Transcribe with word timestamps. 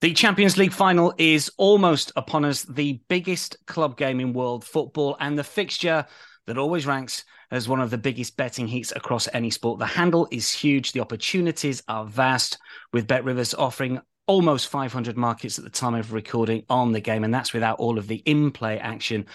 The 0.00 0.14
Champions 0.14 0.56
League 0.56 0.72
final 0.72 1.12
is 1.18 1.50
almost 1.58 2.10
upon 2.16 2.46
us, 2.46 2.62
the 2.62 3.02
biggest 3.10 3.58
club 3.66 3.98
game 3.98 4.18
in 4.18 4.32
world 4.32 4.64
football, 4.64 5.14
and 5.20 5.38
the 5.38 5.44
fixture 5.44 6.06
that 6.46 6.56
always 6.56 6.86
ranks 6.86 7.24
as 7.50 7.68
one 7.68 7.82
of 7.82 7.90
the 7.90 7.98
biggest 7.98 8.34
betting 8.38 8.66
heats 8.66 8.94
across 8.96 9.28
any 9.34 9.50
sport. 9.50 9.78
The 9.78 9.84
handle 9.84 10.26
is 10.30 10.50
huge, 10.50 10.92
the 10.92 11.00
opportunities 11.00 11.82
are 11.86 12.06
vast, 12.06 12.56
with 12.94 13.06
Bet 13.06 13.24
Rivers 13.24 13.52
offering 13.52 14.00
almost 14.26 14.68
500 14.68 15.18
markets 15.18 15.58
at 15.58 15.64
the 15.64 15.70
time 15.70 15.94
of 15.94 16.14
recording 16.14 16.64
on 16.70 16.92
the 16.92 17.00
game, 17.00 17.22
and 17.22 17.34
that's 17.34 17.52
without 17.52 17.78
all 17.78 17.98
of 17.98 18.06
the 18.06 18.22
in 18.24 18.52
play 18.52 18.78
action 18.78 19.26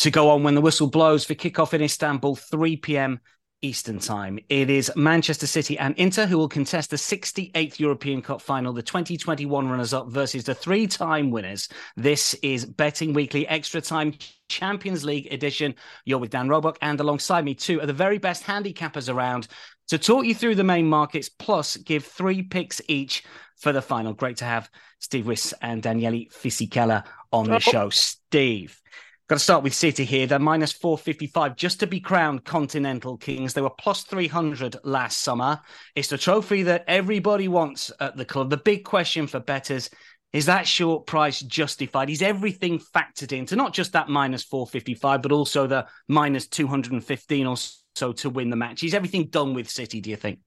to 0.00 0.10
go 0.10 0.28
on 0.28 0.42
when 0.42 0.54
the 0.54 0.60
whistle 0.60 0.90
blows 0.90 1.24
for 1.24 1.34
kickoff 1.34 1.72
in 1.72 1.80
Istanbul, 1.80 2.36
3 2.36 2.76
p.m. 2.76 3.18
Eastern 3.62 4.00
Time. 4.00 4.38
It 4.48 4.68
is 4.68 4.92
Manchester 4.96 5.46
City 5.46 5.78
and 5.78 5.94
Inter 5.96 6.26
who 6.26 6.36
will 6.36 6.48
contest 6.48 6.90
the 6.90 6.96
68th 6.96 7.78
European 7.78 8.20
Cup 8.20 8.42
final, 8.42 8.72
the 8.72 8.82
2021 8.82 9.68
runners 9.68 9.94
up 9.94 10.08
versus 10.08 10.44
the 10.44 10.54
three 10.54 10.86
time 10.86 11.30
winners. 11.30 11.68
This 11.96 12.34
is 12.42 12.66
Betting 12.66 13.14
Weekly 13.14 13.46
Extra 13.46 13.80
Time 13.80 14.14
Champions 14.48 15.04
League 15.04 15.32
edition. 15.32 15.74
You're 16.04 16.18
with 16.18 16.30
Dan 16.30 16.48
Roebuck, 16.48 16.76
and 16.82 16.98
alongside 16.98 17.44
me, 17.44 17.54
two 17.54 17.80
of 17.80 17.86
the 17.86 17.92
very 17.92 18.18
best 18.18 18.44
handicappers 18.44 19.12
around 19.12 19.46
to 19.88 19.98
talk 19.98 20.24
you 20.24 20.34
through 20.34 20.56
the 20.56 20.64
main 20.64 20.88
markets, 20.88 21.28
plus 21.28 21.76
give 21.76 22.04
three 22.04 22.42
picks 22.42 22.80
each 22.88 23.24
for 23.56 23.72
the 23.72 23.82
final. 23.82 24.12
Great 24.12 24.38
to 24.38 24.44
have 24.44 24.68
Steve 24.98 25.26
Wyss 25.26 25.54
and 25.62 25.82
Daniele 25.82 26.26
Fisichella 26.30 27.04
on 27.32 27.48
the 27.48 27.60
show. 27.60 27.90
Steve. 27.90 28.80
Got 29.28 29.36
to 29.36 29.44
start 29.44 29.62
with 29.62 29.72
City 29.72 30.04
here. 30.04 30.26
They're 30.26 30.38
minus 30.38 30.72
455 30.72 31.56
just 31.56 31.80
to 31.80 31.86
be 31.86 32.00
crowned 32.00 32.44
Continental 32.44 33.16
Kings. 33.16 33.54
They 33.54 33.62
were 33.62 33.70
plus 33.70 34.02
300 34.02 34.76
last 34.84 35.20
summer. 35.20 35.60
It's 35.94 36.08
the 36.08 36.18
trophy 36.18 36.64
that 36.64 36.84
everybody 36.88 37.48
wants 37.48 37.92
at 38.00 38.16
the 38.16 38.24
club. 38.24 38.50
The 38.50 38.56
big 38.56 38.84
question 38.84 39.26
for 39.26 39.40
betters 39.40 39.88
is 40.32 40.46
that 40.46 40.66
short 40.66 41.06
price 41.06 41.40
justified? 41.40 42.08
Is 42.08 42.22
everything 42.22 42.78
factored 42.78 43.32
into 43.32 43.54
not 43.54 43.74
just 43.74 43.92
that 43.92 44.08
minus 44.08 44.42
455, 44.42 45.22
but 45.22 45.32
also 45.32 45.66
the 45.66 45.86
minus 46.08 46.48
215 46.48 47.46
or 47.46 47.56
so 47.94 48.12
to 48.12 48.30
win 48.30 48.48
the 48.48 48.56
match? 48.56 48.82
Is 48.82 48.94
everything 48.94 49.26
done 49.26 49.52
with 49.52 49.68
City, 49.68 50.00
do 50.00 50.10
you 50.10 50.16
think? 50.16 50.38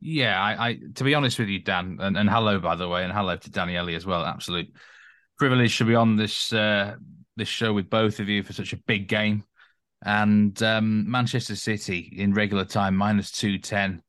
Yeah, 0.00 0.40
I, 0.40 0.68
I 0.68 0.78
to 0.94 1.04
be 1.04 1.14
honest 1.14 1.38
with 1.38 1.48
you, 1.48 1.60
Dan, 1.60 1.98
and, 2.00 2.16
and 2.16 2.28
hello, 2.28 2.58
by 2.58 2.74
the 2.74 2.88
way, 2.88 3.04
and 3.04 3.12
hello 3.12 3.36
to 3.36 3.50
Daniele 3.50 3.94
as 3.94 4.06
well. 4.06 4.24
Absolute 4.24 4.72
privilege 5.38 5.78
to 5.78 5.84
be 5.84 5.94
on 5.94 6.16
this 6.16 6.52
uh, 6.52 6.96
this 7.40 7.48
show 7.48 7.72
with 7.72 7.90
both 7.90 8.20
of 8.20 8.28
you 8.28 8.44
for 8.44 8.52
such 8.52 8.72
a 8.72 8.76
big 8.86 9.08
game. 9.08 9.42
And 10.02 10.62
um, 10.62 11.10
Manchester 11.10 11.56
City 11.56 12.14
in 12.16 12.32
regular 12.32 12.64
time 12.64 12.96
minus 12.96 13.32
two 13.32 13.58
ten 13.58 14.02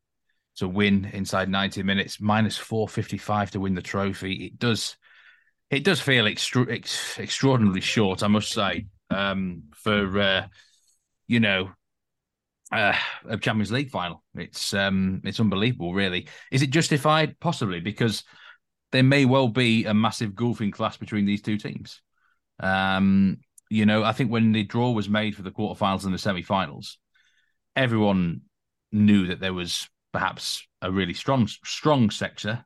to 0.57 0.67
win 0.67 1.05
inside 1.13 1.49
ninety 1.49 1.83
minutes, 1.83 2.21
minus 2.21 2.57
four 2.57 2.87
fifty 2.87 3.17
five 3.17 3.51
to 3.51 3.59
win 3.59 3.73
the 3.73 3.81
trophy. 3.81 4.45
It 4.45 4.59
does, 4.59 4.97
it 5.69 5.83
does 5.83 5.99
feel 5.99 6.27
extra- 6.27 6.71
ex- 6.71 7.19
extraordinarily 7.19 7.81
short, 7.81 8.23
I 8.23 8.27
must 8.27 8.51
say, 8.51 8.85
um, 9.09 9.63
for 9.75 10.19
uh, 10.19 10.47
you 11.27 11.39
know 11.39 11.71
uh, 12.71 12.95
a 13.27 13.37
Champions 13.37 13.71
League 13.71 13.89
final. 13.89 14.23
It's 14.35 14.73
um, 14.73 15.21
it's 15.25 15.39
unbelievable, 15.39 15.93
really. 15.93 16.27
Is 16.51 16.61
it 16.61 16.69
justified? 16.69 17.39
Possibly 17.39 17.81
because 17.81 18.23
there 18.91 19.03
may 19.03 19.25
well 19.25 19.49
be 19.49 19.85
a 19.85 19.93
massive 19.93 20.35
golfing 20.35 20.71
class 20.71 20.97
between 20.97 21.25
these 21.25 21.41
two 21.41 21.57
teams. 21.57 22.01
Um, 22.61 23.39
you 23.69 23.85
know, 23.85 24.03
I 24.03 24.11
think 24.11 24.31
when 24.31 24.51
the 24.51 24.63
draw 24.63 24.91
was 24.91 25.09
made 25.09 25.35
for 25.35 25.41
the 25.41 25.51
quarterfinals 25.51 26.05
and 26.05 26.13
the 26.13 26.19
semi-finals, 26.19 26.97
everyone 27.75 28.41
knew 28.91 29.27
that 29.27 29.39
there 29.39 29.53
was 29.53 29.89
perhaps 30.11 30.65
a 30.81 30.91
really 30.91 31.13
strong, 31.13 31.47
strong 31.47 32.09
sector 32.09 32.65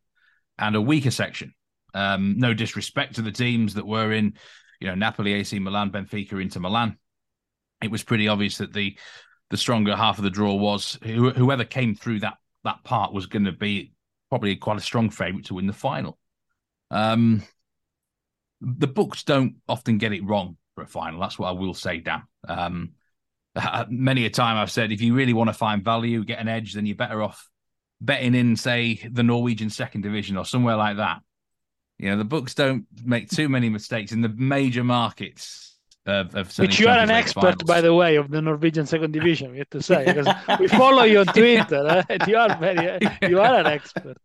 and 0.58 0.76
a 0.76 0.82
weaker 0.82 1.12
section. 1.12 1.54
Um, 1.94 2.36
no 2.38 2.54
disrespect 2.54 3.16
to 3.16 3.22
the 3.22 3.32
teams 3.32 3.76
that 3.76 3.88
were 3.88 4.12
in, 4.12 4.34
you 4.80 4.88
know, 4.88 4.96
Napoli, 4.96 5.34
AC 5.34 5.58
Milan, 5.60 5.92
Benfica, 5.92 6.42
Inter 6.42 6.60
Milan. 6.60 6.98
It 7.82 7.92
was 7.92 8.04
pretty 8.04 8.28
obvious 8.28 8.58
that 8.58 8.74
the 8.74 8.98
the 9.52 9.58
stronger 9.58 9.96
half 9.96 10.18
of 10.18 10.24
the 10.24 10.30
draw 10.32 10.56
was 10.56 10.98
whoever 11.04 11.64
came 11.64 11.94
through 11.94 12.20
that 12.20 12.38
that 12.64 12.84
part 12.84 13.14
was 13.14 13.28
going 13.28 13.46
to 13.46 13.52
be 13.52 13.94
probably 14.30 14.56
quite 14.56 14.78
a 14.78 14.82
strong 14.82 15.10
favourite 15.10 15.46
to 15.46 15.54
win 15.54 15.68
the 15.68 15.74
final. 15.74 16.18
Um, 16.90 17.44
the 18.62 18.88
books 18.88 19.24
don't 19.24 19.56
often 19.68 19.98
get 19.98 20.14
it 20.14 20.24
wrong 20.24 20.58
for 20.76 20.84
a 20.84 20.88
final. 20.88 21.20
That's 21.20 21.40
what 21.40 21.50
I 21.50 21.52
will 21.52 21.74
say, 21.74 22.00
Dan. 22.00 22.24
Um, 22.48 22.92
many 23.90 24.26
a 24.26 24.30
time 24.30 24.58
I've 24.58 24.72
said 24.72 24.92
if 24.92 25.02
you 25.02 25.14
really 25.14 25.34
want 25.34 25.50
to 25.50 25.54
find 25.54 25.84
value, 25.84 26.24
get 26.24 26.40
an 26.40 26.48
edge, 26.48 26.74
then 26.74 26.86
you're 26.86 26.96
better 26.96 27.22
off 27.22 27.50
betting 28.02 28.36
in, 28.36 28.56
say, 28.56 29.08
the 29.10 29.24
Norwegian 29.24 29.70
second 29.70 30.02
division 30.02 30.38
or 30.38 30.46
somewhere 30.46 30.76
like 30.76 30.98
that. 30.98 31.22
You 31.98 32.10
know, 32.10 32.18
the 32.18 32.26
books 32.26 32.54
don't 32.54 32.86
make 33.04 33.30
too 33.30 33.48
many 33.48 33.70
mistakes 33.70 34.12
in 34.12 34.22
the 34.22 34.30
major 34.30 34.84
markets 34.84 35.78
of, 36.06 36.36
of 36.36 36.56
which 36.60 36.80
you 36.80 36.88
are 36.88 37.00
an 37.00 37.10
expert, 37.10 37.42
finals. 37.42 37.64
by 37.64 37.82
the 37.82 37.94
way, 37.94 38.18
of 38.18 38.30
the 38.30 38.42
Norwegian 38.42 38.86
second 38.86 39.12
division. 39.12 39.52
We 39.52 39.60
have 39.60 39.70
to 39.72 39.82
say 39.82 40.06
because 40.06 40.28
we 40.60 40.68
follow 40.68 41.04
you 41.04 41.20
on 41.20 41.28
Twitter. 41.28 42.04
Eh? 42.10 42.18
You 42.28 42.38
are 42.38 42.58
very, 42.58 43.00
you 43.28 43.40
are 43.40 43.56
an 43.56 43.66
expert 43.66 44.18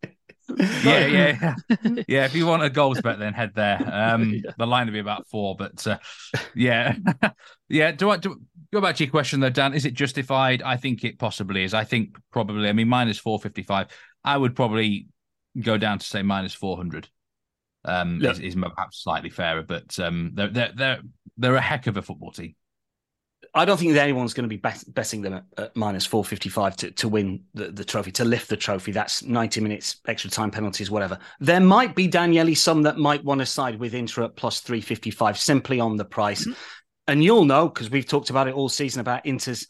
yeah, 0.84 1.06
yeah, 1.06 1.55
yeah. 2.09 2.25
If 2.25 2.34
you 2.34 2.47
want 2.47 2.62
a 2.62 2.71
goals 2.71 3.00
bet, 3.00 3.19
then 3.19 3.33
head 3.33 3.53
there. 3.54 3.80
Um, 3.92 4.34
yeah. 4.45 4.53
The 4.59 4.66
line 4.66 4.86
will 4.86 4.92
be 4.92 4.98
about 4.98 5.28
four, 5.28 5.57
but 5.57 5.86
uh, 5.86 5.98
yeah, 6.54 6.97
yeah. 7.69 7.92
Do 7.92 8.10
I 8.10 8.16
do, 8.16 8.41
go 8.72 8.80
back 8.80 8.97
to 8.97 9.04
your 9.04 9.10
question 9.10 9.41
though, 9.41 9.51
Dan? 9.51 9.75
Is 9.75 9.84
it 9.84 9.95
justified? 9.95 10.63
I 10.63 10.77
think 10.77 11.04
it 11.04 11.19
possibly 11.19 11.65
is. 11.65 11.75
I 11.75 11.84
think 11.84 12.16
probably. 12.33 12.69
I 12.69 12.72
mean, 12.72 12.89
minus 12.89 13.19
four 13.19 13.39
fifty 13.39 13.63
five. 13.63 13.89
I 14.25 14.36
would 14.36 14.54
probably 14.54 15.07
go 15.60 15.78
down 15.78 15.98
to 15.98 16.07
say 16.07 16.22
minus 16.22 16.54
four 16.54 16.77
hundred. 16.77 17.09
Um, 17.84 18.21
yeah. 18.21 18.33
is, 18.33 18.41
is 18.41 18.54
perhaps 18.54 19.03
slightly 19.03 19.30
fairer, 19.30 19.63
but 19.63 19.98
um, 19.98 20.33
they're 20.34 20.48
they're 20.48 20.72
they're 20.75 21.01
they're 21.36 21.57
a 21.57 21.60
heck 21.60 21.86
of 21.86 21.97
a 21.97 22.03
football 22.03 22.33
team. 22.33 22.54
I 23.53 23.65
don't 23.65 23.79
think 23.79 23.95
that 23.95 24.03
anyone's 24.03 24.33
going 24.33 24.49
to 24.49 24.57
be 24.57 24.63
betting 24.89 25.23
them 25.23 25.35
at, 25.35 25.45
at 25.59 25.77
minus 25.77 26.07
455 26.07 26.77
to, 26.77 26.91
to 26.93 27.09
win 27.09 27.43
the, 27.55 27.71
the 27.73 27.85
trophy, 27.85 28.13
to 28.13 28.25
lift 28.25 28.49
the 28.49 28.57
trophy. 28.57 28.93
That's 28.93 29.25
90 29.25 29.61
minutes, 29.61 29.97
extra 30.07 30.31
time 30.31 30.51
penalties, 30.51 30.91
whatever. 30.91 31.19
There 31.41 31.61
might 31.61 31.97
be, 31.97 32.07
Daniele, 32.07 32.55
some 32.55 32.83
that 32.83 32.99
might 32.99 33.25
want 33.25 33.41
to 33.41 33.47
side 33.47 33.79
with 33.79 33.95
Inter 33.95 34.25
at 34.25 34.37
plus 34.37 34.61
355 34.61 35.39
simply 35.39 35.81
on 35.81 35.97
the 35.97 36.05
price. 36.05 36.43
Mm-hmm. 36.43 36.53
And 37.09 37.25
you'll 37.25 37.45
know, 37.45 37.69
because 37.69 37.91
we've 37.91 38.07
talked 38.07 38.31
about 38.31 38.47
it 38.47 38.55
all 38.55 38.69
season 38.69 39.01
about 39.01 39.27
Inter's 39.27 39.67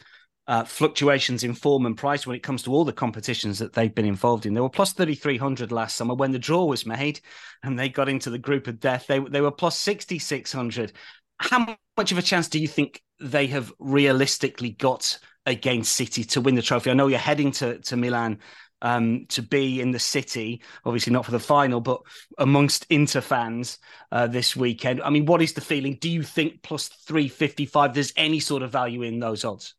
uh, 0.47 0.65
fluctuations 0.65 1.45
in 1.45 1.55
form 1.55 1.87
and 1.87 1.97
price 1.97 2.27
when 2.27 2.35
it 2.35 2.43
comes 2.43 2.65
to 2.65 2.73
all 2.73 2.85
the 2.85 2.93
competitions 2.93 3.59
that 3.61 3.73
they've 3.73 3.95
been 3.95 4.05
involved 4.05 4.47
in. 4.47 4.53
They 4.53 4.61
were 4.61 4.69
plus 4.69 4.93
3,300 4.93 5.71
last 5.71 5.97
summer 5.97 6.15
when 6.15 6.33
the 6.33 6.39
draw 6.39 6.65
was 6.65 6.85
made 6.85 7.21
and 7.63 7.79
they 7.79 7.89
got 7.89 8.09
into 8.09 8.31
the 8.31 8.39
group 8.39 8.67
of 8.67 8.81
death. 8.81 9.07
They, 9.07 9.21
they 9.21 9.41
were 9.41 9.53
plus 9.53 9.79
6,600. 9.79 10.93
How 11.41 11.77
much 11.97 12.13
of 12.13 12.19
a 12.19 12.23
chance 12.23 12.49
do 12.49 12.59
you 12.59 12.69
think 12.69 13.03
they 13.19 13.47
have 13.49 13.73
realistically 13.79 14.71
got 14.71 15.19
against 15.47 15.95
City 15.95 16.23
to 16.25 16.41
win 16.41 16.55
the 16.55 16.63
trophy? 16.63 16.91
I 16.91 16.95
know 16.95 17.07
you're 17.07 17.19
heading 17.19 17.51
to, 17.53 17.79
to 17.79 17.97
Milan 17.97 18.39
um, 18.83 19.27
to 19.29 19.43
be 19.43 19.81
in 19.81 19.91
the 19.91 19.99
city, 19.99 20.63
obviously 20.85 21.13
not 21.13 21.25
for 21.25 21.31
the 21.31 21.41
final, 21.41 21.81
but 21.81 22.03
amongst 22.39 22.87
Inter 22.91 23.21
fans 23.21 23.79
uh, 24.13 24.27
this 24.27 24.55
weekend. 24.57 25.03
I 25.03 25.11
mean, 25.11 25.27
what 25.27 25.43
is 25.43 25.53
the 25.53 25.61
feeling? 25.61 25.99
Do 26.01 26.09
you 26.09 26.23
think 26.23 26.63
plus 26.63 26.89
355, 26.89 27.95
there's 27.95 28.13
any 28.17 28.41
sort 28.41 28.63
of 28.63 28.71
value 28.71 29.03
in 29.03 29.19
those 29.19 29.45
odds? 29.45 29.75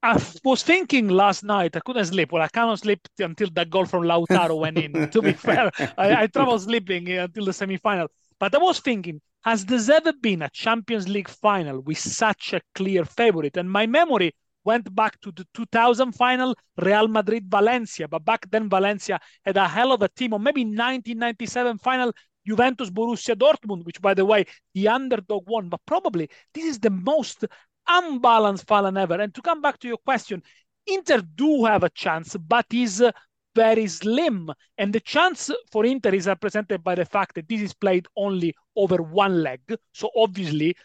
I 0.00 0.20
was 0.44 0.62
thinking 0.62 1.08
last 1.08 1.42
night, 1.42 1.74
I 1.76 1.80
couldn't 1.80 2.04
sleep. 2.04 2.30
Well, 2.30 2.42
I 2.42 2.48
cannot 2.48 2.78
sleep 2.78 3.00
until 3.18 3.48
that 3.54 3.68
goal 3.68 3.84
from 3.84 4.04
Lautaro 4.04 4.58
went 4.58 4.78
in. 4.78 5.10
to 5.10 5.20
be 5.22 5.32
fair, 5.46 5.72
I, 5.96 6.22
I 6.22 6.26
trouble 6.28 6.58
sleeping 6.60 7.08
until 7.08 7.46
the 7.46 7.52
semi 7.52 7.78
final. 7.78 8.08
But 8.38 8.54
I 8.54 8.58
was 8.58 8.80
thinking, 8.80 9.20
has 9.42 9.64
there 9.64 9.96
ever 9.96 10.12
been 10.12 10.42
a 10.42 10.50
Champions 10.50 11.08
League 11.08 11.28
final 11.28 11.80
with 11.80 11.98
such 11.98 12.52
a 12.52 12.60
clear 12.74 13.04
favorite? 13.04 13.56
And 13.56 13.70
my 13.70 13.86
memory 13.86 14.34
went 14.64 14.94
back 14.94 15.20
to 15.22 15.32
the 15.32 15.46
2000 15.54 16.12
final, 16.12 16.54
Real 16.76 17.08
Madrid 17.08 17.50
Valencia. 17.50 18.06
But 18.08 18.24
back 18.24 18.50
then, 18.50 18.68
Valencia 18.68 19.18
had 19.44 19.56
a 19.56 19.66
hell 19.66 19.92
of 19.92 20.02
a 20.02 20.08
team, 20.08 20.32
or 20.34 20.40
maybe 20.40 20.64
1997 20.64 21.78
final, 21.78 22.12
Juventus 22.46 22.90
Borussia 22.90 23.34
Dortmund, 23.34 23.84
which, 23.84 24.00
by 24.00 24.14
the 24.14 24.24
way, 24.24 24.44
the 24.74 24.88
underdog 24.88 25.48
won. 25.48 25.68
But 25.68 25.80
probably 25.86 26.28
this 26.54 26.64
is 26.64 26.78
the 26.78 26.90
most 26.90 27.44
unbalanced 27.88 28.66
final 28.66 28.96
ever. 28.98 29.20
And 29.20 29.34
to 29.34 29.42
come 29.42 29.60
back 29.60 29.78
to 29.80 29.88
your 29.88 29.98
question, 29.98 30.42
Inter 30.86 31.20
do 31.34 31.64
have 31.64 31.82
a 31.82 31.90
chance, 31.90 32.36
but 32.36 32.66
is 32.72 33.02
uh, 33.02 33.12
very 33.58 33.86
slim. 33.88 34.50
And 34.80 34.92
the 34.92 35.00
chance 35.00 35.50
for 35.72 35.84
Inter 35.84 36.14
is 36.14 36.26
represented 36.26 36.84
by 36.84 36.94
the 36.94 37.04
fact 37.04 37.34
that 37.34 37.48
this 37.48 37.60
is 37.60 37.74
played 37.74 38.06
only 38.16 38.54
over 38.76 38.98
one 39.02 39.42
leg. 39.42 39.60
So 39.92 40.10
obviously, 40.16 40.76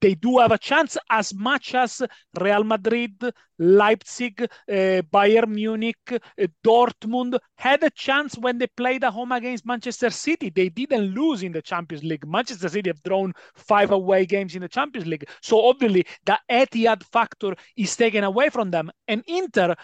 they 0.00 0.14
do 0.14 0.38
have 0.38 0.52
a 0.52 0.58
chance 0.58 0.96
as 1.10 1.34
much 1.34 1.74
as 1.74 2.02
Real 2.40 2.64
Madrid, 2.64 3.16
Leipzig, 3.58 4.42
uh, 4.42 5.02
Bayern 5.14 5.48
Munich, 5.48 5.96
uh, 6.12 6.46
Dortmund 6.64 7.38
had 7.56 7.82
a 7.82 7.90
chance 7.90 8.38
when 8.38 8.56
they 8.56 8.66
played 8.68 9.04
at 9.04 9.12
home 9.12 9.32
against 9.32 9.66
Manchester 9.66 10.08
City. 10.10 10.48
They 10.50 10.70
didn't 10.70 11.14
lose 11.14 11.42
in 11.42 11.52
the 11.52 11.60
Champions 11.60 12.02
League. 12.02 12.26
Manchester 12.26 12.70
City 12.70 12.88
have 12.88 13.02
drawn 13.02 13.34
five 13.54 13.90
away 13.90 14.24
games 14.24 14.54
in 14.54 14.62
the 14.62 14.68
Champions 14.68 15.06
League. 15.06 15.28
So 15.42 15.66
obviously 15.68 16.06
the 16.24 16.38
Etihad 16.50 17.02
factor 17.02 17.54
is 17.76 17.94
taken 17.94 18.24
away 18.24 18.48
from 18.48 18.70
them. 18.70 18.90
And 19.06 19.22
Inter, 19.26 19.74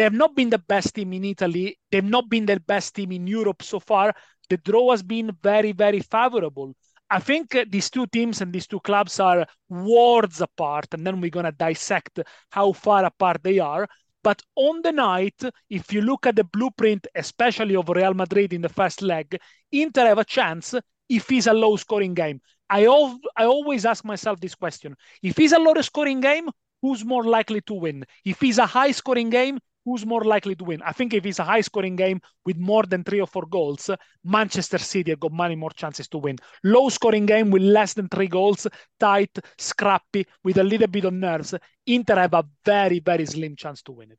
they 0.00 0.04
have 0.04 0.14
not 0.14 0.34
been 0.34 0.48
the 0.48 0.56
best 0.56 0.94
team 0.94 1.12
in 1.12 1.26
Italy. 1.26 1.78
They've 1.90 2.02
not 2.02 2.30
been 2.30 2.46
the 2.46 2.58
best 2.58 2.94
team 2.94 3.12
in 3.12 3.26
Europe 3.26 3.62
so 3.62 3.78
far. 3.78 4.14
The 4.48 4.56
draw 4.56 4.92
has 4.92 5.02
been 5.02 5.30
very, 5.42 5.72
very 5.72 6.00
favorable. 6.00 6.74
I 7.10 7.18
think 7.18 7.54
uh, 7.54 7.66
these 7.68 7.90
two 7.90 8.06
teams 8.06 8.40
and 8.40 8.50
these 8.50 8.66
two 8.66 8.80
clubs 8.80 9.20
are 9.20 9.44
worlds 9.68 10.40
apart, 10.40 10.86
and 10.92 11.06
then 11.06 11.20
we're 11.20 11.28
going 11.28 11.44
to 11.44 11.52
dissect 11.52 12.18
how 12.48 12.72
far 12.72 13.04
apart 13.04 13.42
they 13.42 13.58
are. 13.58 13.86
But 14.22 14.40
on 14.56 14.80
the 14.80 14.92
night, 14.92 15.38
if 15.68 15.92
you 15.92 16.00
look 16.00 16.26
at 16.26 16.36
the 16.36 16.44
blueprint, 16.44 17.06
especially 17.14 17.76
of 17.76 17.90
Real 17.90 18.14
Madrid 18.14 18.54
in 18.54 18.62
the 18.62 18.70
first 18.70 19.02
leg, 19.02 19.38
Inter 19.70 20.06
have 20.06 20.18
a 20.18 20.24
chance 20.24 20.74
if 21.10 21.30
it's 21.30 21.46
a 21.46 21.52
low 21.52 21.76
scoring 21.76 22.14
game. 22.14 22.40
I, 22.70 22.86
al- 22.86 23.20
I 23.36 23.44
always 23.44 23.84
ask 23.84 24.02
myself 24.02 24.40
this 24.40 24.54
question 24.54 24.96
if 25.22 25.38
it's 25.38 25.52
a 25.52 25.58
low 25.58 25.74
scoring 25.82 26.20
game, 26.22 26.48
who's 26.80 27.04
more 27.04 27.24
likely 27.24 27.60
to 27.66 27.74
win? 27.74 28.06
If 28.24 28.42
it's 28.42 28.56
a 28.56 28.64
high 28.64 28.92
scoring 28.92 29.28
game, 29.28 29.58
who's 29.84 30.06
more 30.06 30.24
likely 30.24 30.54
to 30.56 30.64
win? 30.64 30.82
I 30.82 30.92
think 30.92 31.14
if 31.14 31.24
it's 31.26 31.38
a 31.38 31.44
high 31.44 31.60
scoring 31.60 31.96
game 31.96 32.20
with 32.44 32.56
more 32.56 32.84
than 32.84 33.04
three 33.04 33.20
or 33.20 33.26
four 33.26 33.46
goals, 33.46 33.90
Manchester 34.24 34.78
City 34.78 35.10
have 35.10 35.20
got 35.20 35.32
many 35.32 35.56
more 35.56 35.70
chances 35.70 36.08
to 36.08 36.18
win. 36.18 36.36
Low 36.64 36.88
scoring 36.88 37.26
game 37.26 37.50
with 37.50 37.62
less 37.62 37.94
than 37.94 38.08
three 38.08 38.28
goals, 38.28 38.66
tight, 38.98 39.36
scrappy, 39.58 40.26
with 40.44 40.58
a 40.58 40.64
little 40.64 40.88
bit 40.88 41.04
of 41.04 41.12
nerves, 41.12 41.54
Inter 41.86 42.16
have 42.16 42.34
a 42.34 42.44
very, 42.64 43.00
very 43.00 43.26
slim 43.26 43.56
chance 43.56 43.82
to 43.82 43.92
win 43.92 44.12
it. 44.12 44.18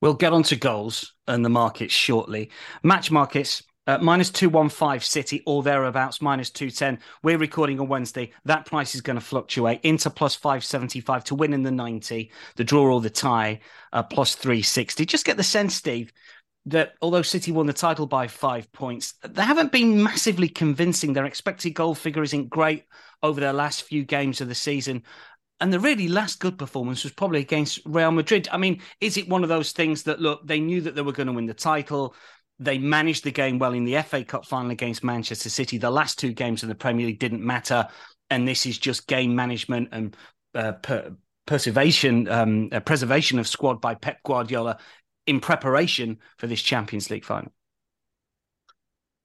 We'll 0.00 0.14
get 0.14 0.32
on 0.32 0.42
to 0.44 0.56
goals 0.56 1.14
and 1.28 1.44
the 1.44 1.48
markets 1.48 1.94
shortly. 1.94 2.50
Match 2.82 3.10
markets. 3.10 3.62
Uh, 3.88 3.98
minus 4.00 4.30
215 4.30 5.00
City 5.00 5.42
or 5.44 5.64
thereabouts, 5.64 6.22
minus 6.22 6.50
210. 6.50 7.00
We're 7.24 7.36
recording 7.36 7.80
on 7.80 7.88
Wednesday. 7.88 8.30
That 8.44 8.64
price 8.64 8.94
is 8.94 9.00
going 9.00 9.18
to 9.18 9.24
fluctuate. 9.24 9.80
into 9.82 10.08
plus 10.08 10.36
575 10.36 11.24
to 11.24 11.34
win 11.34 11.52
in 11.52 11.64
the 11.64 11.72
90, 11.72 12.30
the 12.54 12.62
draw 12.62 12.94
or 12.94 13.00
the 13.00 13.10
tie, 13.10 13.58
uh, 13.92 14.04
plus 14.04 14.36
360. 14.36 15.04
Just 15.04 15.24
get 15.24 15.36
the 15.36 15.42
sense, 15.42 15.74
Steve, 15.74 16.12
that 16.66 16.94
although 17.02 17.22
City 17.22 17.50
won 17.50 17.66
the 17.66 17.72
title 17.72 18.06
by 18.06 18.28
five 18.28 18.70
points, 18.70 19.14
they 19.28 19.42
haven't 19.42 19.72
been 19.72 20.00
massively 20.00 20.48
convincing. 20.48 21.12
Their 21.12 21.26
expected 21.26 21.70
goal 21.70 21.96
figure 21.96 22.22
isn't 22.22 22.50
great 22.50 22.84
over 23.20 23.40
their 23.40 23.52
last 23.52 23.82
few 23.82 24.04
games 24.04 24.40
of 24.40 24.46
the 24.46 24.54
season. 24.54 25.02
And 25.60 25.72
the 25.72 25.80
really 25.80 26.06
last 26.06 26.38
good 26.38 26.56
performance 26.56 27.02
was 27.02 27.12
probably 27.12 27.40
against 27.40 27.80
Real 27.84 28.12
Madrid. 28.12 28.48
I 28.52 28.58
mean, 28.58 28.80
is 29.00 29.16
it 29.16 29.28
one 29.28 29.42
of 29.42 29.48
those 29.48 29.72
things 29.72 30.04
that, 30.04 30.20
look, 30.20 30.46
they 30.46 30.60
knew 30.60 30.82
that 30.82 30.94
they 30.94 31.02
were 31.02 31.12
going 31.12 31.28
to 31.28 31.32
win 31.32 31.46
the 31.46 31.54
title? 31.54 32.14
They 32.62 32.78
managed 32.78 33.24
the 33.24 33.30
game 33.30 33.58
well 33.58 33.72
in 33.72 33.84
the 33.84 34.00
FA 34.02 34.24
Cup 34.24 34.46
final 34.46 34.70
against 34.70 35.02
Manchester 35.02 35.50
City. 35.50 35.78
The 35.78 35.90
last 35.90 36.18
two 36.18 36.32
games 36.32 36.62
in 36.62 36.68
the 36.68 36.74
Premier 36.74 37.06
League 37.06 37.18
didn't 37.18 37.44
matter, 37.44 37.88
and 38.30 38.46
this 38.46 38.66
is 38.66 38.78
just 38.78 39.06
game 39.06 39.34
management 39.34 39.88
and 39.92 40.16
uh, 40.54 40.72
per- 40.72 41.16
preservation, 41.46 42.28
um, 42.28 42.68
uh, 42.70 42.80
preservation 42.80 43.38
of 43.38 43.48
squad 43.48 43.80
by 43.80 43.94
Pep 43.94 44.22
Guardiola 44.24 44.78
in 45.26 45.40
preparation 45.40 46.18
for 46.38 46.46
this 46.46 46.62
Champions 46.62 47.10
League 47.10 47.24
final. 47.24 47.52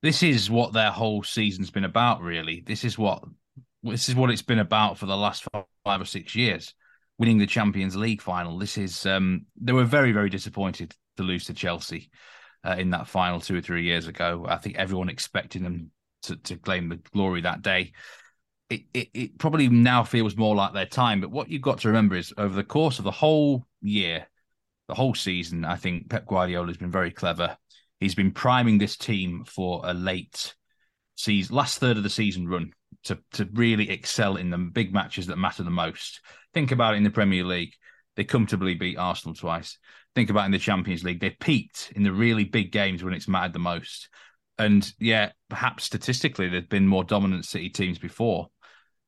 This 0.01 0.24
is 0.24 0.50
what 0.50 0.74
their 0.74 0.92
whole 0.92 1.24
season's 1.24 1.72
been 1.72 1.83
about. 1.83 2.22
Really, 2.22 2.63
this 2.66 2.83
is 2.83 2.98
what 2.98 3.24
this 3.83 4.10
is 4.10 4.16
what 4.16 4.31
it's 4.31 4.42
been 4.42 4.60
about 4.60 4.98
for 4.98 5.06
the 5.06 5.18
last 5.18 5.45
five 5.86 6.01
or 6.01 6.06
six 6.06 6.36
years. 6.36 6.74
Winning 7.19 7.38
the 7.40 7.48
Champions 7.48 7.95
League 7.95 8.22
final. 8.22 8.57
This 8.57 8.78
is 8.78 9.06
um, 9.06 9.45
they 9.60 9.74
were 9.74 9.86
very 9.86 10.12
very 10.12 10.30
disappointed 10.30 10.95
to 11.18 11.24
lose 11.24 11.45
to 11.45 11.54
Chelsea 11.54 12.10
uh, 12.63 12.75
in 12.77 12.92
that 12.92 13.07
final 13.07 13.39
two 13.39 13.57
or 13.57 13.62
three 13.62 13.83
years 13.83 14.07
ago. 14.07 14.45
I 14.48 14.57
think 14.57 14.75
everyone 14.75 15.09
expected 15.09 15.63
them 15.63 15.92
to, 16.24 16.36
to 16.36 16.57
claim 16.57 16.89
the 16.89 17.00
glory 17.13 17.42
that 17.42 17.62
day. 17.62 17.94
It, 18.69 18.81
it, 18.94 19.09
it 19.13 19.38
probably 19.38 19.69
now 19.69 20.04
feels 20.04 20.36
more 20.36 20.56
like 20.56 20.74
their 20.74 20.86
time. 20.86 21.21
But 21.21 21.31
what 21.31 21.50
you've 21.50 21.62
got 21.62 21.80
to 21.80 21.88
remember 21.88 22.15
is 22.15 22.33
over 22.38 22.56
the 22.56 22.63
course 22.63 23.00
of 23.00 23.06
the 23.06 23.12
whole 23.12 23.65
year, 23.81 24.27
the 24.88 24.95
whole 24.95 25.13
season, 25.13 25.65
I 25.65 25.75
think 25.75 26.09
Pep 26.09 26.27
Guardiola 26.27 26.68
has 26.68 26.77
been 26.77 26.92
very 26.92 27.12
clever. 27.12 27.57
He's 28.00 28.15
been 28.15 28.31
priming 28.31 28.77
this 28.77 28.98
team 28.98 29.44
for 29.45 29.81
a 29.83 29.94
late 29.94 30.54
season, 31.15 31.56
last 31.56 31.80
third 31.80 31.98
of 31.98 32.04
the 32.04 32.09
season 32.09 32.48
run 32.48 32.74
to 33.04 33.18
to 33.33 33.48
really 33.54 33.90
excel 33.90 34.35
in 34.35 34.49
the 34.49 34.57
big 34.57 34.94
matches 34.94 35.28
that 35.28 35.37
matter 35.37 35.64
the 35.64 35.69
most. 35.69 36.21
Think 36.54 36.71
about 36.71 36.94
it 36.94 36.97
in 36.97 37.04
the 37.04 37.09
Premier 37.09 37.44
League. 37.44 37.73
They 38.16 38.23
comfortably 38.23 38.76
beat 38.76 38.97
Arsenal 38.97 39.35
twice 39.35 39.78
think 40.18 40.31
about 40.31 40.47
in 40.47 40.52
the 40.52 40.57
Champions 40.57 41.04
League, 41.04 41.19
they 41.19 41.30
peaked 41.30 41.94
in 41.95 42.02
the 42.02 42.12
really 42.12 42.44
big 42.44 42.71
games 42.71 43.04
when 43.04 43.14
it's 43.14 43.28
mattered 43.28 43.54
the 43.54 43.59
most. 43.59 44.09
And 44.57 44.92
yeah, 45.00 45.31
perhaps 45.47 45.83
statistically, 45.83 46.50
there's 46.50 46.66
been 46.66 46.88
more 46.88 47.04
dominant 47.04 47.45
City 47.45 47.69
teams 47.69 48.00
before. 48.00 48.47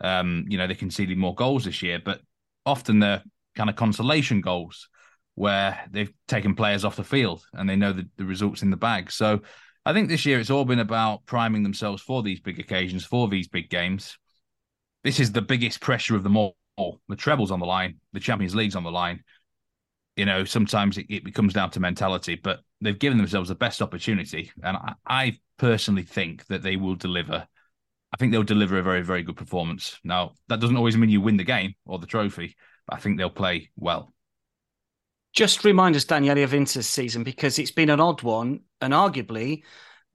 Um, 0.01 0.45
you 0.47 0.59
know, 0.59 0.67
they 0.67 0.75
conceded 0.75 1.17
more 1.17 1.33
goals 1.33 1.65
this 1.65 1.81
year, 1.81 1.99
but 2.03 2.21
often 2.63 2.99
they're 2.99 3.23
kind 3.55 3.71
of 3.71 3.75
consolation 3.75 4.39
goals 4.39 4.87
where 5.33 5.83
they've 5.89 6.13
taken 6.27 6.53
players 6.53 6.85
off 6.85 6.95
the 6.95 7.03
field 7.03 7.43
and 7.53 7.67
they 7.67 7.75
know 7.75 7.91
the, 7.91 8.07
the 8.17 8.25
results 8.25 8.61
in 8.61 8.69
the 8.69 8.77
bag. 8.77 9.09
So 9.09 9.41
I 9.87 9.93
think 9.93 10.09
this 10.09 10.27
year 10.27 10.39
it's 10.39 10.51
all 10.51 10.63
been 10.63 10.77
about 10.77 11.25
priming 11.25 11.63
themselves 11.63 12.03
for 12.03 12.21
these 12.21 12.39
big 12.39 12.59
occasions, 12.59 13.03
for 13.03 13.27
these 13.27 13.47
big 13.47 13.67
games. 13.71 14.15
This 15.03 15.19
is 15.19 15.31
the 15.31 15.41
biggest 15.41 15.81
pressure 15.81 16.15
of 16.15 16.21
them 16.21 16.37
all. 16.37 16.55
The 16.77 17.15
treble's 17.15 17.49
on 17.49 17.59
the 17.59 17.65
line, 17.65 17.95
the 18.13 18.19
Champions 18.19 18.53
League's 18.53 18.75
on 18.75 18.83
the 18.83 18.91
line 18.91 19.23
you 20.15 20.25
know, 20.25 20.43
sometimes 20.43 20.97
it, 20.97 21.05
it 21.09 21.33
comes 21.33 21.53
down 21.53 21.71
to 21.71 21.79
mentality, 21.79 22.35
but 22.35 22.59
they've 22.81 22.99
given 22.99 23.17
themselves 23.17 23.49
the 23.49 23.55
best 23.55 23.81
opportunity. 23.81 24.51
And 24.63 24.77
I, 24.77 24.93
I 25.07 25.39
personally 25.57 26.03
think 26.03 26.45
that 26.47 26.61
they 26.61 26.75
will 26.75 26.95
deliver. 26.95 27.47
I 28.11 28.17
think 28.17 28.31
they'll 28.31 28.43
deliver 28.43 28.77
a 28.77 28.83
very, 28.83 29.01
very 29.01 29.23
good 29.23 29.37
performance. 29.37 29.99
Now, 30.03 30.33
that 30.47 30.59
doesn't 30.59 30.77
always 30.77 30.97
mean 30.97 31.09
you 31.09 31.21
win 31.21 31.37
the 31.37 31.43
game 31.43 31.75
or 31.85 31.99
the 31.99 32.07
trophy, 32.07 32.55
but 32.87 32.97
I 32.97 32.99
think 32.99 33.17
they'll 33.17 33.29
play 33.29 33.69
well. 33.75 34.13
Just 35.33 35.63
remind 35.63 35.95
us, 35.95 36.05
Daniele, 36.05 36.43
of 36.43 36.53
Inter's 36.53 36.87
season 36.87 37.23
because 37.23 37.59
it's 37.59 37.71
been 37.71 37.91
an 37.91 37.99
odd 37.99 38.23
one, 38.23 38.61
and 38.81 38.93
arguably 38.93 39.63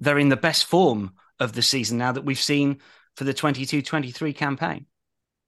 they're 0.00 0.18
in 0.18 0.28
the 0.28 0.36
best 0.36 0.66
form 0.66 1.14
of 1.38 1.52
the 1.52 1.62
season 1.62 1.98
now 1.98 2.12
that 2.12 2.24
we've 2.24 2.38
seen 2.38 2.80
for 3.16 3.24
the 3.24 3.34
22 3.34 3.82
23 3.82 4.32
campaign. 4.32 4.86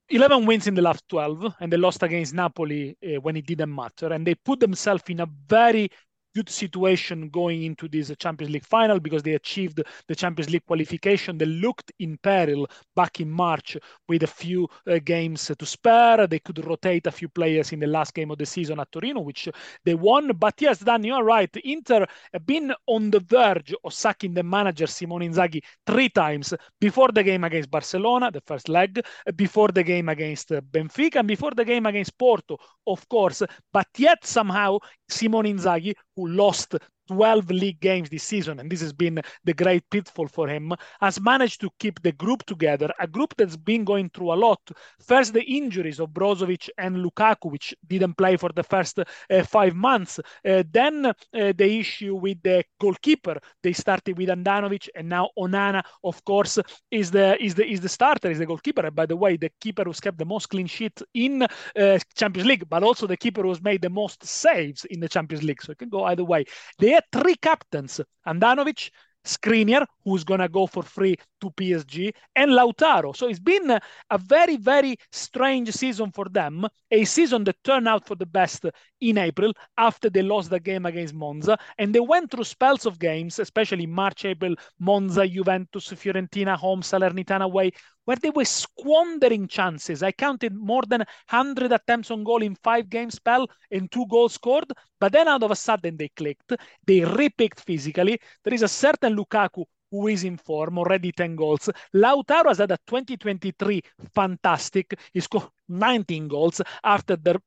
11 0.08 0.46
wins 0.46 0.66
in 0.66 0.74
the 0.74 0.82
last 0.82 1.08
12 1.08 1.54
and 1.60 1.72
they 1.72 1.76
lost 1.76 2.02
against 2.02 2.32
napoli 2.32 2.96
uh, 3.04 3.20
when 3.20 3.36
it 3.36 3.46
didn't 3.46 3.74
matter 3.74 4.12
and 4.12 4.26
they 4.26 4.34
put 4.34 4.60
themselves 4.60 5.02
in 5.08 5.20
a 5.20 5.26
very 5.48 5.88
good 6.36 6.48
situation 6.50 7.30
going 7.30 7.62
into 7.62 7.88
this 7.88 8.12
Champions 8.18 8.52
League 8.52 8.66
final 8.66 9.00
because 9.00 9.22
they 9.22 9.34
achieved 9.34 9.80
the 10.06 10.14
Champions 10.14 10.50
League 10.50 10.66
qualification. 10.66 11.38
They 11.38 11.46
looked 11.46 11.92
in 11.98 12.18
peril 12.22 12.68
back 12.94 13.20
in 13.20 13.30
March 13.30 13.78
with 14.06 14.22
a 14.22 14.26
few 14.26 14.68
uh, 14.86 14.98
games 15.02 15.50
to 15.58 15.66
spare. 15.66 16.26
They 16.26 16.40
could 16.40 16.62
rotate 16.66 17.06
a 17.06 17.10
few 17.10 17.28
players 17.28 17.72
in 17.72 17.80
the 17.80 17.86
last 17.86 18.12
game 18.12 18.30
of 18.30 18.36
the 18.36 18.44
season 18.44 18.80
at 18.80 18.92
Torino, 18.92 19.20
which 19.20 19.48
they 19.86 19.94
won. 19.94 20.32
But 20.36 20.60
yes, 20.60 20.80
Dan, 20.80 21.04
you 21.04 21.14
are 21.14 21.24
right. 21.24 21.56
Inter 21.64 22.04
have 22.34 22.44
been 22.44 22.74
on 22.86 23.10
the 23.10 23.20
verge 23.20 23.74
of 23.82 23.94
sacking 23.94 24.34
the 24.34 24.42
manager 24.42 24.86
Simone 24.86 25.22
Inzaghi 25.22 25.62
three 25.86 26.10
times 26.10 26.52
before 26.78 27.08
the 27.12 27.22
game 27.22 27.44
against 27.44 27.70
Barcelona, 27.70 28.30
the 28.30 28.42
first 28.42 28.68
leg, 28.68 29.00
before 29.36 29.68
the 29.68 29.82
game 29.82 30.10
against 30.10 30.50
Benfica, 30.50 31.16
and 31.20 31.28
before 31.28 31.52
the 31.52 31.64
game 31.64 31.86
against 31.86 32.18
Porto, 32.18 32.58
of 32.86 33.08
course. 33.08 33.42
But 33.72 33.88
yet 33.96 34.26
somehow 34.26 34.78
Simone 35.08 35.46
Inzaghi, 35.50 35.94
who 36.14 36.28
lost 36.28 36.76
12 37.08 37.50
league 37.50 37.80
games 37.80 38.08
this 38.08 38.24
season, 38.24 38.60
and 38.60 38.70
this 38.70 38.80
has 38.80 38.92
been 38.92 39.20
the 39.44 39.54
great 39.54 39.88
pitfall 39.90 40.28
for 40.28 40.48
him, 40.48 40.72
has 41.00 41.20
managed 41.20 41.60
to 41.60 41.70
keep 41.78 42.02
the 42.02 42.12
group 42.12 42.44
together, 42.46 42.90
a 43.00 43.06
group 43.06 43.34
that's 43.36 43.56
been 43.56 43.84
going 43.84 44.10
through 44.10 44.32
a 44.32 44.34
lot. 44.34 44.60
First, 45.00 45.32
the 45.32 45.42
injuries 45.42 46.00
of 46.00 46.10
Brozovic 46.10 46.68
and 46.78 46.96
Lukaku, 46.96 47.50
which 47.50 47.74
didn't 47.86 48.16
play 48.16 48.36
for 48.36 48.50
the 48.54 48.62
first 48.62 48.98
uh, 48.98 49.42
five 49.44 49.74
months. 49.74 50.18
Uh, 50.18 50.62
then 50.70 51.06
uh, 51.06 51.12
the 51.32 51.78
issue 51.78 52.14
with 52.14 52.42
the 52.42 52.64
goalkeeper. 52.80 53.38
They 53.62 53.72
started 53.72 54.16
with 54.16 54.28
Handanovic, 54.28 54.88
and 54.94 55.08
now 55.08 55.30
Onana, 55.38 55.82
of 56.04 56.24
course, 56.24 56.58
is 56.90 57.10
the 57.10 57.42
is 57.42 57.54
the 57.54 57.66
is 57.66 57.80
the 57.80 57.88
starter, 57.88 58.30
is 58.30 58.38
the 58.38 58.46
goalkeeper. 58.46 58.84
And 58.86 58.94
by 58.94 59.06
the 59.06 59.16
way, 59.16 59.36
the 59.36 59.50
keeper 59.60 59.84
who's 59.84 60.00
kept 60.00 60.18
the 60.18 60.24
most 60.24 60.46
clean 60.46 60.66
sheet 60.66 61.00
in 61.14 61.42
uh, 61.42 61.98
Champions 62.14 62.46
League, 62.46 62.68
but 62.68 62.82
also 62.82 63.06
the 63.06 63.16
keeper 63.16 63.42
who's 63.42 63.62
made 63.62 63.82
the 63.82 63.90
most 63.90 64.24
saves 64.24 64.84
in 64.86 65.00
the 65.00 65.08
Champions 65.08 65.44
League. 65.44 65.62
So 65.62 65.72
it 65.72 65.78
can 65.78 65.88
go 65.88 66.04
either 66.04 66.24
way. 66.24 66.44
They 66.78 66.95
had 66.96 67.04
three 67.12 67.36
captains. 67.36 68.00
Handanovic, 68.26 68.90
Skriniar, 69.24 69.86
who's 70.04 70.24
going 70.24 70.40
to 70.40 70.48
go 70.48 70.66
for 70.66 70.82
free 70.82 71.16
to 71.40 71.50
PSG, 71.50 72.12
and 72.34 72.50
Lautaro. 72.50 73.14
So 73.16 73.28
it's 73.28 73.38
been 73.38 73.70
a 73.70 74.18
very, 74.18 74.56
very 74.56 74.96
strange 75.12 75.70
season 75.72 76.12
for 76.12 76.26
them, 76.28 76.66
a 76.90 77.04
season 77.04 77.44
that 77.44 77.62
turned 77.64 77.88
out 77.88 78.06
for 78.06 78.14
the 78.14 78.26
best 78.26 78.64
in 79.00 79.18
April 79.18 79.52
after 79.76 80.08
they 80.10 80.22
lost 80.22 80.50
the 80.50 80.60
game 80.60 80.86
against 80.86 81.14
Monza. 81.14 81.58
And 81.78 81.94
they 81.94 82.00
went 82.00 82.30
through 82.30 82.44
spells 82.44 82.86
of 82.86 82.98
games, 82.98 83.38
especially 83.38 83.86
March, 83.86 84.24
April, 84.24 84.54
Monza, 84.78 85.26
Juventus, 85.26 85.88
Fiorentina, 85.88 86.56
home, 86.56 86.82
Salernitana 86.82 87.44
away, 87.44 87.72
where 88.04 88.16
they 88.16 88.30
were 88.30 88.44
squandering 88.44 89.48
chances. 89.48 90.02
I 90.02 90.12
counted 90.12 90.54
more 90.54 90.82
than 90.88 91.00
100 91.00 91.72
attempts 91.72 92.10
on 92.10 92.24
goal 92.24 92.42
in 92.42 92.54
five 92.62 92.88
game 92.88 93.10
spell 93.10 93.48
and 93.70 93.90
two 93.90 94.06
goals 94.08 94.34
scored. 94.34 94.72
But 95.00 95.12
then 95.12 95.28
all 95.28 95.42
of 95.44 95.50
a 95.50 95.56
sudden 95.56 95.96
they 95.96 96.08
clicked. 96.08 96.52
They 96.86 97.00
repicked 97.00 97.60
physically. 97.60 98.18
There 98.44 98.54
is 98.54 98.62
a 98.62 98.68
certain 98.68 99.16
Lukaku 99.16 99.64
who 100.00 100.08
is 100.08 100.24
in 100.24 100.36
form, 100.36 100.78
already 100.78 101.12
10 101.12 101.36
goals. 101.36 101.68
Lautaro 101.94 102.48
has 102.48 102.58
had 102.58 102.70
a 102.70 102.78
2023 102.86 103.82
fantastic. 104.14 104.98
He 105.12 105.20
scored 105.20 105.48
19 105.68 106.28
goals 106.28 106.60
after 106.84 107.16
the 107.16 107.40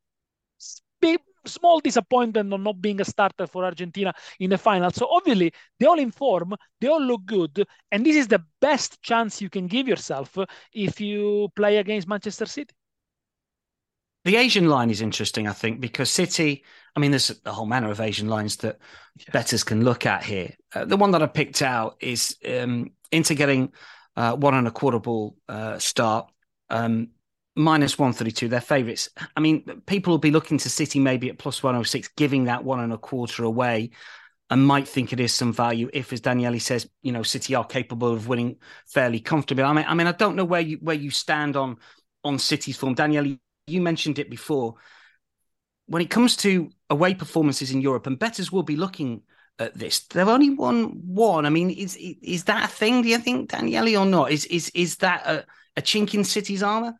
small 1.45 1.79
disappointment 1.79 2.53
on 2.53 2.63
not 2.63 2.81
being 2.81 3.01
a 3.01 3.05
starter 3.05 3.47
for 3.47 3.63
Argentina 3.65 4.13
in 4.39 4.49
the 4.49 4.57
final. 4.57 4.91
So 4.91 5.07
obviously 5.09 5.53
they 5.79 5.85
all 5.85 5.99
in 5.99 6.11
form, 6.11 6.53
they 6.79 6.87
all 6.87 7.01
look 7.01 7.25
good, 7.25 7.65
and 7.91 8.05
this 8.05 8.15
is 8.15 8.27
the 8.27 8.43
best 8.61 9.01
chance 9.01 9.41
you 9.41 9.49
can 9.49 9.67
give 9.67 9.87
yourself 9.87 10.37
if 10.73 10.99
you 10.99 11.49
play 11.55 11.77
against 11.77 12.07
Manchester 12.07 12.45
City. 12.45 12.73
The 14.29 14.35
Asian 14.35 14.69
line 14.69 14.91
is 14.91 15.01
interesting, 15.01 15.47
I 15.47 15.53
think, 15.53 15.81
because 15.81 16.07
City. 16.07 16.63
I 16.95 16.99
mean, 16.99 17.09
there's 17.09 17.41
a 17.45 17.51
whole 17.51 17.65
manner 17.65 17.89
of 17.89 17.99
Asian 17.99 18.27
lines 18.27 18.57
that 18.57 18.77
yeah. 19.15 19.25
bettors 19.33 19.63
can 19.63 19.83
look 19.83 20.05
at 20.05 20.23
here. 20.23 20.53
Uh, 20.71 20.85
the 20.85 20.97
one 20.97 21.09
that 21.11 21.23
I 21.23 21.25
picked 21.25 21.63
out 21.63 21.95
is 21.99 22.37
um, 22.47 22.91
Inter 23.11 23.33
getting 23.33 23.73
uh, 24.15 24.35
one 24.35 24.53
and 24.53 24.67
a 24.67 24.71
quarter 24.71 24.99
ball 24.99 25.35
uh, 25.47 25.79
start. 25.79 26.29
Um, 26.69 27.07
minus 27.55 27.97
132, 27.97 28.49
their 28.49 28.61
favourites. 28.61 29.09
I 29.35 29.39
mean, 29.39 29.63
people 29.87 30.11
will 30.11 30.19
be 30.19 30.29
looking 30.29 30.59
to 30.59 30.69
City 30.69 30.99
maybe 30.99 31.31
at 31.31 31.39
plus 31.39 31.63
106, 31.63 32.09
giving 32.09 32.43
that 32.43 32.63
one 32.63 32.81
and 32.81 32.93
a 32.93 32.99
quarter 32.99 33.45
away 33.45 33.89
and 34.51 34.63
might 34.63 34.87
think 34.87 35.11
it 35.11 35.19
is 35.19 35.33
some 35.33 35.53
value 35.53 35.89
if, 35.91 36.13
as 36.13 36.21
Daniele 36.21 36.59
says, 36.59 36.87
you 37.01 37.11
know, 37.11 37.23
City 37.23 37.55
are 37.55 37.65
capable 37.65 38.13
of 38.13 38.27
winning 38.27 38.57
fairly 38.85 39.21
comfortably. 39.21 39.63
I 39.63 39.73
mean, 39.73 39.85
I 39.87 39.95
mean, 39.95 40.05
I 40.05 40.11
don't 40.11 40.35
know 40.35 40.45
where 40.45 40.61
you 40.61 40.77
where 40.81 40.95
you 40.95 41.09
stand 41.09 41.55
on 41.55 41.77
on 42.23 42.37
City's 42.37 42.77
form. 42.77 42.93
Daniele, 42.93 43.39
you 43.69 43.81
mentioned 43.81 44.19
it 44.19 44.29
before. 44.29 44.75
When 45.87 46.01
it 46.01 46.09
comes 46.09 46.35
to 46.37 46.69
away 46.89 47.13
performances 47.15 47.71
in 47.71 47.81
Europe, 47.81 48.07
and 48.07 48.19
bettors 48.19 48.51
will 48.51 48.63
be 48.63 48.75
looking 48.75 49.23
at 49.57 49.77
this, 49.77 50.01
they've 50.07 50.27
only 50.27 50.51
won 50.51 51.01
one. 51.05 51.45
I 51.45 51.49
mean, 51.49 51.69
is 51.69 51.95
is 51.95 52.43
that 52.45 52.65
a 52.65 52.67
thing? 52.67 53.01
Do 53.01 53.09
you 53.09 53.17
think, 53.17 53.49
Daniele, 53.49 53.97
or 53.97 54.05
not? 54.05 54.31
Is 54.31 54.45
is 54.45 54.69
is 54.73 54.97
that 54.97 55.25
a, 55.25 55.45
a 55.77 55.81
chink 55.81 56.13
in 56.13 56.23
City's 56.23 56.63
armor? 56.63 56.93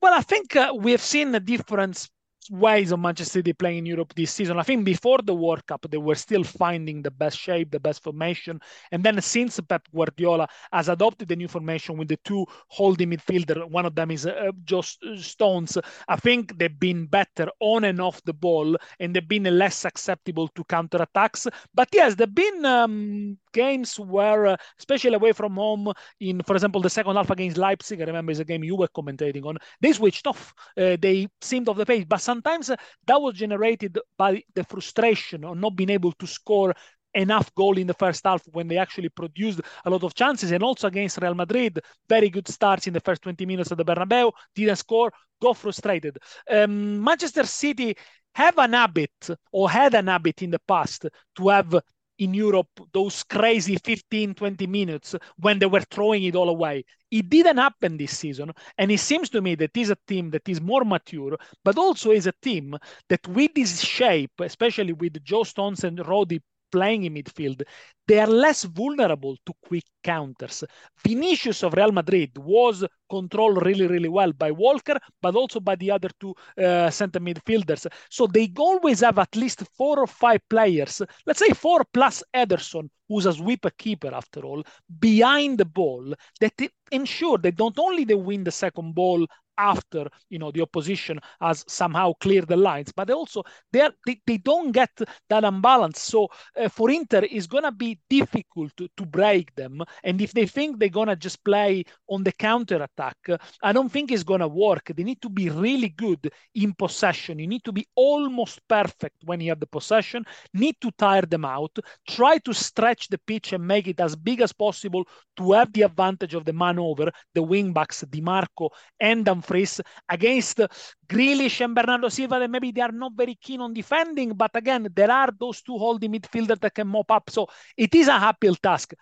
Well, 0.00 0.14
I 0.14 0.22
think 0.22 0.54
uh, 0.54 0.74
we 0.76 0.92
have 0.92 1.00
seen 1.00 1.32
the 1.32 1.40
difference 1.40 2.10
ways 2.50 2.92
of 2.92 3.00
Manchester 3.00 3.38
City 3.38 3.52
playing 3.52 3.78
in 3.78 3.86
Europe 3.86 4.14
this 4.14 4.32
season. 4.32 4.58
I 4.58 4.62
think 4.62 4.84
before 4.84 5.18
the 5.22 5.34
World 5.34 5.66
Cup, 5.66 5.86
they 5.90 5.96
were 5.98 6.14
still 6.14 6.44
finding 6.44 7.02
the 7.02 7.10
best 7.10 7.38
shape, 7.38 7.70
the 7.70 7.80
best 7.80 8.02
formation. 8.02 8.60
And 8.92 9.02
then 9.02 9.20
since 9.20 9.60
Pep 9.60 9.88
Guardiola 9.94 10.48
has 10.72 10.88
adopted 10.88 11.28
the 11.28 11.36
new 11.36 11.48
formation 11.48 11.96
with 11.96 12.08
the 12.08 12.18
two 12.24 12.46
holding 12.68 13.10
midfielder, 13.10 13.68
one 13.68 13.86
of 13.86 13.94
them 13.94 14.10
is 14.10 14.26
uh, 14.26 14.52
just 14.64 14.98
Stones, 15.16 15.78
I 16.08 16.16
think 16.16 16.58
they've 16.58 16.78
been 16.78 17.06
better 17.06 17.48
on 17.60 17.84
and 17.84 18.00
off 18.00 18.22
the 18.24 18.32
ball 18.34 18.76
and 19.00 19.14
they've 19.14 19.28
been 19.28 19.44
less 19.44 19.84
acceptable 19.84 20.48
to 20.48 20.64
counter 20.64 21.02
attacks. 21.02 21.46
But 21.74 21.88
yes, 21.92 22.14
they've 22.14 22.34
been 22.34 22.64
um, 22.64 23.38
games 23.54 23.98
where, 23.98 24.46
uh, 24.46 24.56
especially 24.78 25.14
away 25.14 25.32
from 25.32 25.54
home, 25.54 25.92
in, 26.20 26.42
for 26.42 26.54
example, 26.54 26.82
the 26.82 26.90
second 26.90 27.16
half 27.16 27.30
against 27.30 27.56
Leipzig, 27.56 28.02
I 28.02 28.04
remember 28.04 28.32
is 28.32 28.40
a 28.40 28.44
game 28.44 28.62
you 28.62 28.76
were 28.76 28.88
commentating 28.88 29.46
on, 29.46 29.56
they 29.80 29.92
switched 29.92 30.26
off. 30.26 30.52
Uh, 30.76 30.96
they 31.00 31.28
seemed 31.40 31.68
off 31.68 31.78
the 31.78 31.86
pace. 31.86 32.04
But 32.06 32.20
sometimes 32.20 32.66
that 32.68 33.22
was 33.22 33.34
generated 33.34 33.98
by 34.18 34.42
the 34.54 34.64
frustration 34.64 35.44
of 35.44 35.56
not 35.56 35.76
being 35.76 35.90
able 35.90 36.12
to 36.12 36.26
score 36.26 36.74
enough 37.14 37.54
goal 37.54 37.78
in 37.78 37.86
the 37.86 37.94
first 37.94 38.24
half 38.24 38.42
when 38.52 38.68
they 38.68 38.76
actually 38.76 39.08
produced 39.08 39.60
a 39.84 39.90
lot 39.90 40.02
of 40.02 40.14
chances 40.14 40.50
and 40.50 40.62
also 40.62 40.88
against 40.88 41.18
Real 41.22 41.34
Madrid 41.34 41.80
very 42.08 42.28
good 42.28 42.48
starts 42.48 42.88
in 42.88 42.92
the 42.92 43.00
first 43.00 43.22
20 43.22 43.46
minutes 43.46 43.70
of 43.70 43.78
the 43.78 43.84
Bernabeu 43.84 44.32
didn't 44.54 44.76
score 44.76 45.12
got 45.40 45.56
frustrated 45.56 46.18
um, 46.50 47.02
Manchester 47.02 47.44
City 47.44 47.96
have 48.34 48.58
an 48.58 48.72
habit 48.72 49.30
or 49.52 49.70
had 49.70 49.94
an 49.94 50.08
habit 50.08 50.42
in 50.42 50.50
the 50.50 50.58
past 50.66 51.06
to 51.36 51.48
have 51.48 51.80
in 52.18 52.34
Europe 52.34 52.68
those 52.92 53.22
crazy 53.24 53.76
15, 53.76 54.34
20 54.34 54.66
minutes 54.66 55.14
when 55.38 55.58
they 55.58 55.66
were 55.66 55.80
throwing 55.80 56.24
it 56.24 56.36
all 56.36 56.48
away. 56.48 56.84
It 57.10 57.28
didn't 57.28 57.58
happen 57.58 57.96
this 57.96 58.16
season. 58.18 58.52
And 58.78 58.90
it 58.90 59.00
seems 59.00 59.28
to 59.30 59.40
me 59.40 59.54
that 59.56 59.76
is 59.76 59.90
a 59.90 59.98
team 60.06 60.30
that 60.30 60.48
is 60.48 60.60
more 60.60 60.84
mature, 60.84 61.36
but 61.64 61.78
also 61.78 62.10
is 62.10 62.26
a 62.26 62.34
team 62.42 62.76
that 63.08 63.26
with 63.28 63.54
this 63.54 63.80
shape, 63.80 64.32
especially 64.40 64.92
with 64.92 65.22
Joe 65.24 65.44
Stones 65.44 65.84
and 65.84 65.98
Rodri 65.98 66.40
playing 66.72 67.04
in 67.04 67.14
midfield, 67.14 67.62
they 68.08 68.18
are 68.18 68.26
less 68.26 68.64
vulnerable 68.64 69.36
to 69.46 69.52
quick 69.66 69.84
counters. 70.04 70.62
Vinicius 71.04 71.64
of 71.64 71.74
Real 71.74 71.92
Madrid 71.92 72.36
was 72.38 72.84
controlled 73.10 73.64
really, 73.64 73.86
really 73.86 74.08
well 74.08 74.32
by 74.32 74.50
Walker, 74.52 74.98
but 75.22 75.34
also 75.34 75.60
by 75.60 75.74
the 75.76 75.90
other 75.90 76.10
two 76.20 76.34
uh, 76.58 76.90
center 76.90 77.20
midfielders. 77.20 77.86
So 78.10 78.26
they 78.26 78.52
always 78.58 79.00
have 79.00 79.18
at 79.18 79.34
least 79.36 79.64
four 79.76 79.98
or 79.98 80.06
five 80.06 80.40
players, 80.48 81.02
let's 81.26 81.40
say 81.40 81.50
four 81.54 81.84
plus 81.92 82.22
Ederson, 82.34 82.88
who's 83.08 83.26
a 83.26 83.32
sweeper 83.32 83.70
keeper 83.70 84.14
after 84.14 84.40
all, 84.44 84.62
behind 85.00 85.58
the 85.58 85.64
ball 85.64 86.14
that 86.40 86.52
ensure 86.92 87.38
that 87.38 87.58
not 87.58 87.78
only 87.78 88.04
they 88.04 88.14
win 88.14 88.44
the 88.44 88.50
second 88.52 88.94
ball 88.94 89.26
after 89.58 90.08
you 90.30 90.38
know 90.38 90.50
the 90.50 90.60
opposition 90.62 91.18
has 91.40 91.64
somehow 91.68 92.12
cleared 92.20 92.48
the 92.48 92.56
lines 92.56 92.92
but 92.94 93.10
also 93.10 93.42
they 93.72 93.88
they, 94.06 94.20
they 94.26 94.38
don't 94.38 94.72
get 94.72 94.90
that 95.28 95.44
imbalance 95.44 96.00
so 96.00 96.28
uh, 96.60 96.68
for 96.68 96.90
inter 96.90 97.22
it's 97.30 97.46
gonna 97.46 97.72
be 97.72 97.98
difficult 98.10 98.72
to, 98.76 98.88
to 98.96 99.06
break 99.06 99.54
them 99.54 99.82
and 100.02 100.20
if 100.20 100.32
they 100.32 100.46
think 100.46 100.78
they're 100.78 100.88
gonna 100.88 101.16
just 101.16 101.42
play 101.44 101.84
on 102.08 102.22
the 102.22 102.32
counter 102.32 102.82
attack 102.82 103.16
i 103.62 103.72
don't 103.72 103.90
think 103.90 104.10
it's 104.10 104.22
gonna 104.22 104.48
work 104.48 104.90
they 104.94 105.04
need 105.04 105.20
to 105.20 105.28
be 105.28 105.48
really 105.50 105.90
good 105.90 106.30
in 106.54 106.72
possession 106.74 107.38
you 107.38 107.46
need 107.46 107.64
to 107.64 107.72
be 107.72 107.86
almost 107.94 108.60
perfect 108.68 109.16
when 109.24 109.40
you 109.40 109.50
have 109.50 109.60
the 109.60 109.66
possession 109.66 110.24
need 110.52 110.76
to 110.80 110.90
tire 110.92 111.22
them 111.26 111.44
out 111.44 111.76
try 112.08 112.38
to 112.38 112.52
stretch 112.52 113.08
the 113.08 113.18
pitch 113.18 113.52
and 113.52 113.66
make 113.66 113.86
it 113.86 114.00
as 114.00 114.16
big 114.16 114.40
as 114.40 114.52
possible 114.52 115.04
to 115.36 115.52
have 115.52 115.72
the 115.72 115.82
advantage 115.82 116.34
of 116.34 116.44
the 116.44 116.52
man 116.52 116.78
over 116.78 117.10
the 117.34 117.42
wing 117.42 117.72
backs 117.72 118.04
Di 118.08 118.20
Marco 118.20 118.70
and 119.00 119.24
Dumfries 119.24 119.80
against 120.08 120.60
Grealish 121.08 121.60
and 121.64 121.74
Bernardo 121.74 122.08
Silva 122.08 122.38
that 122.38 122.50
maybe 122.50 122.70
they 122.72 122.80
are 122.80 122.92
not 122.92 123.12
very 123.14 123.34
keen 123.34 123.60
on 123.60 123.74
defending. 123.74 124.32
But 124.34 124.52
again, 124.54 124.88
there 124.94 125.10
are 125.10 125.30
those 125.38 125.62
two 125.62 125.76
holding 125.76 126.12
midfielders 126.12 126.60
that 126.60 126.74
can 126.74 126.88
mop 126.88 127.10
up. 127.10 127.30
So 127.30 127.48
it 127.76 127.94
is 127.94 128.08
a 128.08 128.14
uphill 128.14 128.54
task. 128.56 128.94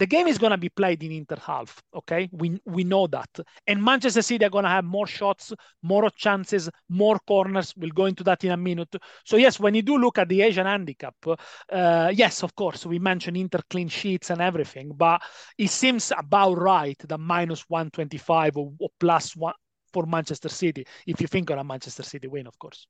The 0.00 0.06
game 0.06 0.26
is 0.26 0.38
going 0.38 0.50
to 0.50 0.58
be 0.58 0.70
played 0.70 1.02
in 1.04 1.12
Inter 1.12 1.36
half. 1.40 1.80
Okay, 1.94 2.28
we 2.32 2.58
we 2.64 2.84
know 2.84 3.06
that, 3.06 3.28
and 3.66 3.84
Manchester 3.84 4.22
City 4.22 4.44
are 4.44 4.50
going 4.50 4.64
to 4.64 4.70
have 4.70 4.84
more 4.84 5.06
shots, 5.06 5.52
more 5.82 6.08
chances, 6.10 6.68
more 6.88 7.18
corners. 7.28 7.74
We'll 7.76 7.90
go 7.90 8.06
into 8.06 8.24
that 8.24 8.42
in 8.44 8.50
a 8.50 8.56
minute. 8.56 8.96
So 9.24 9.36
yes, 9.36 9.60
when 9.60 9.74
you 9.74 9.82
do 9.82 9.98
look 9.98 10.18
at 10.18 10.28
the 10.28 10.40
Asian 10.42 10.66
handicap, 10.66 11.14
uh, 11.26 12.10
yes, 12.12 12.42
of 12.42 12.56
course, 12.56 12.86
we 12.86 12.98
mentioned 12.98 13.36
Inter 13.36 13.60
clean 13.68 13.88
sheets 13.88 14.30
and 14.30 14.40
everything, 14.40 14.92
but 14.96 15.20
it 15.58 15.70
seems 15.70 16.12
about 16.16 16.58
right 16.58 16.98
the 17.06 17.18
minus 17.18 17.62
one 17.68 17.90
twenty 17.90 18.18
five 18.18 18.56
or, 18.56 18.72
or 18.80 18.88
plus 18.98 19.36
one 19.36 19.54
for 19.92 20.06
Manchester 20.06 20.48
City 20.48 20.86
if 21.06 21.20
you 21.20 21.26
think 21.26 21.50
on 21.50 21.58
a 21.58 21.64
Manchester 21.64 22.02
City 22.02 22.26
win, 22.26 22.46
of 22.46 22.58
course. 22.58 22.86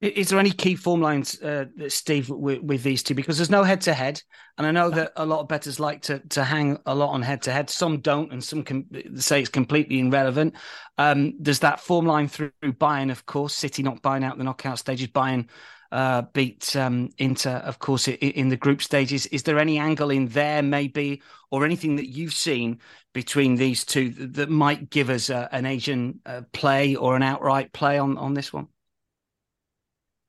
Is 0.00 0.30
there 0.30 0.38
any 0.38 0.50
key 0.50 0.76
form 0.76 1.02
lines, 1.02 1.40
uh, 1.42 1.66
Steve, 1.88 2.30
with, 2.30 2.62
with, 2.62 2.82
these 2.82 3.02
two? 3.02 3.14
Because 3.14 3.36
there's 3.36 3.50
no 3.50 3.62
head 3.62 3.82
to 3.82 3.92
head, 3.92 4.22
and 4.56 4.66
I 4.66 4.70
know 4.70 4.88
that 4.88 5.12
a 5.16 5.26
lot 5.26 5.40
of 5.40 5.48
bettors 5.48 5.78
like 5.78 6.00
to 6.02 6.20
to 6.30 6.42
hang 6.42 6.78
a 6.86 6.94
lot 6.94 7.10
on 7.10 7.20
head 7.20 7.42
to 7.42 7.52
head. 7.52 7.68
Some 7.68 8.00
don't, 8.00 8.32
and 8.32 8.42
some 8.42 8.62
can 8.62 8.86
say 9.20 9.40
it's 9.40 9.50
completely 9.50 10.00
irrelevant. 10.00 10.54
Um, 10.96 11.34
there's 11.38 11.58
that 11.58 11.80
form 11.80 12.06
line 12.06 12.28
through 12.28 12.52
Bayern, 12.62 13.10
of 13.10 13.26
course. 13.26 13.52
City 13.52 13.82
not 13.82 14.00
buying 14.00 14.24
out 14.24 14.38
the 14.38 14.44
knockout 14.44 14.78
stages. 14.78 15.08
Bayern 15.08 15.50
uh, 15.92 16.22
beat 16.32 16.74
um, 16.76 17.10
Inter, 17.18 17.56
of 17.56 17.78
course, 17.78 18.08
in, 18.08 18.14
in 18.14 18.48
the 18.48 18.56
group 18.56 18.80
stages. 18.80 19.26
Is 19.26 19.42
there 19.42 19.58
any 19.58 19.78
angle 19.78 20.10
in 20.10 20.28
there, 20.28 20.62
maybe, 20.62 21.20
or 21.50 21.66
anything 21.66 21.96
that 21.96 22.08
you've 22.08 22.32
seen 22.32 22.78
between 23.12 23.56
these 23.56 23.84
two 23.84 24.10
that, 24.10 24.48
might 24.48 24.88
give 24.88 25.10
us 25.10 25.28
uh, 25.28 25.48
an 25.52 25.66
Asian 25.66 26.20
uh, 26.24 26.40
play 26.52 26.96
or 26.96 27.16
an 27.16 27.22
outright 27.22 27.70
play 27.74 27.98
on 27.98 28.16
on 28.16 28.32
this 28.32 28.50
one? 28.50 28.68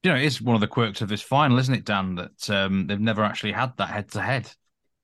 You 0.03 0.11
know, 0.11 0.17
it 0.17 0.23
is 0.23 0.41
one 0.41 0.55
of 0.55 0.61
the 0.61 0.67
quirks 0.67 1.01
of 1.01 1.09
this 1.09 1.21
final, 1.21 1.59
isn't 1.59 1.73
it, 1.73 1.85
Dan? 1.85 2.15
That 2.15 2.49
um, 2.49 2.87
they've 2.87 2.99
never 2.99 3.23
actually 3.23 3.51
had 3.51 3.77
that 3.77 3.89
head 3.89 4.09
to 4.11 4.21
head 4.21 4.51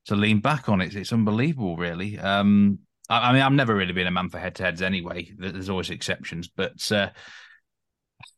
to 0.05 0.15
lean 0.15 0.39
back 0.39 0.69
on. 0.69 0.81
It. 0.81 0.95
It's 0.95 1.13
unbelievable, 1.13 1.77
really. 1.77 2.17
Um, 2.17 2.79
I, 3.09 3.29
I, 3.29 3.33
mean, 3.33 3.41
I've 3.41 3.51
never 3.51 3.75
really 3.75 3.93
been 3.93 4.07
a 4.07 4.11
man 4.11 4.29
for 4.29 4.39
head 4.39 4.55
to 4.55 4.63
heads 4.63 4.81
anyway. 4.81 5.31
There's 5.37 5.69
always 5.69 5.91
exceptions, 5.91 6.47
but 6.47 6.91
uh, 6.91 7.09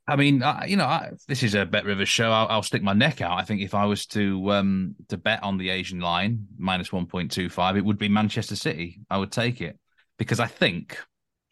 I 0.06 0.18
mean, 0.18 0.44
I, 0.44 0.66
you 0.66 0.76
know, 0.76 0.86
I, 0.86 1.12
this 1.28 1.44
is 1.44 1.56
a 1.56 1.66
Bet 1.66 1.86
Rivers 1.86 2.10
show. 2.10 2.32
I'll, 2.32 2.48
I'll, 2.48 2.64
stick 2.64 2.84
my 2.84 2.94
neck 2.94 3.22
out. 3.22 3.40
I 3.40 3.44
think 3.44 3.62
if 3.62 3.74
I 3.74 3.86
was 3.86 4.06
to 4.08 4.52
um, 4.52 4.96
to 5.08 5.18
bet 5.18 5.44
on 5.44 5.58
the 5.58 5.70
Asian 5.70 6.02
line 6.02 6.48
minus 6.58 6.92
one 6.92 7.06
point 7.06 7.32
two 7.32 7.50
five, 7.50 7.78
it 7.78 7.86
would 7.86 7.98
be 7.98 8.10
Manchester 8.10 8.58
City. 8.58 9.00
I 9.10 9.18
would 9.18 9.32
take 9.32 9.62
it 9.62 9.80
because 10.18 10.42
I 10.42 10.48
think, 10.48 10.98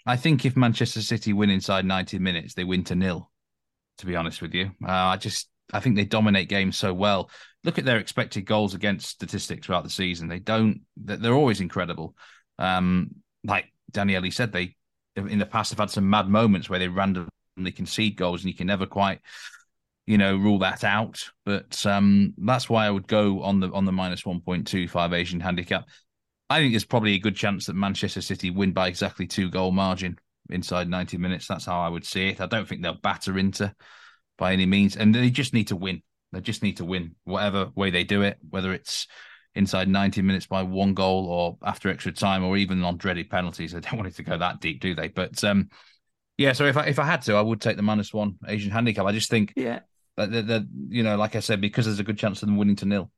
I 0.05 0.17
think 0.17 0.43
if 0.43 0.57
Manchester 0.57 1.01
City 1.01 1.31
win 1.31 1.49
inside 1.49 1.85
ninety 1.85 2.19
minutes, 2.19 2.55
they 2.55 2.65
win 2.65 2.83
to 2.85 2.95
nil 2.95 3.31
to 3.98 4.06
be 4.06 4.16
honest 4.16 4.42
with 4.42 4.54
you. 4.54 4.72
Uh, 4.84 4.92
I 4.92 5.18
just 5.18 5.50
I 5.74 5.80
think 5.80 5.96
they 5.96 6.06
dominate 6.06 6.50
games 6.50 6.77
so 6.77 6.94
well. 6.94 7.30
Look 7.63 7.77
at 7.77 7.86
their 7.86 7.98
expected 7.98 8.46
goals 8.46 8.74
against 8.74 9.08
statistics 9.08 9.66
throughout 9.66 9.84
the 9.84 9.89
season. 9.89 10.27
They 10.27 10.39
don't. 10.39 10.82
They're 10.96 11.34
always 11.34 11.62
incredible. 11.62 12.16
Um, 12.60 13.16
like 13.44 13.72
Daniele 13.92 14.32
said, 14.32 14.51
they 14.51 14.75
in 15.16 15.39
the 15.39 15.46
past 15.46 15.72
have 15.72 15.80
had 15.80 15.89
some 15.89 16.10
mad 16.10 16.30
moments 16.30 16.70
where 16.70 16.80
they 16.80 16.88
randomly 16.88 17.32
concede 17.75 18.16
goals, 18.16 18.42
and 18.42 18.51
you 18.51 18.58
can 18.58 18.68
never 18.68 18.86
quite, 18.86 19.20
you 20.06 20.18
know, 20.18 20.36
rule 20.36 20.60
that 20.60 20.84
out. 20.84 21.24
But 21.46 21.86
um, 21.86 22.34
that's 22.38 22.70
why 22.70 22.86
I 22.86 22.92
would 22.92 23.08
go 23.08 23.42
on 23.42 23.60
the 23.60 23.72
on 23.72 23.86
the 23.86 23.92
minus 23.92 24.25
one 24.25 24.39
point 24.39 24.68
two 24.68 24.88
five 24.88 25.13
Asian 25.13 25.39
handicap. 25.39 25.86
I 26.50 26.60
think 26.60 26.72
there's 26.72 26.86
probably 26.86 27.16
a 27.16 27.20
good 27.20 27.36
chance 27.36 27.66
that 27.66 27.75
Manchester 27.75 28.22
City 28.22 28.51
win 28.51 28.72
by 28.72 28.88
exactly 28.88 29.27
two 29.27 29.50
goal 29.50 29.72
margin 29.72 30.18
inside 30.50 30.89
90 30.89 31.18
minutes. 31.18 31.48
That's 31.48 31.66
how 31.66 31.80
I 31.80 31.89
would 31.89 32.06
see 32.06 32.30
it. 32.30 32.42
I 32.42 32.46
don't 32.46 32.68
think 32.68 32.82
they'll 32.82 32.94
batter 32.94 33.38
Inter 33.38 33.74
by 34.38 34.54
any 34.54 34.66
means. 34.66 34.96
And 34.96 35.13
they 35.13 35.30
just 35.30 35.54
need 35.54 35.68
to 35.68 35.75
win. 35.75 36.01
They 36.32 36.42
just 36.42 36.63
need 36.63 36.77
to 36.77 36.86
win, 36.86 37.16
whatever 37.24 37.70
way 37.75 37.89
they 37.89 38.04
do 38.04 38.22
it, 38.22 38.38
whether 38.50 38.74
it's 38.74 39.08
inside 39.56 39.88
90 39.88 40.22
minutes 40.22 40.46
by 40.46 40.62
one 40.62 40.94
goal 40.94 41.25
or 41.25 41.58
after 41.68 41.89
extra 41.89 42.12
time 42.12 42.44
or 42.44 42.58
even 42.58 42.84
on 42.84 42.98
dreaded 42.98 43.30
penalties. 43.30 43.72
They 43.74 43.80
don't 43.80 43.98
want 43.98 44.08
it 44.08 44.16
to 44.16 44.24
go 44.24 44.38
that 44.38 44.60
deep, 44.60 44.82
do 44.82 44.94
they? 44.94 45.08
But 45.08 45.44
um, 45.44 45.70
yeah, 46.38 46.54
so 46.54 46.66
if 46.66 46.77
I 46.77 46.86
if 46.86 47.00
I 47.00 47.06
had 47.06 47.24
to, 47.24 47.36
I 47.36 47.42
would 47.42 47.62
take 47.62 47.77
the 47.77 47.84
minus 47.84 48.13
one 48.13 48.36
Asian 48.48 48.72
handicap. 48.72 49.06
I 49.06 49.12
just 49.12 49.30
think 49.30 49.54
yeah. 49.56 49.80
That, 50.18 50.32
that, 50.32 50.48
that 50.48 50.68
you 50.89 51.04
know, 51.04 51.16
like 51.16 51.36
I 51.36 51.42
said, 51.42 51.62
because 51.62 51.86
there's 51.86 52.00
a 52.00 52.04
good 52.04 52.18
chance 52.18 52.42
of 52.42 52.48
them 52.48 52.58
winning 52.58 52.75
to 52.77 52.86
nil. 52.86 53.12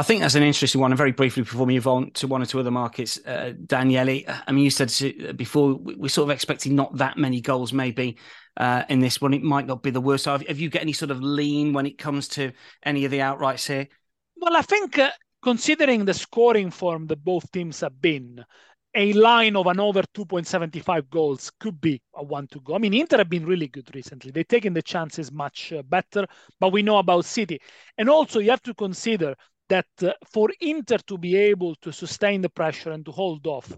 I 0.00 0.04
think 0.04 0.20
that's 0.20 0.36
an 0.36 0.44
interesting 0.44 0.80
one. 0.80 0.92
And 0.92 0.98
very 0.98 1.10
briefly 1.10 1.42
before 1.42 1.66
we 1.66 1.74
move 1.74 1.88
on 1.88 2.12
to 2.12 2.28
one 2.28 2.40
or 2.40 2.46
two 2.46 2.60
other 2.60 2.70
markets, 2.70 3.18
uh, 3.26 3.52
Daniele, 3.66 4.22
I 4.46 4.52
mean, 4.52 4.64
you 4.64 4.70
said 4.70 5.36
before 5.36 5.74
we're 5.74 6.08
sort 6.08 6.30
of 6.30 6.30
expecting 6.30 6.76
not 6.76 6.96
that 6.98 7.16
many 7.16 7.40
goals, 7.40 7.72
maybe 7.72 8.16
uh, 8.58 8.84
in 8.88 9.00
this 9.00 9.20
one. 9.20 9.34
It 9.34 9.42
might 9.42 9.66
not 9.66 9.82
be 9.82 9.90
the 9.90 10.00
worst. 10.00 10.26
Have, 10.26 10.46
have, 10.46 10.58
you 10.58 10.68
got 10.68 10.82
any 10.82 10.92
sort 10.92 11.10
of 11.10 11.20
lean 11.20 11.72
when 11.72 11.86
it 11.86 11.98
comes 11.98 12.28
to 12.28 12.52
any 12.84 13.04
of 13.04 13.10
the 13.10 13.18
outrights 13.18 13.66
here? 13.66 13.88
Well, 14.36 14.56
I 14.56 14.62
think 14.62 14.98
uh, 14.98 15.10
considering 15.42 16.04
the 16.04 16.14
scoring 16.14 16.70
form 16.70 17.06
that 17.08 17.24
both 17.24 17.50
teams 17.50 17.80
have 17.80 18.00
been, 18.00 18.44
a 18.94 19.12
line 19.12 19.54
of 19.54 19.66
an 19.66 19.80
over 19.80 20.02
2.75 20.14 21.10
goals 21.10 21.50
could 21.60 21.80
be 21.80 22.00
a 22.14 22.22
one 22.22 22.46
to 22.48 22.60
go. 22.60 22.74
I 22.74 22.78
mean, 22.78 22.94
Inter 22.94 23.18
have 23.18 23.28
been 23.28 23.46
really 23.46 23.68
good 23.68 23.88
recently. 23.94 24.30
They've 24.30 24.48
taken 24.48 24.74
the 24.74 24.82
chances 24.82 25.30
much 25.30 25.72
uh, 25.72 25.82
better, 25.82 26.26
but 26.58 26.72
we 26.72 26.82
know 26.82 26.98
about 26.98 27.24
City. 27.24 27.60
And 27.96 28.08
also, 28.08 28.40
you 28.40 28.50
have 28.50 28.62
to 28.62 28.74
consider 28.74 29.34
that 29.68 29.86
uh, 30.02 30.12
for 30.32 30.50
Inter 30.60 30.98
to 31.06 31.18
be 31.18 31.36
able 31.36 31.74
to 31.76 31.92
sustain 31.92 32.40
the 32.40 32.48
pressure 32.48 32.90
and 32.90 33.04
to 33.04 33.12
hold 33.12 33.46
off, 33.46 33.72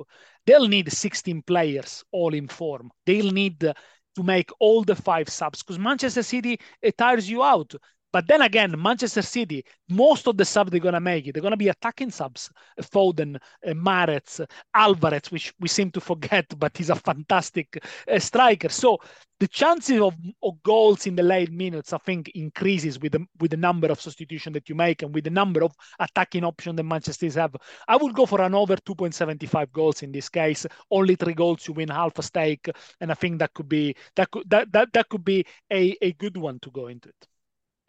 they'll 0.46 0.68
need 0.68 0.92
16 0.92 1.42
players 1.42 2.04
all 2.12 2.34
in 2.34 2.48
form. 2.48 2.90
They'll 3.06 3.32
need 3.32 3.64
uh, 3.64 3.74
to 4.16 4.22
make 4.22 4.50
all 4.58 4.82
the 4.84 4.96
five 4.96 5.28
subs 5.28 5.62
because 5.62 5.78
Manchester 5.78 6.22
City 6.22 6.58
it 6.82 6.96
tires 6.96 7.28
you 7.28 7.42
out. 7.42 7.74
But 8.12 8.26
then 8.26 8.42
again, 8.42 8.74
Manchester 8.80 9.22
City, 9.22 9.64
most 9.88 10.26
of 10.26 10.36
the 10.36 10.44
subs 10.44 10.70
they're 10.70 10.80
going 10.80 10.94
to 10.94 11.00
make 11.00 11.32
they're 11.32 11.42
going 11.42 11.52
to 11.52 11.56
be 11.56 11.68
attacking 11.68 12.10
subs. 12.10 12.50
Foden, 12.80 13.36
uh, 13.66 14.46
Alvarez, 14.74 15.30
which 15.30 15.52
we 15.60 15.68
seem 15.68 15.90
to 15.92 16.00
forget, 16.00 16.46
but 16.58 16.76
he's 16.76 16.90
a 16.90 16.96
fantastic 16.96 17.84
uh, 18.10 18.18
striker. 18.18 18.68
So 18.68 18.98
the 19.38 19.48
chances 19.48 20.00
of, 20.00 20.14
of, 20.42 20.62
goals 20.62 21.06
in 21.06 21.16
the 21.16 21.22
late 21.22 21.50
minutes, 21.50 21.92
I 21.92 21.98
think, 21.98 22.28
increases 22.34 22.98
with 23.00 23.12
the, 23.12 23.26
with 23.38 23.52
the 23.52 23.56
number 23.56 23.86
of 23.88 24.00
substitution 24.00 24.52
that 24.52 24.68
you 24.68 24.74
make 24.74 25.02
and 25.02 25.14
with 25.14 25.24
the 25.24 25.30
number 25.30 25.64
of 25.64 25.74
attacking 25.98 26.44
options 26.44 26.76
that 26.76 26.82
Manchester 26.82 27.26
City 27.26 27.40
have. 27.40 27.56
I 27.88 27.96
would 27.96 28.14
go 28.14 28.26
for 28.26 28.42
an 28.42 28.54
over 28.54 28.76
2.75 28.76 29.72
goals 29.72 30.02
in 30.02 30.12
this 30.12 30.28
case. 30.28 30.66
Only 30.90 31.14
three 31.14 31.34
goals, 31.34 31.66
you 31.66 31.74
win 31.74 31.88
half 31.88 32.18
a 32.18 32.22
stake, 32.22 32.68
and 33.00 33.10
I 33.10 33.14
think 33.14 33.38
that 33.38 33.54
could 33.54 33.68
be 33.68 33.94
that 34.16 34.30
could 34.30 34.48
that 34.50 34.70
that, 34.72 34.92
that 34.92 35.08
could 35.08 35.24
be 35.24 35.46
a, 35.72 35.96
a 36.02 36.12
good 36.12 36.36
one 36.36 36.58
to 36.60 36.70
go 36.70 36.88
into 36.88 37.08
it. 37.08 37.29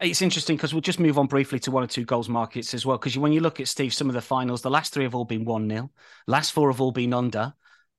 It's 0.02 0.20
interesting 0.20 0.56
because 0.56 0.74
we'll 0.74 0.80
just 0.80 0.98
move 0.98 1.16
on 1.16 1.28
briefly 1.28 1.60
to 1.60 1.70
one 1.70 1.84
or 1.84 1.86
two 1.86 2.04
goals 2.04 2.28
markets 2.28 2.74
as 2.74 2.84
well. 2.84 2.98
Because 2.98 3.16
when 3.16 3.32
you 3.32 3.40
look 3.40 3.60
at 3.60 3.68
Steve, 3.68 3.94
some 3.94 4.08
of 4.08 4.14
the 4.14 4.20
finals, 4.20 4.60
the 4.60 4.70
last 4.70 4.92
three 4.92 5.04
have 5.04 5.14
all 5.14 5.24
been 5.24 5.44
1 5.44 5.68
0. 5.68 5.90
Last 6.26 6.50
four 6.50 6.72
have 6.72 6.80
all 6.80 6.90
been 6.90 7.14
under. 7.14 7.54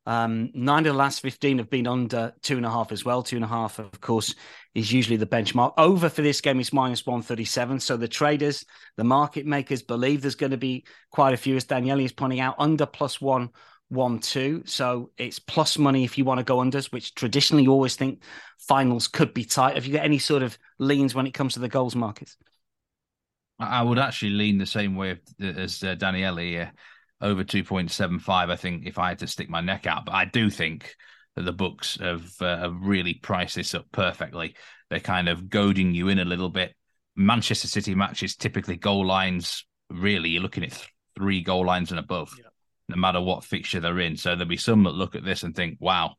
Um, 0.05 0.49
nine 0.53 0.85
of 0.85 0.91
the 0.91 0.99
last 0.99 1.21
15 1.21 1.59
have 1.59 1.69
been 1.69 1.87
under 1.87 2.33
two 2.41 2.57
and 2.57 2.65
a 2.65 2.69
half 2.69 2.91
as 2.91 3.05
well. 3.05 3.23
Two 3.23 3.37
and 3.37 3.45
a 3.45 3.47
half, 3.47 3.79
of 3.79 4.01
course, 4.01 4.35
is 4.75 4.91
usually 4.91 5.15
the 5.15 5.25
benchmark. 5.25 5.75
Over 5.77 6.09
for 6.09 6.21
this 6.21 6.41
game 6.41 6.59
is 6.59 6.73
minus 6.73 7.05
137. 7.05 7.79
So 7.79 7.95
the 7.95 8.09
traders, 8.09 8.65
the 8.97 9.05
market 9.05 9.45
makers 9.45 9.81
believe 9.81 10.21
there's 10.21 10.35
going 10.35 10.51
to 10.51 10.57
be 10.57 10.83
quite 11.09 11.33
a 11.33 11.37
few, 11.37 11.55
as 11.55 11.63
Daniele 11.63 12.01
is 12.01 12.11
pointing 12.11 12.41
out, 12.41 12.55
under 12.59 12.85
plus 12.85 13.21
one 13.21 13.49
one 13.89 14.19
two. 14.19 14.63
So 14.65 15.11
it's 15.17 15.39
plus 15.39 15.77
money 15.77 16.03
if 16.03 16.17
you 16.17 16.25
want 16.25 16.39
to 16.39 16.43
go 16.43 16.57
unders, 16.57 16.91
which 16.91 17.13
traditionally 17.15 17.63
you 17.63 17.71
always 17.71 17.95
think 17.95 18.23
finals 18.57 19.07
could 19.07 19.33
be 19.33 19.45
tight. 19.45 19.75
Have 19.75 19.85
you 19.85 19.93
got 19.93 20.05
any 20.05 20.19
sort 20.19 20.43
of 20.43 20.57
leans 20.79 21.13
when 21.15 21.27
it 21.27 21.33
comes 21.33 21.53
to 21.53 21.59
the 21.59 21.69
goals 21.69 21.95
markets? 21.95 22.37
I 23.59 23.83
would 23.83 23.99
actually 23.99 24.31
lean 24.31 24.57
the 24.57 24.65
same 24.65 24.95
way 24.95 25.19
as 25.39 25.83
uh, 25.83 25.95
Daniele 25.95 26.37
here, 26.37 26.73
over 27.21 27.43
2.75. 27.43 28.27
I 28.29 28.55
think 28.55 28.85
if 28.85 28.97
I 28.97 29.09
had 29.09 29.19
to 29.19 29.27
stick 29.27 29.49
my 29.49 29.61
neck 29.61 29.85
out, 29.85 30.05
but 30.05 30.15
I 30.15 30.25
do 30.25 30.49
think 30.49 30.95
that 31.35 31.43
the 31.43 31.53
books 31.53 31.97
have, 32.01 32.29
uh, 32.41 32.57
have 32.57 32.75
really 32.81 33.13
priced 33.13 33.55
this 33.55 33.75
up 33.75 33.85
perfectly. 33.91 34.55
They're 34.89 34.99
kind 34.99 35.29
of 35.29 35.49
goading 35.49 35.93
you 35.93 36.09
in 36.09 36.19
a 36.19 36.25
little 36.25 36.49
bit. 36.49 36.75
Manchester 37.15 37.67
City 37.67 37.93
matches 37.95 38.35
typically 38.35 38.75
goal 38.75 39.05
lines, 39.05 39.65
really, 39.89 40.29
you're 40.29 40.41
looking 40.41 40.63
at 40.63 40.87
three 41.15 41.41
goal 41.41 41.65
lines 41.65 41.91
and 41.91 41.99
above. 41.99 42.33
Yeah 42.37 42.49
no 42.89 42.95
matter 42.95 43.21
what 43.21 43.43
fixture 43.43 43.79
they're 43.79 43.99
in. 43.99 44.17
So 44.17 44.31
there'll 44.31 44.45
be 44.45 44.57
some 44.57 44.83
that 44.83 44.91
look 44.91 45.15
at 45.15 45.23
this 45.23 45.43
and 45.43 45.55
think, 45.55 45.77
wow, 45.79 46.15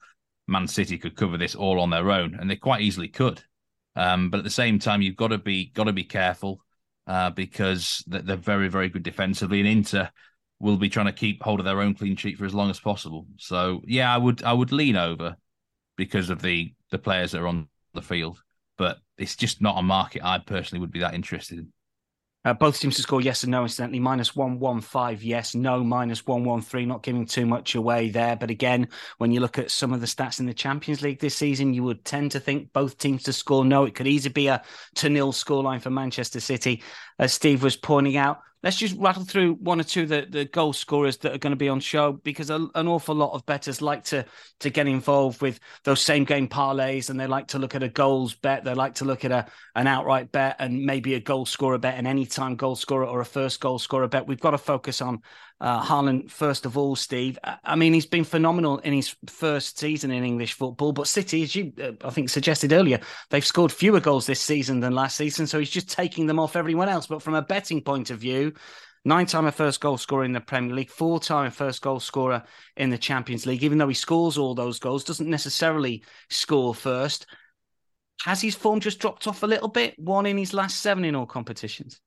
Man 0.46 0.66
City 0.66 0.98
could 0.98 1.16
cover 1.16 1.38
this 1.38 1.54
all 1.54 1.80
on 1.80 1.90
their 1.90 2.10
own, 2.10 2.34
and 2.34 2.50
they 2.50 2.56
quite 2.56 2.82
easily 2.82 3.08
could. 3.08 3.42
Um, 3.96 4.30
but 4.30 4.38
at 4.38 4.44
the 4.44 4.50
same 4.50 4.78
time, 4.78 5.02
you've 5.02 5.16
got 5.16 5.28
to 5.28 5.38
be 5.38 5.66
got 5.66 5.84
to 5.84 5.92
be 5.92 6.04
careful 6.04 6.64
uh, 7.06 7.30
because 7.30 8.02
they're 8.06 8.36
very 8.36 8.68
very 8.68 8.88
good 8.88 9.02
defensively, 9.02 9.60
and 9.60 9.68
Inter 9.68 10.10
will 10.60 10.76
be 10.76 10.88
trying 10.88 11.06
to 11.06 11.12
keep 11.12 11.42
hold 11.42 11.60
of 11.60 11.66
their 11.66 11.80
own 11.80 11.94
clean 11.94 12.16
sheet 12.16 12.38
for 12.38 12.44
as 12.44 12.54
long 12.54 12.70
as 12.70 12.80
possible. 12.80 13.26
So 13.36 13.82
yeah, 13.86 14.12
I 14.12 14.18
would 14.18 14.42
I 14.42 14.52
would 14.52 14.72
lean 14.72 14.96
over 14.96 15.36
because 15.96 16.30
of 16.30 16.42
the 16.42 16.74
the 16.90 16.98
players 16.98 17.32
that 17.32 17.42
are 17.42 17.46
on 17.46 17.68
the 17.92 18.02
field, 18.02 18.42
but 18.76 18.98
it's 19.16 19.36
just 19.36 19.60
not 19.60 19.78
a 19.78 19.82
market 19.82 20.24
I 20.24 20.38
personally 20.38 20.80
would 20.80 20.92
be 20.92 21.00
that 21.00 21.14
interested 21.14 21.58
in. 21.58 21.72
Uh, 22.44 22.52
both 22.52 22.78
teams 22.78 22.96
to 22.96 23.02
score 23.02 23.20
yes 23.20 23.42
and 23.42 23.50
no, 23.50 23.62
incidentally. 23.62 24.00
Minus 24.00 24.36
115, 24.36 25.26
yes, 25.26 25.54
no, 25.54 25.82
minus 25.82 26.26
113, 26.26 26.86
not 26.86 27.02
giving 27.02 27.24
too 27.24 27.46
much 27.46 27.74
away 27.74 28.10
there. 28.10 28.36
But 28.36 28.50
again, 28.50 28.88
when 29.18 29.32
you 29.32 29.40
look 29.40 29.58
at 29.58 29.70
some 29.70 29.92
of 29.92 30.00
the 30.00 30.06
stats 30.06 30.40
in 30.40 30.46
the 30.46 30.54
Champions 30.54 31.00
League 31.00 31.20
this 31.20 31.36
season, 31.36 31.72
you 31.72 31.82
would 31.84 32.04
tend 32.04 32.32
to 32.32 32.40
think 32.40 32.72
both 32.72 32.98
teams 32.98 33.22
to 33.24 33.32
score 33.32 33.64
no. 33.64 33.84
It 33.84 33.94
could 33.94 34.06
easily 34.06 34.32
be 34.32 34.48
a 34.48 34.62
to 34.96 35.08
nil 35.08 35.32
scoreline 35.32 35.80
for 35.80 35.90
Manchester 35.90 36.40
City. 36.40 36.82
As 37.18 37.32
Steve 37.32 37.62
was 37.62 37.76
pointing 37.76 38.16
out, 38.16 38.40
let's 38.64 38.78
just 38.78 38.96
rattle 38.98 39.24
through 39.24 39.52
one 39.56 39.78
or 39.78 39.84
two 39.84 40.04
of 40.04 40.08
the, 40.08 40.26
the 40.30 40.46
goal 40.46 40.72
scorers 40.72 41.18
that 41.18 41.34
are 41.34 41.38
going 41.38 41.52
to 41.52 41.56
be 41.56 41.68
on 41.68 41.78
show 41.78 42.12
because 42.12 42.48
a, 42.48 42.66
an 42.74 42.88
awful 42.88 43.14
lot 43.14 43.34
of 43.34 43.44
bettors 43.44 43.82
like 43.82 44.02
to 44.02 44.24
to 44.58 44.70
get 44.70 44.88
involved 44.88 45.42
with 45.42 45.60
those 45.84 46.00
same 46.00 46.24
game 46.24 46.48
parlays 46.48 47.10
and 47.10 47.20
they 47.20 47.26
like 47.26 47.46
to 47.46 47.58
look 47.58 47.74
at 47.74 47.82
a 47.82 47.88
goals 47.90 48.34
bet. 48.34 48.64
They 48.64 48.72
like 48.72 48.94
to 48.96 49.04
look 49.04 49.24
at 49.26 49.32
a 49.32 49.46
an 49.76 49.86
outright 49.86 50.32
bet 50.32 50.56
and 50.58 50.82
maybe 50.82 51.14
a 51.14 51.20
goal 51.20 51.44
scorer 51.44 51.76
bet, 51.76 51.98
an 51.98 52.06
anytime 52.06 52.56
goal 52.56 52.74
scorer 52.74 53.04
or 53.04 53.20
a 53.20 53.26
first 53.26 53.60
goal 53.60 53.78
scorer 53.78 54.08
bet. 54.08 54.26
We've 54.26 54.40
got 54.40 54.52
to 54.52 54.58
focus 54.58 55.02
on 55.02 55.20
uh, 55.64 55.82
Haaland 55.82 56.30
first 56.30 56.66
of 56.66 56.76
all, 56.76 56.94
Steve. 56.94 57.38
I 57.64 57.74
mean, 57.74 57.94
he's 57.94 58.04
been 58.04 58.24
phenomenal 58.24 58.80
in 58.80 58.92
his 58.92 59.16
first 59.26 59.78
season 59.78 60.10
in 60.10 60.22
English 60.22 60.52
football, 60.52 60.92
but 60.92 61.08
City, 61.08 61.42
as 61.42 61.56
you 61.56 61.72
uh, 61.82 61.92
I 62.04 62.10
think 62.10 62.28
suggested 62.28 62.74
earlier, 62.74 63.00
they've 63.30 63.44
scored 63.44 63.72
fewer 63.72 63.98
goals 63.98 64.26
this 64.26 64.42
season 64.42 64.80
than 64.80 64.92
last 64.92 65.16
season, 65.16 65.46
so 65.46 65.58
he's 65.58 65.70
just 65.70 65.88
taking 65.88 66.26
them 66.26 66.38
off 66.38 66.54
everyone 66.54 66.90
else. 66.90 67.06
But 67.06 67.22
from 67.22 67.34
a 67.34 67.40
betting 67.40 67.80
point 67.80 68.10
of 68.10 68.18
view, 68.18 68.52
nine 69.06 69.24
time 69.24 69.46
a 69.46 69.52
first 69.52 69.80
goal 69.80 69.96
scorer 69.96 70.24
in 70.24 70.32
the 70.32 70.40
Premier 70.40 70.74
League, 70.74 70.90
four 70.90 71.18
time 71.18 71.50
first 71.50 71.80
goal 71.80 71.98
scorer 71.98 72.42
in 72.76 72.90
the 72.90 72.98
Champions 72.98 73.46
League. 73.46 73.64
Even 73.64 73.78
though 73.78 73.88
he 73.88 73.94
scores 73.94 74.36
all 74.36 74.54
those 74.54 74.78
goals, 74.78 75.02
doesn't 75.02 75.30
necessarily 75.30 76.04
score 76.28 76.74
first. 76.74 77.26
Has 78.24 78.42
his 78.42 78.54
form 78.54 78.80
just 78.80 78.98
dropped 78.98 79.26
off 79.26 79.42
a 79.42 79.46
little 79.46 79.68
bit? 79.68 79.98
One 79.98 80.26
in 80.26 80.36
his 80.36 80.52
last 80.52 80.82
seven 80.82 81.06
in 81.06 81.14
all 81.14 81.24
competitions. 81.24 82.02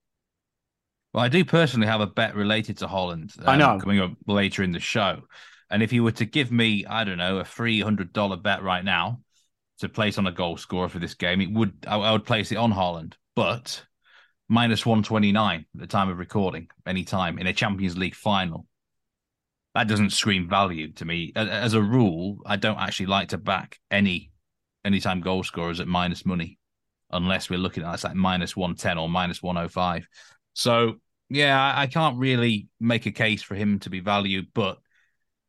Well, 1.17 1.25
I 1.25 1.29
do 1.29 1.43
personally 1.43 1.87
have 1.87 1.99
a 1.99 2.05
bet 2.05 2.35
related 2.35 2.77
to 2.77 2.85
Haaland. 2.85 3.39
Um, 3.39 3.49
I 3.49 3.57
know 3.57 3.79
coming 3.79 3.99
up 3.99 4.11
later 4.27 4.61
in 4.61 4.71
the 4.71 4.79
show, 4.79 5.23
and 5.67 5.81
if 5.81 5.91
you 5.91 6.03
were 6.03 6.11
to 6.11 6.25
give 6.25 6.51
me, 6.51 6.85
I 6.85 7.05
don't 7.05 7.17
know, 7.17 7.39
a 7.39 7.43
three 7.43 7.81
hundred 7.81 8.13
dollar 8.13 8.37
bet 8.37 8.61
right 8.61 8.85
now 8.85 9.21
to 9.79 9.89
place 9.89 10.19
on 10.19 10.27
a 10.27 10.31
goal 10.31 10.57
scorer 10.57 10.89
for 10.89 10.99
this 10.99 11.15
game, 11.15 11.41
it 11.41 11.51
would 11.51 11.73
I, 11.87 11.97
I 11.97 12.11
would 12.11 12.23
place 12.23 12.51
it 12.51 12.57
on 12.57 12.71
Haaland, 12.71 13.13
but 13.35 13.83
minus 14.47 14.85
one 14.85 15.01
twenty 15.01 15.31
nine 15.31 15.65
at 15.73 15.81
the 15.81 15.87
time 15.87 16.09
of 16.09 16.19
recording, 16.19 16.67
any 16.85 17.03
time 17.03 17.39
in 17.39 17.47
a 17.47 17.53
Champions 17.53 17.97
League 17.97 18.13
final. 18.13 18.67
That 19.73 19.87
doesn't 19.87 20.11
scream 20.11 20.47
value 20.47 20.91
to 20.93 21.05
me. 21.05 21.33
As 21.35 21.73
a 21.73 21.81
rule, 21.81 22.37
I 22.45 22.57
don't 22.57 22.77
actually 22.77 23.07
like 23.07 23.29
to 23.29 23.39
back 23.39 23.79
any 23.89 24.29
anytime 24.85 25.21
goal 25.21 25.43
scorers 25.43 25.79
at 25.79 25.87
minus 25.87 26.27
money, 26.27 26.59
unless 27.09 27.49
we're 27.49 27.57
looking 27.57 27.81
at 27.81 27.95
it's 27.95 28.03
like 28.03 28.13
minus 28.13 28.55
one 28.55 28.75
ten 28.75 28.99
or 28.99 29.09
minus 29.09 29.41
one 29.41 29.57
oh 29.57 29.67
five. 29.67 30.07
So 30.53 30.97
yeah, 31.29 31.73
I 31.75 31.87
can't 31.87 32.17
really 32.17 32.69
make 32.79 33.05
a 33.05 33.11
case 33.11 33.43
for 33.43 33.55
him 33.55 33.79
to 33.79 33.89
be 33.89 33.99
valued, 33.99 34.47
but 34.53 34.77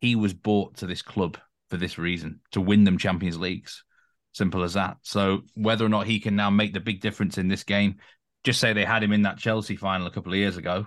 he 0.01 0.17
was 0.17 0.35
bought 0.35 0.79
to 0.79 0.87
this 0.87 1.03
club 1.03 1.39
for 1.71 1.77
this 1.77 1.99
reason 1.99 2.41
to 2.53 2.61
win 2.61 2.85
them 2.85 2.99
Champions 2.99 3.39
Leagues. 3.39 3.85
Simple 4.33 4.63
as 4.63 4.75
that. 4.75 4.99
So 5.03 5.43
whether 5.55 5.85
or 5.85 5.89
not 5.89 6.07
he 6.07 6.21
can 6.21 6.37
now 6.37 6.51
make 6.51 6.73
the 6.73 6.81
big 6.81 7.01
difference 7.01 7.39
in 7.39 7.49
this 7.49 7.65
game, 7.65 7.97
just 8.45 8.61
say 8.61 8.73
they 8.73 8.85
had 8.85 9.03
him 9.03 9.13
in 9.13 9.23
that 9.23 9.39
Chelsea 9.39 9.77
final 9.77 10.07
a 10.07 10.11
couple 10.11 10.33
of 10.33 10.39
years 10.39 10.57
ago, 10.57 10.87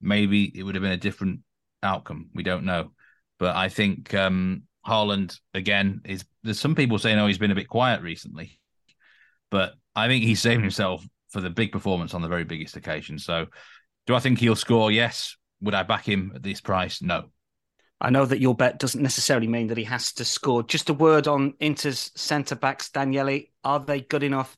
maybe 0.00 0.52
it 0.56 0.62
would 0.62 0.74
have 0.74 0.82
been 0.82 0.92
a 0.92 0.96
different 0.96 1.40
outcome. 1.82 2.30
We 2.34 2.42
don't 2.42 2.64
know. 2.64 2.92
But 3.38 3.56
I 3.56 3.68
think 3.68 4.14
um 4.14 4.62
Haaland 4.86 5.38
again 5.52 6.02
is 6.04 6.24
there's 6.42 6.60
some 6.60 6.74
people 6.74 6.98
saying 6.98 7.18
oh 7.18 7.26
he's 7.26 7.38
been 7.38 7.50
a 7.50 7.56
bit 7.56 7.68
quiet 7.68 8.02
recently. 8.02 8.60
But 9.50 9.74
I 9.94 10.08
think 10.08 10.24
he's 10.24 10.40
saved 10.40 10.62
himself 10.62 11.06
for 11.30 11.40
the 11.40 11.50
big 11.50 11.72
performance 11.72 12.14
on 12.14 12.22
the 12.22 12.28
very 12.28 12.44
biggest 12.44 12.76
occasion. 12.76 13.18
So 13.18 13.46
do 14.06 14.14
I 14.14 14.20
think 14.20 14.38
he'll 14.38 14.56
score? 14.56 14.90
Yes. 14.90 15.36
Would 15.60 15.74
I 15.74 15.82
back 15.82 16.06
him 16.06 16.32
at 16.34 16.42
this 16.42 16.60
price? 16.60 17.02
No. 17.02 17.30
I 18.00 18.10
know 18.10 18.26
that 18.26 18.40
your 18.40 18.54
bet 18.54 18.78
doesn't 18.78 19.02
necessarily 19.02 19.48
mean 19.48 19.68
that 19.68 19.78
he 19.78 19.84
has 19.84 20.12
to 20.14 20.24
score. 20.24 20.62
Just 20.62 20.90
a 20.90 20.94
word 20.94 21.26
on 21.26 21.54
Inter's 21.60 22.12
centre 22.14 22.54
backs, 22.54 22.90
Daniele. 22.90 23.40
Are 23.64 23.80
they 23.80 24.02
good 24.02 24.22
enough 24.22 24.56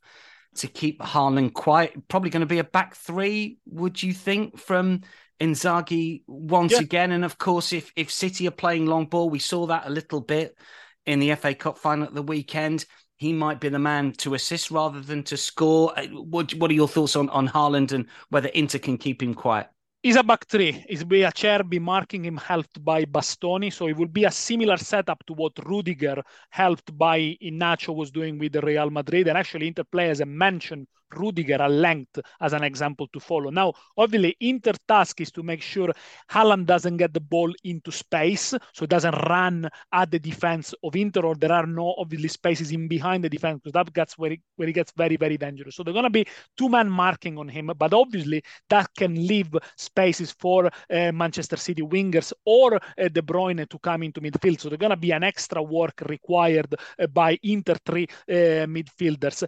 to 0.56 0.66
keep 0.66 1.00
Haaland 1.00 1.54
quiet? 1.54 2.08
Probably 2.08 2.30
going 2.30 2.40
to 2.40 2.46
be 2.46 2.58
a 2.58 2.64
back 2.64 2.96
three, 2.96 3.58
would 3.66 4.02
you 4.02 4.12
think, 4.12 4.58
from 4.58 5.02
Inzaghi 5.40 6.24
once 6.26 6.72
yeah. 6.72 6.80
again? 6.80 7.12
And 7.12 7.24
of 7.24 7.38
course, 7.38 7.72
if 7.72 7.92
if 7.94 8.11
City 8.11 8.48
are 8.48 8.52
playing 8.52 8.87
long 8.87 9.06
ball, 9.06 9.30
we 9.30 9.38
saw 9.38 9.66
that 9.66 9.87
a 9.87 9.90
little 9.90 10.20
bit 10.20 10.58
in 11.06 11.20
the 11.20 11.34
FA 11.37 11.54
Cup 11.54 11.78
final 11.78 12.06
at 12.06 12.14
the 12.14 12.22
weekend. 12.22 12.87
He 13.18 13.33
might 13.33 13.61
be 13.61 13.68
the 13.68 13.78
man 13.78 14.12
to 14.18 14.35
assist 14.35 14.70
rather 14.70 15.00
than 15.00 15.22
to 15.24 15.37
score. 15.37 15.92
Uh, 15.98 16.07
what 16.07 16.54
What 16.54 16.70
are 16.70 16.74
your 16.74 16.88
thoughts 16.88 17.16
on 17.16 17.28
on 17.31 17.48
Haaland 17.48 17.92
and 17.92 18.07
whether 18.31 18.48
Inter 18.48 18.78
can 18.78 18.96
keep 18.96 19.22
him 19.22 19.35
quiet? 19.35 19.68
He's 20.04 20.14
a 20.14 20.22
back 20.22 20.46
three. 20.46 20.85
It's 20.88 21.02
be 21.02 21.22
Acerbi 21.22 21.81
marking 21.81 22.24
him 22.24 22.37
helped 22.37 22.83
by 22.85 23.04
Bastoni. 23.04 23.72
So 23.72 23.88
it 23.88 23.96
will 23.96 24.07
be 24.07 24.24
a 24.24 24.31
similar 24.31 24.76
setup 24.76 25.26
to 25.26 25.33
what 25.33 25.52
Rudiger 25.66 26.22
helped 26.50 26.96
by 26.96 27.37
Iheanacho 27.42 27.94
was 27.94 28.12
doing 28.12 28.38
with 28.38 28.54
Real 28.57 28.90
Madrid. 28.90 29.26
And 29.26 29.37
actually, 29.37 29.66
Inter 29.66 29.83
players 29.83 30.24
mentioned 30.24 30.87
Rudiger 31.14 31.62
at 31.62 31.70
length 31.70 32.18
as 32.40 32.52
an 32.52 32.64
example 32.64 33.08
to 33.12 33.20
follow. 33.20 33.50
Now, 33.50 33.72
obviously, 33.96 34.36
Inter 34.40 34.72
task 34.86 35.20
is 35.20 35.30
to 35.32 35.42
make 35.42 35.62
sure 35.62 35.92
Haaland 36.30 36.66
doesn't 36.66 36.96
get 36.96 37.12
the 37.12 37.20
ball 37.20 37.52
into 37.64 37.90
space, 37.90 38.54
so 38.72 38.84
it 38.84 38.90
doesn't 38.90 39.14
run 39.28 39.68
at 39.92 40.10
the 40.10 40.18
defense 40.18 40.74
of 40.82 40.96
Inter, 40.96 41.22
or 41.22 41.34
there 41.34 41.52
are 41.52 41.66
no 41.66 41.94
obviously 41.98 42.28
spaces 42.28 42.72
in 42.72 42.88
behind 42.88 43.24
the 43.24 43.28
defense, 43.28 43.60
because 43.62 43.72
that 43.72 43.92
gets 43.92 44.16
where 44.16 44.32
it, 44.32 44.40
where 44.56 44.70
gets 44.72 44.92
very, 44.96 45.16
very 45.16 45.36
dangerous. 45.36 45.74
So 45.74 45.82
they're 45.82 45.92
going 45.92 46.04
to 46.04 46.10
be 46.10 46.26
two 46.56 46.68
man 46.68 46.88
marking 46.88 47.38
on 47.38 47.48
him, 47.48 47.70
but 47.76 47.94
obviously 47.94 48.42
that 48.68 48.88
can 48.96 49.26
leave 49.26 49.48
spaces 49.76 50.32
for 50.32 50.66
uh, 50.66 51.12
Manchester 51.12 51.56
City 51.56 51.82
wingers 51.82 52.32
or 52.44 52.76
uh, 52.76 52.78
De 52.96 53.22
Bruyne 53.22 53.68
to 53.68 53.78
come 53.78 54.02
into 54.02 54.20
midfield. 54.20 54.60
So 54.60 54.68
they're 54.68 54.78
going 54.78 54.90
to 54.90 54.96
be 54.96 55.12
an 55.12 55.24
extra 55.24 55.62
work 55.62 56.02
required 56.06 56.74
uh, 56.98 57.06
by 57.06 57.38
Inter 57.42 57.76
three 57.84 58.06
uh, 58.28 58.66
midfielders 58.66 59.44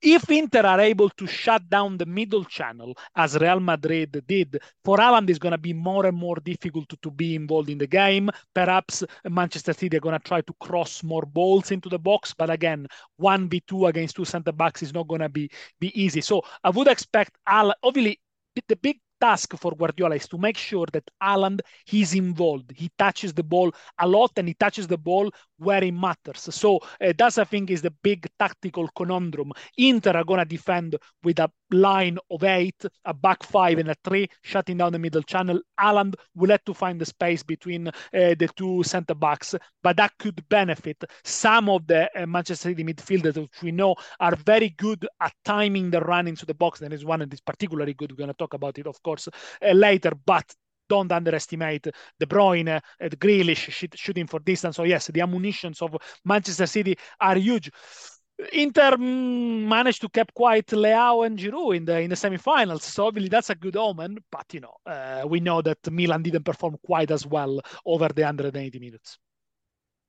if 0.00 0.30
Inter 0.30 0.60
are 0.60 0.80
able 0.80 1.10
to 1.10 1.26
shut 1.26 1.68
down 1.68 1.96
the 1.96 2.06
middle 2.06 2.44
channel, 2.44 2.96
as 3.16 3.36
Real 3.38 3.60
Madrid 3.60 4.22
did, 4.26 4.60
for 4.84 4.98
Haaland 4.98 5.30
is 5.30 5.38
going 5.38 5.52
to 5.52 5.58
be 5.58 5.72
more 5.72 6.06
and 6.06 6.16
more 6.16 6.36
difficult 6.36 6.88
to, 6.88 6.96
to, 7.02 7.10
be 7.10 7.34
involved 7.34 7.70
in 7.70 7.78
the 7.78 7.86
game. 7.86 8.30
Perhaps 8.54 9.02
Manchester 9.24 9.72
City 9.72 9.96
are 9.96 10.00
going 10.00 10.18
to 10.18 10.24
try 10.24 10.40
to 10.40 10.54
cross 10.60 11.02
more 11.02 11.22
balls 11.22 11.70
into 11.70 11.88
the 11.88 11.98
box, 11.98 12.34
but 12.36 12.50
again, 12.50 12.86
1v2 13.20 13.88
against 13.88 14.16
two 14.16 14.24
centre 14.24 14.52
backs 14.52 14.82
is 14.82 14.94
not 14.94 15.08
going 15.08 15.20
to 15.20 15.28
be, 15.28 15.50
be 15.80 16.00
easy. 16.00 16.20
So 16.20 16.42
I 16.62 16.70
would 16.70 16.88
expect 16.88 17.36
Haaland, 17.48 17.74
obviously, 17.82 18.20
the 18.68 18.76
big 18.76 19.00
task 19.20 19.56
for 19.58 19.72
Guardiola 19.76 20.16
is 20.16 20.28
to 20.28 20.38
make 20.38 20.56
sure 20.56 20.86
that 20.92 21.04
Haaland 21.22 21.60
he's 21.86 22.14
involved. 22.14 22.72
He 22.74 22.90
touches 22.98 23.32
the 23.32 23.42
ball 23.42 23.72
a 23.98 24.06
lot 24.08 24.32
and 24.36 24.48
he 24.48 24.54
touches 24.54 24.86
the 24.86 24.98
ball 24.98 25.30
where 25.58 25.82
it 25.82 25.92
matters. 25.92 26.48
So 26.54 26.78
uh, 27.00 27.12
that's 27.16 27.38
I 27.38 27.44
think 27.44 27.70
is 27.70 27.82
the 27.82 27.90
big 28.02 28.26
tactical 28.38 28.88
conundrum. 28.96 29.52
Inter 29.76 30.12
are 30.16 30.24
gonna 30.24 30.44
defend 30.44 30.96
with 31.22 31.38
a 31.38 31.50
line 31.70 32.18
of 32.30 32.44
eight, 32.44 32.84
a 33.04 33.12
back 33.12 33.42
five 33.42 33.78
and 33.78 33.90
a 33.90 33.96
three, 34.04 34.28
shutting 34.42 34.76
down 34.78 34.92
the 34.92 34.98
middle 34.98 35.22
channel. 35.22 35.60
Haaland 35.78 36.14
will 36.34 36.50
have 36.50 36.64
to 36.64 36.74
find 36.74 37.00
the 37.00 37.04
space 37.04 37.42
between 37.42 37.88
uh, 37.88 37.92
the 38.12 38.48
two 38.56 38.82
centre 38.82 39.14
backs, 39.14 39.54
but 39.82 39.96
that 39.96 40.12
could 40.18 40.46
benefit 40.48 41.02
some 41.24 41.68
of 41.68 41.86
the 41.86 42.08
uh, 42.16 42.26
Manchester 42.26 42.68
City 42.70 42.84
midfielders, 42.84 43.36
which 43.36 43.62
we 43.62 43.70
know 43.72 43.94
are 44.20 44.34
very 44.36 44.70
good 44.70 45.06
at 45.20 45.32
timing 45.44 45.90
the 45.90 46.00
run 46.00 46.26
into 46.26 46.46
the 46.46 46.54
box. 46.54 46.80
And 46.80 46.90
There 46.90 46.96
is 46.96 47.04
one 47.04 47.20
that 47.20 47.32
is 47.32 47.40
particularly 47.40 47.94
good. 47.94 48.12
We're 48.12 48.16
going 48.16 48.28
to 48.28 48.34
talk 48.34 48.54
about 48.54 48.78
it, 48.78 48.86
of 48.86 49.00
course, 49.02 49.07
uh, 49.16 49.72
later, 49.72 50.12
but 50.26 50.54
don't 50.88 51.12
underestimate 51.12 51.88
De 52.18 52.26
Bruyne, 52.26 52.76
uh, 52.76 53.08
Grealish 53.18 53.88
shooting 53.94 54.26
for 54.26 54.40
distance. 54.40 54.76
So 54.76 54.84
yes, 54.84 55.08
the 55.08 55.20
ammunitions 55.20 55.82
of 55.82 55.96
Manchester 56.24 56.66
City 56.66 56.96
are 57.20 57.36
huge. 57.36 57.70
Inter 58.52 58.92
mm, 58.92 59.66
managed 59.66 60.00
to 60.00 60.08
keep 60.08 60.32
quiet 60.32 60.66
Leao 60.68 61.26
and 61.26 61.38
Giroud 61.38 61.76
in 61.76 61.84
the 61.84 62.00
in 62.00 62.10
the 62.10 62.16
semifinals, 62.16 62.82
so 62.82 63.06
obviously 63.06 63.28
that's 63.28 63.50
a 63.50 63.54
good 63.56 63.76
omen. 63.76 64.18
But 64.30 64.46
you 64.54 64.60
know, 64.60 64.74
uh, 64.86 65.24
we 65.26 65.40
know 65.40 65.60
that 65.62 65.78
Milan 65.90 66.22
didn't 66.22 66.44
perform 66.44 66.76
quite 66.84 67.10
as 67.10 67.26
well 67.26 67.60
over 67.84 68.08
the 68.08 68.22
180 68.22 68.78
minutes. 68.78 69.18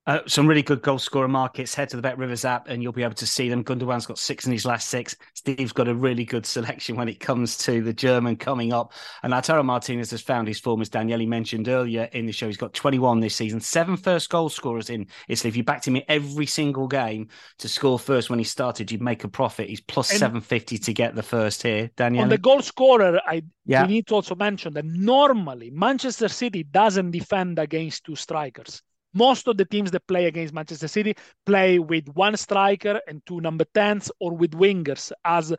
Uh, 0.06 0.20
some 0.26 0.46
really 0.46 0.62
good 0.62 0.80
goal 0.80 0.98
scorer 0.98 1.28
markets. 1.28 1.74
Head 1.74 1.90
to 1.90 1.96
the 1.96 2.02
Bet 2.02 2.16
Rivers 2.16 2.46
app 2.46 2.68
and 2.68 2.82
you'll 2.82 2.90
be 2.90 3.02
able 3.02 3.14
to 3.14 3.26
see 3.26 3.50
them. 3.50 3.62
Gundogan's 3.62 4.06
got 4.06 4.18
six 4.18 4.46
in 4.46 4.52
his 4.52 4.64
last 4.64 4.88
six. 4.88 5.14
Steve's 5.34 5.72
got 5.72 5.88
a 5.88 5.94
really 5.94 6.24
good 6.24 6.46
selection 6.46 6.96
when 6.96 7.08
it 7.08 7.20
comes 7.20 7.58
to 7.58 7.82
the 7.82 7.92
German 7.92 8.36
coming 8.36 8.72
up. 8.72 8.92
And 9.22 9.32
Lautaro 9.32 9.62
Martinez 9.62 10.10
has 10.12 10.22
found 10.22 10.48
his 10.48 10.58
form, 10.58 10.80
as 10.80 10.88
Daniele 10.88 11.26
mentioned 11.26 11.68
earlier 11.68 12.08
in 12.12 12.24
the 12.24 12.32
show. 12.32 12.46
He's 12.46 12.56
got 12.56 12.72
21 12.72 13.20
this 13.20 13.36
season, 13.36 13.60
seven 13.60 13.96
first 13.96 14.30
goal 14.30 14.48
scorers 14.48 14.88
in 14.88 15.06
Italy. 15.28 15.50
If 15.50 15.56
you 15.56 15.64
backed 15.64 15.86
him 15.86 15.96
in 15.96 16.02
every 16.08 16.46
single 16.46 16.88
game 16.88 17.28
to 17.58 17.68
score 17.68 17.98
first 17.98 18.30
when 18.30 18.38
he 18.38 18.44
started, 18.44 18.90
you'd 18.90 19.02
make 19.02 19.24
a 19.24 19.28
profit. 19.28 19.68
He's 19.68 19.82
plus 19.82 20.08
750 20.08 20.78
to 20.78 20.92
get 20.94 21.14
the 21.14 21.22
first 21.22 21.62
here. 21.62 21.90
Daniele? 21.96 22.22
On 22.22 22.28
the 22.30 22.38
goal 22.38 22.62
scorer, 22.62 23.20
I 23.26 23.42
yeah. 23.66 23.82
we 23.82 23.92
need 23.92 24.06
to 24.06 24.14
also 24.14 24.34
mention 24.34 24.72
that 24.74 24.86
normally 24.86 25.70
Manchester 25.70 26.28
City 26.28 26.64
doesn't 26.64 27.10
defend 27.10 27.58
against 27.58 28.04
two 28.04 28.16
strikers 28.16 28.82
most 29.14 29.48
of 29.48 29.56
the 29.56 29.64
teams 29.64 29.90
that 29.90 30.06
play 30.06 30.26
against 30.26 30.54
Manchester 30.54 30.88
City 30.88 31.14
play 31.46 31.78
with 31.78 32.08
one 32.08 32.36
striker 32.36 33.00
and 33.08 33.24
two 33.26 33.40
number 33.40 33.64
10s 33.74 34.10
or 34.20 34.32
with 34.36 34.52
wingers 34.52 35.12
as 35.24 35.52
uh, 35.52 35.56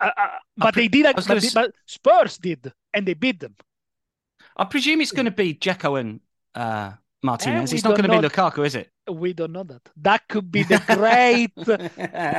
uh, 0.00 0.26
but 0.56 0.74
they 0.74 0.88
did 0.88 1.06
but, 1.14 1.46
but, 1.54 1.72
Spurs 1.86 2.38
did 2.38 2.72
and 2.92 3.06
they 3.06 3.14
beat 3.14 3.40
them. 3.40 3.54
I 4.56 4.64
presume 4.64 5.00
it's 5.00 5.12
going 5.12 5.26
to 5.26 5.30
be 5.30 5.54
Dzeko 5.54 5.98
and 5.98 6.20
uh, 6.54 6.92
Martinez. 7.24 7.72
we 7.72 7.76
It's 7.76 7.84
not 7.84 7.96
going 7.96 8.10
to 8.10 8.20
be 8.20 8.28
Lukaku, 8.28 8.66
is 8.66 8.74
it? 8.74 8.90
We 9.10 9.32
don't 9.32 9.52
know 9.52 9.64
that. 9.64 9.80
That 9.96 10.28
could 10.28 10.52
be 10.52 10.62
the 10.62 10.80
great 10.94 11.52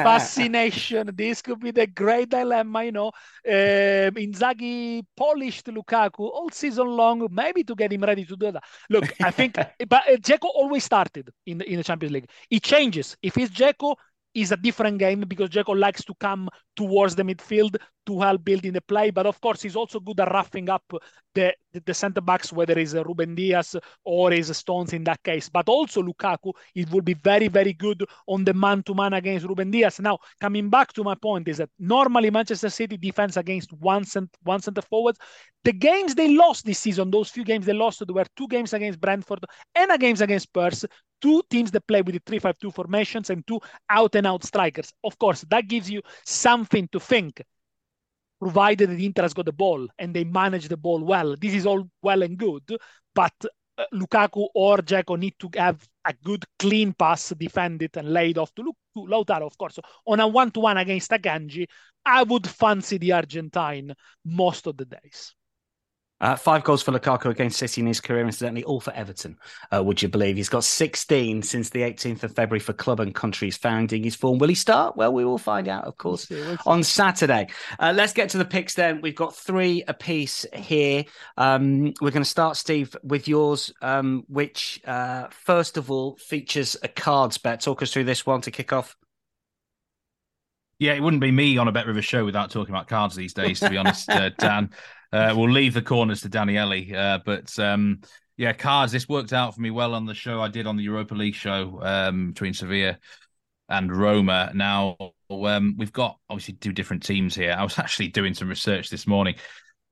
fascination. 0.08 1.10
This 1.14 1.42
could 1.42 1.60
be 1.60 1.72
the 1.72 1.88
great 1.88 2.30
dilemma, 2.30 2.84
you 2.84 2.92
know. 2.92 3.08
Um, 3.08 4.16
Inzaghi 4.26 5.04
polished 5.18 5.66
Lukaku 5.66 6.20
all 6.20 6.50
season 6.52 6.88
long, 6.88 7.28
maybe 7.32 7.64
to 7.64 7.76
get 7.76 7.92
him 7.92 8.04
ready 8.04 8.26
to 8.26 8.36
do 8.36 8.52
that. 8.52 8.64
Look, 8.90 9.12
I 9.22 9.32
think, 9.32 9.56
but 9.90 10.04
uh, 10.08 10.18
Dzeko 10.18 10.46
always 10.54 10.84
started 10.84 11.30
in 11.46 11.58
the 11.58 11.66
in 11.70 11.78
the 11.78 11.84
Champions 11.84 12.14
League. 12.14 12.30
It 12.50 12.62
changes. 12.62 13.18
If 13.22 13.38
it's 13.38 13.54
Dzeko, 13.54 13.96
is 14.36 14.52
a 14.52 14.58
different 14.58 15.00
game 15.00 15.22
because 15.22 15.50
Dzeko 15.50 15.80
likes 15.80 16.04
to 16.04 16.14
come 16.20 16.50
towards 16.76 17.16
the 17.16 17.24
midfield 17.24 17.78
to 18.06 18.20
help 18.20 18.44
building 18.44 18.74
the 18.74 18.82
play. 18.82 19.10
But 19.10 19.26
of 19.26 19.40
course, 19.42 19.62
he's 19.62 19.76
also 19.76 20.00
good 20.00 20.20
at 20.20 20.32
roughing 20.32 20.70
up 20.70 20.84
the 21.34 21.54
the, 21.74 21.82
the 21.86 21.94
centre 21.94 22.22
backs, 22.22 22.54
whether 22.54 22.78
it's 22.78 22.94
uh, 22.94 23.04
Ruben 23.04 23.34
Dias 23.36 23.76
or 24.04 24.32
is 24.32 24.56
Stones 24.56 24.94
in 24.94 25.04
that 25.06 25.24
case. 25.24 25.50
But 25.50 25.68
also 25.68 26.02
Lukaku, 26.04 26.54
it 26.76 26.92
will 26.92 27.02
be 27.02 27.16
very 27.16 27.48
very 27.48 27.74
good 27.74 28.04
on 28.28 28.44
the 28.44 28.54
man 28.54 28.84
to 28.84 28.94
man 28.94 29.14
against 29.14 29.48
Ruben 29.48 29.72
Dias. 29.72 30.00
Now, 30.00 30.20
coming 30.40 30.70
back 30.70 30.94
to 30.94 31.04
my 31.04 31.16
point 31.16 31.48
is 31.48 31.58
that 31.58 31.70
normally 31.80 32.30
Manchester 32.30 32.70
City 32.70 32.98
defends 32.98 33.38
against 33.38 33.72
one 33.74 34.04
cent, 34.04 34.30
one 34.44 34.62
centre 34.62 34.82
forward. 34.82 35.18
The 35.64 35.74
games 35.74 36.14
they 36.14 36.36
lost 36.36 36.64
this 36.66 36.78
season, 36.78 37.10
those 37.10 37.30
few 37.32 37.44
games 37.44 37.66
they 37.66 37.74
lost, 37.74 38.06
there 38.06 38.14
were 38.14 38.26
two 38.38 38.48
games 38.48 38.74
against 38.74 39.02
Brentford 39.02 39.44
and 39.74 39.92
a 39.92 39.98
games 39.98 40.22
against 40.22 40.44
Spurs 40.44 40.86
two 41.26 41.42
teams 41.50 41.72
that 41.72 41.88
play 41.88 42.04
with 42.04 42.14
the 42.14 42.20
3-5-2 42.22 42.72
formations 42.72 43.32
and 43.32 43.46
two 43.48 43.60
out 43.90 44.14
and 44.14 44.28
out 44.28 44.44
strikers. 44.44 44.94
Of 45.04 45.18
course, 45.18 45.44
that 45.50 45.68
gives 45.68 45.90
you 45.90 46.04
something 46.24 46.88
to 46.92 47.00
think, 47.00 47.42
provided 48.40 48.92
that 48.92 49.04
Inter 49.04 49.24
has 49.24 49.34
got 49.34 49.46
the 49.46 49.52
ball 49.52 49.88
and 49.98 50.14
they 50.14 50.24
manage 50.24 50.68
the 50.68 50.78
ball 50.78 51.04
well. 51.04 51.36
This 51.42 51.56
is 51.56 51.66
all 51.66 51.90
well 52.04 52.22
and 52.22 52.38
good, 52.38 52.62
but 53.16 53.34
uh, 53.80 53.86
Lukaku 53.92 54.48
or 54.54 54.78
Dzeko 54.78 55.18
need 55.18 55.34
to 55.40 55.50
have 55.56 55.84
a 56.06 56.14
good 56.24 56.46
clean 56.60 56.94
pass, 56.94 57.30
defend 57.30 57.82
it, 57.82 57.98
and 57.98 58.14
laid 58.14 58.38
off 58.38 58.54
to, 58.54 58.62
Lu- 58.62 58.74
to 58.94 59.12
Lautaro, 59.12 59.48
of 59.48 59.58
course. 59.58 59.74
So 59.74 59.82
on 60.06 60.20
a 60.20 60.28
one-to-one 60.28 60.78
against 60.78 61.10
Akanji, 61.10 61.66
I 62.06 62.22
would 62.22 62.48
fancy 62.48 63.00
the 63.00 63.14
Argentine 63.14 63.96
most 64.24 64.68
of 64.68 64.78
the 64.78 64.86
days. 64.86 65.34
Uh, 66.22 66.36
five 66.36 66.64
goals 66.64 66.82
for 66.82 66.94
Lukaku 66.94 67.26
against 67.26 67.58
City 67.58 67.82
in 67.82 67.88
his 67.88 68.00
career, 68.00 68.26
incidentally, 68.26 68.64
all 68.64 68.80
for 68.80 68.94
Everton. 68.94 69.38
Uh, 69.74 69.84
would 69.84 70.02
you 70.02 70.08
believe 70.08 70.38
he's 70.38 70.48
got 70.48 70.64
16 70.64 71.42
since 71.44 71.70
the 71.70 71.82
18th 71.82 72.24
of 72.24 72.34
February 72.34 72.62
for 72.62 72.72
club 72.72 73.02
and 73.02 73.14
country's 73.14 73.58
founding 73.58 74.04
his 74.04 74.16
form? 74.16 74.38
Will 74.38 74.48
he 74.48 74.56
start? 74.56 74.96
Well, 74.96 75.12
we 75.14 75.26
will 75.26 75.38
find 75.38 75.68
out, 75.68 75.84
of 75.84 75.98
course, 75.98 76.30
We'll 76.30 76.40
see, 76.40 76.46
we'll 76.48 76.56
see. 76.58 76.64
on 76.66 76.84
Saturday. 76.84 77.48
Uh, 77.78 77.94
let's 77.94 78.14
get 78.14 78.30
to 78.30 78.38
the 78.38 78.46
picks 78.46 78.76
then. 78.76 79.02
We've 79.02 79.16
got 79.16 79.36
three 79.36 79.84
apiece 79.90 80.46
here. 80.54 81.04
Um, 81.36 81.94
we're 82.00 82.12
going 82.12 82.24
to 82.24 82.30
start, 82.30 82.56
Steve, 82.56 82.96
with 83.04 83.28
yours, 83.28 83.74
um, 83.82 84.24
which 84.30 84.80
uh, 84.86 85.28
first 85.32 85.76
of 85.76 85.92
all 85.92 86.16
features 86.16 86.78
a 86.82 86.88
cards 86.88 87.38
bet. 87.38 87.60
Talk 87.60 87.82
us 87.82 87.92
through 87.92 88.06
this 88.06 88.26
one 88.26 88.40
to 88.42 88.52
kick 88.52 88.72
off. 88.72 88.96
Yeah, 90.78 90.94
it 90.94 91.02
wouldn't 91.02 91.22
be 91.22 91.32
me 91.32 91.58
on 91.58 91.70
a 91.70 91.72
Bet 91.72 91.88
River 91.88 92.02
show 92.02 92.26
without 92.26 92.52
talking 92.52 92.74
about 92.76 92.90
cards 92.90 93.16
these 93.16 93.34
days, 93.34 93.62
to 93.62 93.70
be 93.70 93.78
honest, 93.78 94.10
uh, 94.10 94.30
Dan. 94.38 94.72
Uh, 95.12 95.34
we'll 95.36 95.52
leave 95.52 95.74
the 95.74 95.82
corners 95.82 96.22
to 96.22 96.30
Daniele. 96.30 96.96
Uh, 96.96 97.20
but 97.26 97.58
um, 97.60 98.02
yeah, 98.38 98.54
cards, 98.54 98.92
this 98.92 99.08
worked 99.08 99.34
out 99.34 99.56
for 99.56 99.62
me 99.62 99.72
well 99.72 99.94
on 99.94 100.06
the 100.06 100.14
show 100.14 100.42
I 100.42 100.50
did 100.50 100.68
on 100.68 100.76
the 100.76 100.84
Europa 100.84 101.16
League 101.16 101.36
show 101.36 101.80
um, 101.82 102.32
between 102.32 102.54
Sevilla 102.54 102.98
and 103.70 103.96
Roma. 103.96 104.52
Now, 104.54 104.98
um, 105.30 105.76
we've 105.78 105.94
got 105.94 106.18
obviously 106.30 106.56
two 106.56 106.74
different 106.74 107.04
teams 107.04 107.36
here. 107.36 107.56
I 107.58 107.64
was 107.64 107.80
actually 107.80 108.10
doing 108.10 108.34
some 108.34 108.50
research 108.50 108.90
this 108.90 109.08
morning. 109.08 109.36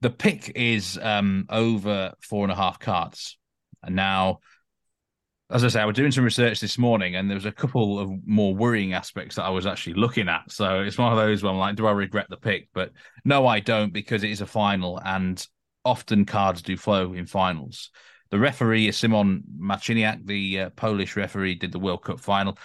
The 0.02 0.10
pick 0.10 0.52
is 0.56 0.99
um, 1.02 1.45
over 1.49 2.13
four 2.21 2.43
and 2.43 2.52
a 2.52 2.56
half 2.56 2.80
cards. 2.80 3.38
And 3.82 3.95
now, 3.95 4.39
as 5.54 5.63
I 5.63 5.68
say, 5.68 5.82
I 5.82 5.86
was 5.86 5.96
doing 5.96 6.12
some 6.12 6.24
research 6.24 6.60
this 6.60 6.80
morning, 6.80 7.16
and 7.16 7.30
there 7.30 7.36
was 7.36 7.46
a 7.46 7.52
couple 7.52 8.00
of 8.00 8.10
more 8.26 8.56
worrying 8.56 8.94
aspects 8.94 9.36
that 9.36 9.44
I 9.44 9.50
was 9.50 9.68
actually 9.68 9.94
looking 9.94 10.28
at. 10.28 10.52
So 10.52 10.82
it's 10.82 10.98
one 10.98 11.12
of 11.12 11.18
those 11.18 11.44
where 11.44 11.52
I'm 11.52 11.60
like, 11.60 11.76
do 11.76 11.86
I 11.86 11.92
regret 11.92 12.26
the 12.28 12.38
pick? 12.38 12.70
But 12.74 12.92
no, 13.24 13.46
I 13.46 13.60
don't, 13.60 13.94
because 13.94 14.24
it 14.24 14.32
is 14.32 14.42
a 14.42 14.48
final, 14.48 15.00
and 15.06 15.46
often 15.86 16.26
cards 16.26 16.63
do 16.63 16.76
flow 16.76 17.13
in 17.13 17.28
finals. 17.28 17.92
The 18.32 18.39
referee 18.39 18.88
is 18.88 18.98
Simon 18.98 19.44
Marciniak, 19.60 20.26
the 20.26 20.60
uh, 20.60 20.70
Polish 20.72 21.16
referee, 21.16 21.56
did 21.56 21.72
the 21.72 21.78
World 21.78 22.04
Cup 22.04 22.20
final. 22.20 22.58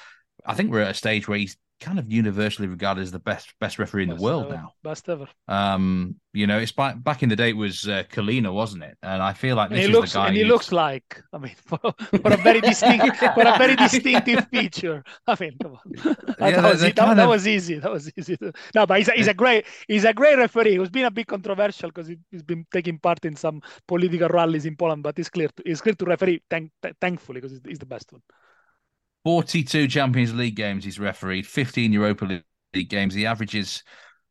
I 0.47 0.55
think 0.55 0.71
we're 0.71 0.81
at 0.81 0.93
a 0.93 0.95
stage 0.95 1.29
where 1.29 1.39
he's 1.39 1.59
kind 1.81 1.99
of 1.99 2.11
universally 2.13 2.67
regarded 2.67 3.03
as 3.03 3.13
the 3.13 3.19
best 3.21 3.55
best 3.61 3.79
referee 3.79 4.03
in 4.03 4.09
the 4.09 4.17
world 4.17 4.47
ever. 4.47 4.55
now. 4.55 4.73
Best 4.83 5.09
ever. 5.09 5.29
Um, 5.47 6.17
you 6.33 6.47
know, 6.47 6.59
it's 6.59 6.73
back 6.73 7.03
back 7.03 7.23
in 7.23 7.29
the 7.29 7.37
day 7.37 7.51
it 7.51 7.57
was 7.57 7.87
uh, 7.89 8.03
Collina, 8.13 8.53
wasn't 8.53 8.83
it? 8.83 8.97
And 9.03 9.23
I 9.23 9.33
feel 9.33 9.55
like 9.57 9.71
this 9.71 9.79
he 9.79 9.85
is 9.85 9.91
looks 9.91 10.13
the 10.13 10.19
guy. 10.19 10.27
and 10.29 10.37
he 10.37 10.43
who's- 10.43 10.51
looks 10.53 10.73
like 10.73 11.23
I 11.33 11.39
mean 11.39 11.55
for, 11.67 11.79
for 11.79 12.33
a 12.33 12.37
very 12.39 12.61
distinct 12.61 13.17
for 13.17 13.43
a 13.47 13.57
very 13.59 13.77
distinctive 13.77 14.47
feature. 14.53 15.05
I 15.27 15.37
mean, 15.39 15.57
come 15.63 15.73
on. 15.73 16.17
That, 16.39 16.51
Yeah, 16.53 16.61
that 16.61 16.71
was, 16.73 16.81
that, 16.83 16.97
that 16.97 17.19
of- 17.19 17.29
was 17.29 17.47
easy. 17.49 17.79
That 17.79 17.91
was 17.93 18.11
easy. 18.17 18.37
to- 18.37 18.53
No, 18.75 18.87
but 18.87 18.99
he's 18.99 19.09
a, 19.09 19.13
he's 19.13 19.29
a 19.29 19.35
great 19.35 19.65
he's 19.87 20.05
a 20.05 20.13
great 20.13 20.37
referee. 20.39 20.79
He's 20.79 20.91
been 20.91 21.07
a 21.07 21.11
bit 21.11 21.27
controversial 21.27 21.91
because 21.91 22.09
he, 22.09 22.19
he's 22.31 22.43
been 22.43 22.67
taking 22.73 22.99
part 22.99 23.25
in 23.25 23.37
some 23.37 23.63
political 23.87 24.29
rallies 24.29 24.67
in 24.67 24.77
Poland, 24.77 25.03
but 25.03 25.19
it's 25.19 25.29
clear 25.31 25.49
to, 25.49 25.63
it's 25.65 25.81
clear 25.81 25.95
to 25.95 26.05
referee. 26.05 26.43
Thank, 26.51 26.71
th- 26.83 26.95
thankfully, 27.01 27.41
because 27.41 27.53
he's, 27.53 27.61
he's 27.67 27.79
the 27.79 27.87
best 27.87 28.13
one. 28.13 28.23
42 29.29 29.89
Champions 29.89 30.35
League 30.35 30.55
games 30.55 30.83
he's 30.83 30.99
refereed, 30.99 31.47
15 31.47 31.93
Europa 31.93 32.43
League 32.73 32.89
games. 32.89 33.13
He 33.13 33.27
averages 33.27 33.85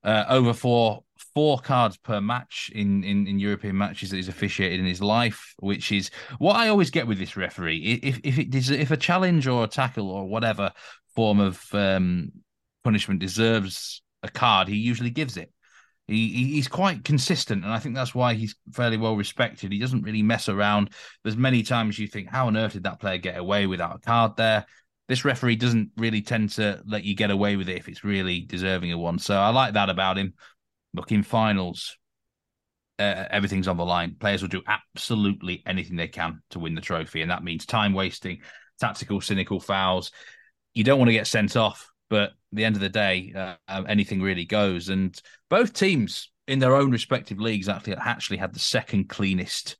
uh, 0.03 0.25
over 0.27 0.53
four 0.53 1.03
four 1.35 1.59
cards 1.59 1.97
per 1.97 2.19
match 2.19 2.71
in, 2.73 3.03
in 3.03 3.27
in 3.27 3.37
European 3.37 3.77
matches 3.77 4.09
that 4.09 4.15
he's 4.15 4.27
officiated 4.27 4.79
in 4.79 4.87
his 4.87 4.99
life, 4.99 5.53
which 5.59 5.91
is 5.91 6.09
what 6.39 6.55
I 6.55 6.69
always 6.69 6.89
get 6.89 7.05
with 7.05 7.19
this 7.19 7.37
referee. 7.37 8.01
If 8.01 8.21
if 8.23 8.71
if 8.71 8.89
a 8.89 8.97
challenge 8.97 9.45
or 9.45 9.65
a 9.65 9.67
tackle 9.67 10.09
or 10.09 10.25
whatever 10.25 10.71
form 11.15 11.41
of 11.41 11.63
um, 11.73 12.31
punishment 12.83 13.19
deserves 13.19 14.01
a 14.23 14.29
card, 14.29 14.67
he 14.67 14.77
usually 14.77 15.11
gives 15.11 15.37
it. 15.37 15.53
He 16.07 16.29
he's 16.29 16.67
quite 16.67 17.03
consistent, 17.03 17.63
and 17.63 17.71
I 17.71 17.77
think 17.77 17.93
that's 17.93 18.15
why 18.15 18.33
he's 18.33 18.55
fairly 18.73 18.97
well 18.97 19.15
respected. 19.15 19.71
He 19.71 19.77
doesn't 19.77 20.01
really 20.01 20.23
mess 20.23 20.49
around. 20.49 20.89
There's 21.23 21.37
many 21.37 21.61
times 21.61 21.99
you 21.99 22.07
think, 22.07 22.29
how 22.29 22.47
on 22.47 22.57
earth 22.57 22.73
did 22.73 22.85
that 22.85 22.99
player 22.99 23.19
get 23.19 23.37
away 23.37 23.67
without 23.67 23.97
a 23.97 23.99
card 23.99 24.37
there? 24.37 24.65
This 25.07 25.25
referee 25.25 25.55
doesn't 25.55 25.91
really 25.97 26.21
tend 26.21 26.49
to 26.51 26.81
let 26.85 27.03
you 27.03 27.15
get 27.15 27.31
away 27.31 27.55
with 27.55 27.69
it 27.69 27.77
if 27.77 27.87
it's 27.87 28.03
really 28.03 28.41
deserving 28.41 28.91
of 28.91 28.99
one. 28.99 29.19
So 29.19 29.35
I 29.37 29.49
like 29.49 29.73
that 29.73 29.89
about 29.89 30.17
him. 30.17 30.33
Look, 30.93 31.11
in 31.11 31.23
finals, 31.23 31.97
uh, 32.99 33.25
everything's 33.29 33.67
on 33.67 33.77
the 33.77 33.85
line. 33.85 34.15
Players 34.19 34.41
will 34.41 34.49
do 34.49 34.63
absolutely 34.67 35.63
anything 35.65 35.95
they 35.95 36.07
can 36.07 36.41
to 36.49 36.59
win 36.59 36.75
the 36.75 36.81
trophy, 36.81 37.21
and 37.21 37.31
that 37.31 37.43
means 37.43 37.65
time 37.65 37.93
wasting, 37.93 38.41
tactical, 38.79 39.21
cynical 39.21 39.59
fouls. 39.59 40.11
You 40.73 40.83
don't 40.83 40.99
want 40.99 41.09
to 41.09 41.13
get 41.13 41.27
sent 41.27 41.55
off, 41.55 41.89
but 42.09 42.29
at 42.29 42.33
the 42.51 42.65
end 42.65 42.75
of 42.75 42.81
the 42.81 42.89
day, 42.89 43.33
uh, 43.35 43.55
um, 43.67 43.85
anything 43.87 44.21
really 44.21 44.45
goes. 44.45 44.89
And 44.89 45.19
both 45.49 45.73
teams 45.73 46.31
in 46.47 46.59
their 46.59 46.75
own 46.75 46.91
respective 46.91 47.39
leagues 47.39 47.69
actually 47.69 47.95
actually 47.95 48.37
had 48.37 48.53
the 48.53 48.59
second 48.59 49.09
cleanest 49.09 49.77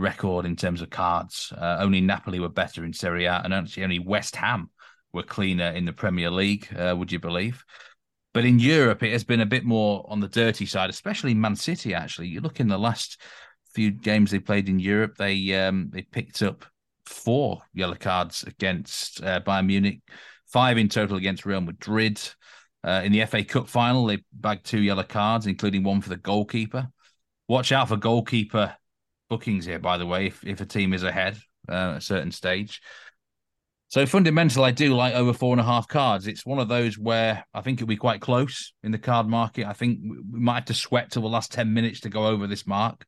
record 0.00 0.46
in 0.46 0.56
terms 0.56 0.82
of 0.82 0.90
cards. 0.90 1.52
Uh, 1.56 1.76
only 1.80 2.00
Napoli 2.00 2.40
were 2.40 2.48
better 2.48 2.84
in 2.84 2.92
Serie 2.92 3.26
A, 3.26 3.40
and 3.44 3.54
actually 3.54 3.84
only 3.84 3.98
West 3.98 4.36
Ham 4.36 4.70
were 5.12 5.22
cleaner 5.22 5.70
in 5.70 5.84
the 5.84 5.92
Premier 5.92 6.30
League. 6.30 6.68
Uh, 6.76 6.94
would 6.96 7.12
you 7.12 7.18
believe? 7.18 7.64
But 8.32 8.44
in 8.44 8.58
Europe, 8.58 9.02
it 9.02 9.12
has 9.12 9.24
been 9.24 9.40
a 9.40 9.46
bit 9.46 9.64
more 9.64 10.04
on 10.08 10.20
the 10.20 10.28
dirty 10.28 10.66
side, 10.66 10.90
especially 10.90 11.34
Man 11.34 11.56
City. 11.56 11.94
Actually, 11.94 12.28
you 12.28 12.40
look 12.40 12.60
in 12.60 12.68
the 12.68 12.78
last 12.78 13.20
few 13.74 13.90
games 13.90 14.30
they 14.30 14.38
played 14.38 14.68
in 14.68 14.78
Europe, 14.78 15.16
they 15.16 15.54
um, 15.54 15.90
they 15.92 16.02
picked 16.02 16.42
up 16.42 16.64
four 17.06 17.60
yellow 17.74 17.96
cards 17.96 18.44
against 18.44 19.22
uh, 19.22 19.40
Bayern 19.40 19.66
Munich, 19.66 20.00
five 20.46 20.78
in 20.78 20.88
total 20.88 21.16
against 21.16 21.46
Real 21.46 21.60
Madrid. 21.60 22.20
Uh, 22.82 23.02
in 23.04 23.12
the 23.12 23.24
FA 23.26 23.44
Cup 23.44 23.68
final, 23.68 24.06
they 24.06 24.22
bagged 24.32 24.64
two 24.64 24.80
yellow 24.80 25.02
cards, 25.02 25.46
including 25.46 25.82
one 25.82 26.00
for 26.00 26.08
the 26.08 26.16
goalkeeper. 26.16 26.88
Watch 27.48 27.72
out 27.72 27.88
for 27.88 27.96
goalkeeper 27.96 28.74
bookings 29.30 29.64
here, 29.64 29.78
by 29.78 29.96
the 29.96 30.06
way, 30.06 30.26
if, 30.26 30.44
if 30.44 30.60
a 30.60 30.66
team 30.66 30.92
is 30.92 31.02
ahead 31.02 31.38
uh, 31.68 31.92
at 31.92 31.96
a 31.96 32.00
certain 32.02 32.32
stage. 32.32 32.82
So 33.88 34.06
fundamental, 34.06 34.62
I 34.62 34.70
do 34.70 34.94
like 34.94 35.14
over 35.14 35.32
four 35.32 35.52
and 35.52 35.60
a 35.60 35.64
half 35.64 35.88
cards. 35.88 36.26
It's 36.26 36.46
one 36.46 36.58
of 36.58 36.68
those 36.68 36.98
where 36.98 37.44
I 37.54 37.60
think 37.60 37.78
it'll 37.78 37.88
be 37.88 37.96
quite 37.96 38.20
close 38.20 38.72
in 38.84 38.92
the 38.92 38.98
card 38.98 39.26
market. 39.26 39.66
I 39.66 39.72
think 39.72 40.00
we 40.02 40.38
might 40.38 40.56
have 40.56 40.64
to 40.66 40.74
sweat 40.74 41.10
till 41.10 41.22
the 41.22 41.28
last 41.28 41.50
10 41.50 41.72
minutes 41.72 42.00
to 42.00 42.08
go 42.08 42.26
over 42.26 42.46
this 42.46 42.66
mark. 42.66 43.04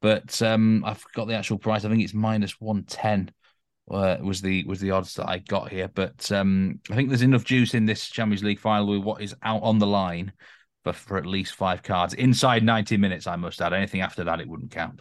But 0.00 0.40
um, 0.42 0.82
I've 0.84 1.04
got 1.14 1.28
the 1.28 1.34
actual 1.34 1.58
price. 1.58 1.84
I 1.84 1.88
think 1.88 2.02
it's 2.02 2.14
minus 2.14 2.60
110 2.60 3.30
uh, 3.90 4.16
was 4.20 4.40
the 4.40 4.64
was 4.64 4.80
the 4.80 4.90
odds 4.90 5.14
that 5.14 5.28
I 5.28 5.38
got 5.38 5.70
here. 5.70 5.88
But 5.88 6.30
um, 6.32 6.80
I 6.90 6.96
think 6.96 7.08
there's 7.08 7.22
enough 7.22 7.44
juice 7.44 7.74
in 7.74 7.86
this 7.86 8.08
Champions 8.08 8.42
League 8.42 8.60
final 8.60 8.88
with 8.88 9.04
what 9.04 9.22
is 9.22 9.34
out 9.42 9.62
on 9.62 9.78
the 9.78 9.86
line 9.86 10.32
for, 10.82 10.92
for 10.92 11.18
at 11.18 11.26
least 11.26 11.54
five 11.54 11.82
cards 11.82 12.14
inside 12.14 12.64
90 12.64 12.96
minutes, 12.96 13.26
I 13.26 13.36
must 13.36 13.60
add. 13.60 13.72
Anything 13.72 14.00
after 14.00 14.24
that, 14.24 14.40
it 14.40 14.48
wouldn't 14.48 14.70
count. 14.70 15.00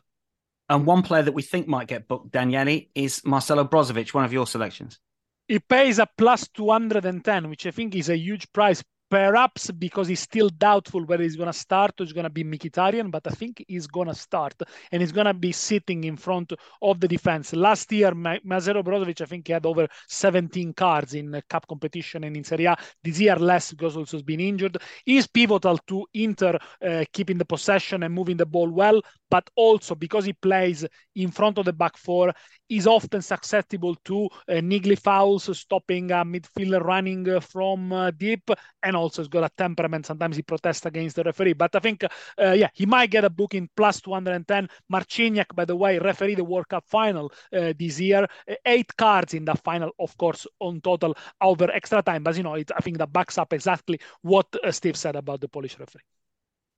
And 0.70 0.86
one 0.86 1.02
player 1.02 1.24
that 1.24 1.34
we 1.34 1.42
think 1.42 1.68
might 1.68 1.88
get 1.88 2.08
booked, 2.08 2.32
Daniele, 2.32 2.82
is 2.94 3.24
Marcelo 3.26 3.64
Brozovic, 3.64 4.14
one 4.14 4.26
of 4.26 4.34
your 4.34 4.48
selections. 4.48 5.00
He 5.48 5.60
pays 5.60 5.98
a 5.98 6.08
plus 6.18 6.48
210, 6.50 7.50
which 7.50 7.66
I 7.66 7.72
think 7.72 7.96
is 7.96 8.10
a 8.10 8.18
huge 8.18 8.52
price 8.52 8.84
perhaps 9.10 9.72
because 9.72 10.08
he's 10.08 10.20
still 10.20 10.50
doubtful 10.50 11.06
whether 11.06 11.24
he's 11.24 11.36
going 11.36 11.52
to 11.52 11.58
start 11.58 11.94
or 12.00 12.04
he's 12.04 12.14
going 12.14 12.26
to 12.26 12.30
be 12.30 12.44
Mkhitaryan, 12.44 13.12
but 13.12 13.26
I 13.28 13.32
think 13.32 13.64
he's 13.68 13.88
going 13.88 14.08
to 14.08 14.16
start 14.16 14.54
and 14.92 15.02
he's 15.02 15.12
going 15.12 15.28
to 15.28 15.34
be 15.34 15.52
sitting 15.52 16.04
in 16.04 16.18
front 16.18 16.54
of 16.82 17.00
the 17.00 17.08
defense. 17.08 17.54
Last 17.54 17.92
year, 17.92 18.14
Marcelo 18.14 18.84
Brozovic, 18.84 19.22
I 19.22 19.26
think 19.26 19.48
he 19.48 19.54
had 19.54 19.66
over 19.66 19.88
17 20.08 20.74
cards 20.74 21.14
in 21.14 21.42
cup 21.50 21.68
competition 21.68 22.24
and 22.24 22.36
in 22.36 22.44
Serie 22.44 22.66
A. 22.66 22.78
This 23.04 23.20
year, 23.20 23.36
less 23.36 23.72
because 23.72 23.98
also 23.98 24.18
has 24.18 24.24
been 24.24 24.40
injured. 24.40 24.78
He's 25.06 25.28
pivotal 25.28 25.78
to 25.88 26.06
Inter 26.14 26.58
uh, 26.86 27.06
keeping 27.14 27.38
the 27.38 27.46
possession 27.46 28.04
and 28.04 28.14
moving 28.14 28.38
the 28.38 28.46
ball 28.46 28.70
well, 28.70 29.02
but 29.30 29.50
also 29.56 29.96
because 29.96 30.26
he 30.26 30.34
plays 30.34 30.86
in 31.16 31.32
front 31.32 31.58
of 31.58 31.66
the 31.66 31.74
back 31.74 31.98
four, 31.98 32.34
is 32.70 32.88
often 32.88 33.22
susceptible 33.22 33.96
to 34.06 34.26
uh, 34.26 34.54
niggly 34.56 35.00
fouls, 35.00 35.58
stopping 35.58 36.12
a 36.12 36.26
midfielder 36.26 36.84
running 36.84 37.28
uh, 37.30 37.40
from 37.40 37.92
uh, 37.94 38.12
deep, 38.12 38.50
and 38.84 38.96
also 38.96 39.22
has 39.22 39.28
got 39.28 39.44
a 39.44 39.50
temperament. 39.58 40.06
Sometimes 40.06 40.36
he 40.36 40.42
protests 40.42 40.86
against 40.86 41.16
the 41.16 41.24
referee. 41.24 41.54
But 41.54 41.76
I 41.76 41.80
think, 41.80 42.04
uh, 42.04 42.52
yeah, 42.52 42.70
he 42.74 42.86
might 42.86 43.10
get 43.12 43.26
a 43.26 43.30
booking 43.30 43.70
plus 43.76 44.02
210. 44.02 44.70
Marciniak, 44.92 45.56
by 45.56 45.66
the 45.66 45.76
way, 45.76 46.00
referee 46.00 46.36
the 46.36 46.44
World 46.44 46.68
Cup 46.68 46.86
final 46.88 47.32
uh, 47.54 47.74
this 47.78 48.00
year. 48.00 48.28
Eight 48.66 48.96
cards 48.98 49.34
in 49.34 49.46
the 49.46 49.56
final, 49.56 49.92
of 50.00 50.18
course, 50.18 50.46
on 50.60 50.82
total 50.82 51.16
over 51.42 51.72
extra 51.72 52.02
time. 52.02 52.24
But, 52.24 52.38
you 52.38 52.44
know, 52.44 52.56
it, 52.56 52.72
I 52.76 52.80
think 52.80 52.98
that 52.98 53.14
backs 53.14 53.38
up 53.38 53.54
exactly 53.54 54.00
what 54.22 54.48
uh, 54.64 54.72
Steve 54.72 54.98
said 54.98 55.16
about 55.16 55.42
the 55.42 55.48
Polish 55.48 55.80
referee. 55.80 56.17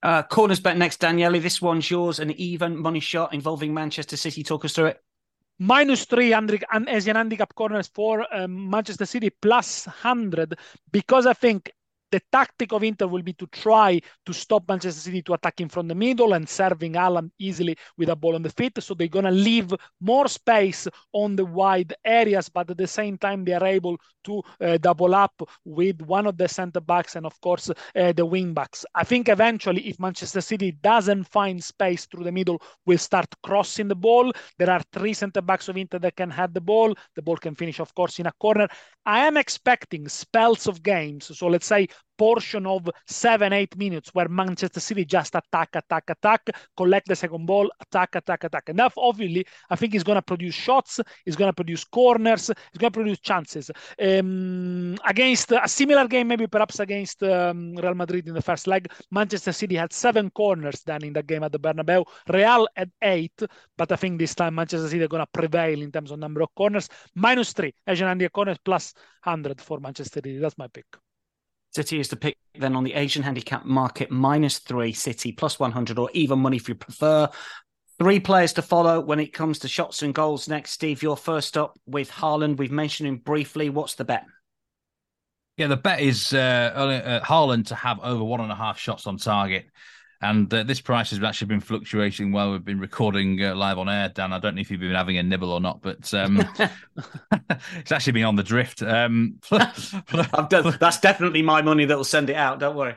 Uh, 0.02 0.24
corners 0.24 0.60
bet 0.60 0.78
next, 0.78 0.98
Daniele. 1.02 1.40
This 1.40 1.62
one's 1.62 1.90
yours. 1.90 2.20
An 2.20 2.32
even 2.32 2.78
money 2.78 3.00
shot 3.00 3.34
involving 3.34 3.74
Manchester 3.74 4.18
City. 4.18 4.44
Talk 4.44 4.66
us 4.66 4.74
through 4.74 4.88
it 4.88 5.02
minus 5.60 6.06
three 6.06 6.34
and 6.34 6.50
as 6.52 6.88
Asian 6.88 7.18
handicap 7.18 7.54
corners 7.54 7.88
for 7.94 8.26
um, 8.34 8.70
Manchester 8.70 9.06
City 9.06 9.30
plus 9.30 9.86
100 9.86 10.58
because 10.92 11.26
I 11.26 11.34
think 11.34 11.72
the 12.12 12.22
tactic 12.32 12.74
of 12.74 12.84
Inter 12.84 13.08
will 13.08 13.22
be 13.22 13.34
to 13.34 13.48
try 13.48 14.00
to 14.26 14.34
stop 14.34 14.64
Manchester 14.68 15.02
City 15.02 15.22
to 15.24 15.34
attacking 15.34 15.70
from 15.70 15.88
the 15.88 15.96
middle 15.96 16.34
and 16.34 16.48
serving 16.48 16.94
Haaland 16.94 17.32
easily 17.40 17.78
with 17.98 18.10
a 18.10 18.16
ball 18.16 18.36
on 18.36 18.42
the 18.42 18.50
feet. 18.50 18.82
So 18.82 18.94
they're 18.94 19.08
going 19.08 19.26
to 19.26 19.32
leave 19.32 19.74
more 20.02 20.28
space 20.28 20.88
on 21.14 21.36
the 21.36 21.46
wide 21.46 21.94
areas, 22.06 22.50
but 22.50 22.70
at 22.70 22.78
the 22.78 22.88
same 22.88 23.18
time, 23.18 23.44
they 23.44 23.54
are 23.54 23.66
able 23.66 23.98
to 24.26 24.42
uh, 24.62 24.78
double 24.78 25.16
up 25.16 25.42
with 25.66 26.02
one 26.02 26.28
of 26.28 26.38
the 26.38 26.48
centre 26.48 26.82
backs 26.82 27.16
and, 27.16 27.26
of 27.26 27.40
course, 27.42 27.70
uh, 27.70 28.12
the 28.14 28.26
wing 28.26 28.54
backs. 28.54 28.86
I 28.96 29.04
think 29.04 29.30
eventually, 29.30 29.88
if 29.88 30.00
Manchester 30.00 30.42
City 30.42 30.72
doesn't 30.72 31.26
find 31.26 31.64
space 31.64 32.06
through 32.06 32.24
the 32.24 32.32
middle, 32.32 32.62
will 32.86 32.98
start 32.98 33.28
crossing 33.44 33.88
the 33.88 33.96
ball. 33.96 34.32
There 34.58 34.70
are 34.70 34.82
three 34.94 35.14
centre 35.14 35.42
backs 35.42 35.70
of 35.70 35.78
Inter 35.78 36.00
that 36.00 36.16
can 36.16 36.30
have 36.32 36.54
the 36.54 36.62
ball. 36.62 36.94
The 37.16 37.22
ball 37.22 37.38
can 37.38 37.56
finish, 37.56 37.80
of 37.80 37.94
course, 37.96 38.20
in 38.20 38.26
a 38.26 38.34
corner. 38.40 38.68
I 39.06 39.26
am 39.26 39.38
expecting 39.38 40.08
spells 40.08 40.68
of 40.68 40.84
games. 40.84 41.38
So 41.38 41.48
let's 41.48 41.66
say 41.66 41.88
portion 42.20 42.68
of 42.68 42.88
seven, 43.08 43.54
eight 43.54 43.76
minutes 43.78 44.14
where 44.14 44.28
Manchester 44.28 44.82
City 44.82 45.06
just 45.06 45.34
attack, 45.36 45.70
attack, 45.74 46.04
attack, 46.10 46.50
collect 46.76 47.08
the 47.08 47.16
second 47.16 47.46
ball, 47.46 47.72
attack, 47.80 48.14
attack, 48.16 48.44
attack. 48.44 48.68
And 48.68 48.78
that 48.78 48.92
obviously, 48.98 49.48
I 49.70 49.78
think 49.78 49.94
he's 49.94 50.04
going 50.04 50.18
to 50.18 50.22
produce 50.22 50.54
shots, 50.54 51.00
he's 51.24 51.38
going 51.38 51.48
to 51.50 51.54
produce 51.54 51.86
corners, 51.86 52.48
he's 52.48 52.78
going 52.78 52.92
to 52.92 53.00
produce 53.00 53.20
chances. 53.20 53.72
Um, 54.02 54.98
against 55.08 55.52
a 55.54 55.68
similar 55.68 56.08
game, 56.08 56.28
maybe 56.28 56.46
perhaps 56.46 56.80
against 56.82 57.24
um, 57.24 57.74
Real 57.76 57.96
Madrid 57.96 58.28
in 58.28 58.34
the 58.34 58.42
first 58.42 58.68
leg, 58.68 58.92
Manchester 59.12 59.54
City 59.54 59.76
had 59.76 59.94
seven 59.94 60.30
corners 60.32 60.82
then 60.86 61.06
in 61.06 61.14
that 61.14 61.26
game 61.26 61.44
at 61.44 61.54
the 61.54 61.60
Bernabeu. 61.60 62.04
Real 62.28 62.68
had 62.76 62.92
eight, 63.02 63.42
but 63.78 63.92
I 63.94 63.96
think 63.96 64.20
this 64.20 64.36
time 64.36 64.56
Manchester 64.56 64.90
City 64.90 65.04
are 65.04 65.08
going 65.08 65.24
to 65.24 65.32
prevail 65.32 65.82
in 65.82 65.90
terms 65.90 66.12
of 66.12 66.20
number 66.20 66.42
of 66.42 66.54
corners. 66.54 66.90
Minus 67.16 67.54
three, 67.54 67.74
Asian 67.88 68.08
handicap 68.08 68.34
corners 68.34 68.58
plus 68.64 68.94
100 69.24 69.62
for 69.62 69.80
Manchester 69.80 70.16
City. 70.16 70.38
That's 70.38 70.58
my 70.58 70.68
pick. 70.68 70.86
City 71.72 72.00
is 72.00 72.10
the 72.10 72.16
pick 72.16 72.38
then 72.56 72.76
on 72.76 72.84
the 72.84 72.94
Asian 72.94 73.24
handicap 73.24 73.66
market, 73.66 74.10
minus 74.10 74.60
three, 74.60 74.92
City 74.92 75.32
plus 75.32 75.60
100 75.60 76.00
or 76.00 76.10
even 76.14 76.40
money 76.40 76.58
if 76.58 76.68
you 76.68 76.76
prefer. 76.76 77.30
Three 78.00 78.20
players 78.20 78.54
to 78.54 78.62
follow 78.62 79.02
when 79.02 79.20
it 79.20 79.34
comes 79.34 79.60
to 79.60 79.68
shots 79.68 80.02
and 80.02 80.14
goals 80.14 80.48
next. 80.48 80.72
Steve, 80.72 81.04
you're 81.04 81.18
first 81.18 81.58
up 81.58 81.78
with 81.86 82.10
Haaland. 82.10 82.58
We've 82.58 82.72
mentioned 82.72 83.10
him 83.10 83.18
briefly. 83.18 83.70
What's 83.70 83.96
the 83.96 84.06
bet? 84.06 84.26
Yeah, 85.58 85.68
the 85.68 85.78
bet 85.78 86.00
is 86.00 86.34
uh, 86.34 86.72
uh, 86.74 87.26
Haaland 87.26 87.68
to 87.68 87.76
have 87.76 88.00
over 88.00 88.24
one 88.24 88.40
and 88.40 88.52
a 88.52 88.56
half 88.56 88.80
shots 88.80 89.06
on 89.06 89.18
target. 89.18 89.66
And 90.22 90.54
uh, 90.54 90.64
this 90.64 90.82
price 90.82 91.12
has 91.12 91.24
actually 91.24 91.48
been 91.48 91.62
fluctuating 91.62 92.34
while 92.34 92.52
we've 92.52 92.66
been 92.66 92.80
recording 92.80 93.42
uh, 93.42 93.56
live 93.56 93.78
on 93.78 93.88
air, 93.88 94.10
Dan. 94.10 94.34
I 94.34 94.40
don't 94.40 94.56
know 94.56 94.62
if 94.62 94.70
you've 94.70 94.82
been 94.82 94.94
having 94.94 95.18
a 95.18 95.24
nibble 95.24 95.52
or 95.52 95.62
not, 95.62 95.82
but 95.82 96.14
um, 96.14 96.38
it's 97.78 97.92
actually 97.92 98.14
been 98.14 98.26
on 98.26 98.36
the 98.36 98.44
drift. 98.44 98.82
Um, 98.82 99.40
done, 99.50 100.78
that's 100.80 101.00
definitely 101.00 101.42
my 101.42 101.62
money 101.62 101.86
that 101.86 101.96
will 101.96 102.04
send 102.04 102.30
it 102.30 102.36
out. 102.36 102.60
Don't 102.60 102.76
worry. 102.76 102.96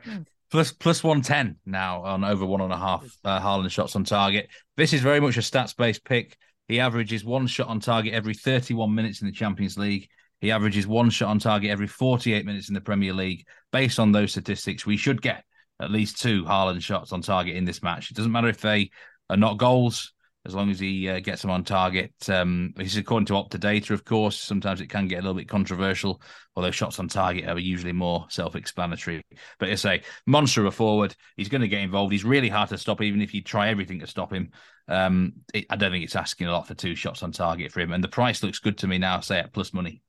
Plus 0.51 0.73
plus 0.73 1.03
one 1.05 1.23
ten 1.23 1.57
now 1.65 2.03
on 2.03 2.25
over 2.25 2.45
one 2.45 2.61
and 2.61 2.73
a 2.73 2.77
half 2.77 3.05
uh, 3.25 3.41
Haaland 3.41 3.71
shots 3.71 3.95
on 3.95 4.03
target. 4.03 4.49
This 4.77 4.93
is 4.93 5.01
very 5.01 5.21
much 5.21 5.37
a 5.37 5.41
stats 5.41 5.77
based 5.77 6.05
pick. 6.05 6.37
He 6.67 6.81
averages 6.81 7.25
one 7.25 7.47
shot 7.47 7.69
on 7.69 7.81
target 7.81 8.15
every 8.15 8.35
31 8.35 8.95
minutes 8.95 9.21
in 9.21 9.27
the 9.27 9.33
Champions 9.33 9.79
League. 9.79 10.09
He 10.41 10.51
averages 10.51 10.87
one 10.87 11.11
shot 11.11 11.29
on 11.29 11.39
target 11.39 11.71
every 11.71 11.87
48 11.87 12.45
minutes 12.45 12.69
in 12.69 12.75
the 12.75 12.81
Premier 12.81 13.13
League. 13.13 13.47
Based 13.71 13.99
on 13.99 14.11
those 14.11 14.33
statistics, 14.33 14.85
we 14.85 14.97
should 14.97 15.23
get 15.23 15.45
at 15.83 15.91
least 15.91 16.21
two 16.21 16.45
Haaland 16.45 16.83
shots 16.83 17.13
on 17.13 17.23
target 17.23 17.57
in 17.57 17.65
this 17.65 17.83
match. 17.83 18.11
It 18.11 18.17
doesn't 18.17 18.33
matter 18.33 18.49
if 18.49 18.61
they 18.61 18.91
are 19.29 19.37
not 19.37 19.59
goals, 19.59 20.13
as 20.45 20.55
long 20.55 20.71
as 20.71 20.81
he 20.81 21.09
uh, 21.09 21.21
gets 21.21 21.43
them 21.43 21.51
on 21.51 21.63
target. 21.63 22.13
Um, 22.29 22.73
this 22.77 22.93
is 22.93 22.97
according 22.97 23.27
to 23.27 23.35
Opta 23.35 23.61
data, 23.61 23.95
of 23.95 24.05
course. 24.05 24.39
Sometimes 24.39 24.81
it 24.81 24.91
can 24.91 25.07
get 25.07 25.19
a 25.19 25.23
little 25.23 25.35
bit 25.35 25.49
controversial, 25.49 26.21
although 26.57 26.73
shots 26.73 26.99
on 26.99 27.09
target 27.09 27.49
are 27.49 27.59
usually 27.59 27.93
more 27.93 28.27
self-explanatory. 28.29 29.23
But 29.59 29.69
I 29.69 29.77
say, 29.77 30.03
monster 30.27 30.63
of 30.63 30.67
a 30.67 30.71
forward. 30.73 31.15
He's 31.37 31.49
going 31.49 31.61
to 31.61 31.69
get 31.69 31.81
involved. 31.81 32.13
He's 32.13 32.25
really 32.25 32.49
hard 32.49 32.71
to 32.71 32.79
stop, 32.79 33.01
even 33.03 33.23
if 33.23 33.35
you 33.35 33.43
try 33.43 33.69
everything 33.69 34.01
to 34.01 34.07
stop 34.07 34.33
him. 34.33 34.51
Um, 34.89 35.35
it, 35.55 35.67
I 35.71 35.77
don't 35.77 35.93
think 35.93 36.05
it's 36.05 36.17
asking 36.17 36.49
a 36.49 36.53
lot 36.53 36.67
for 36.67 36.75
two 36.75 36.97
shots 36.97 37.23
on 37.23 37.31
target 37.31 37.71
for 37.71 37.81
him. 37.81 37.93
And 37.93 38.03
the 38.03 38.09
price 38.09 38.43
looks 38.43 38.59
good 38.59 38.79
to 38.79 38.89
me 38.89 38.99
now, 38.99 39.21
say 39.21 39.39
at 39.39 39.53
plus 39.53 39.73
money. 39.73 40.03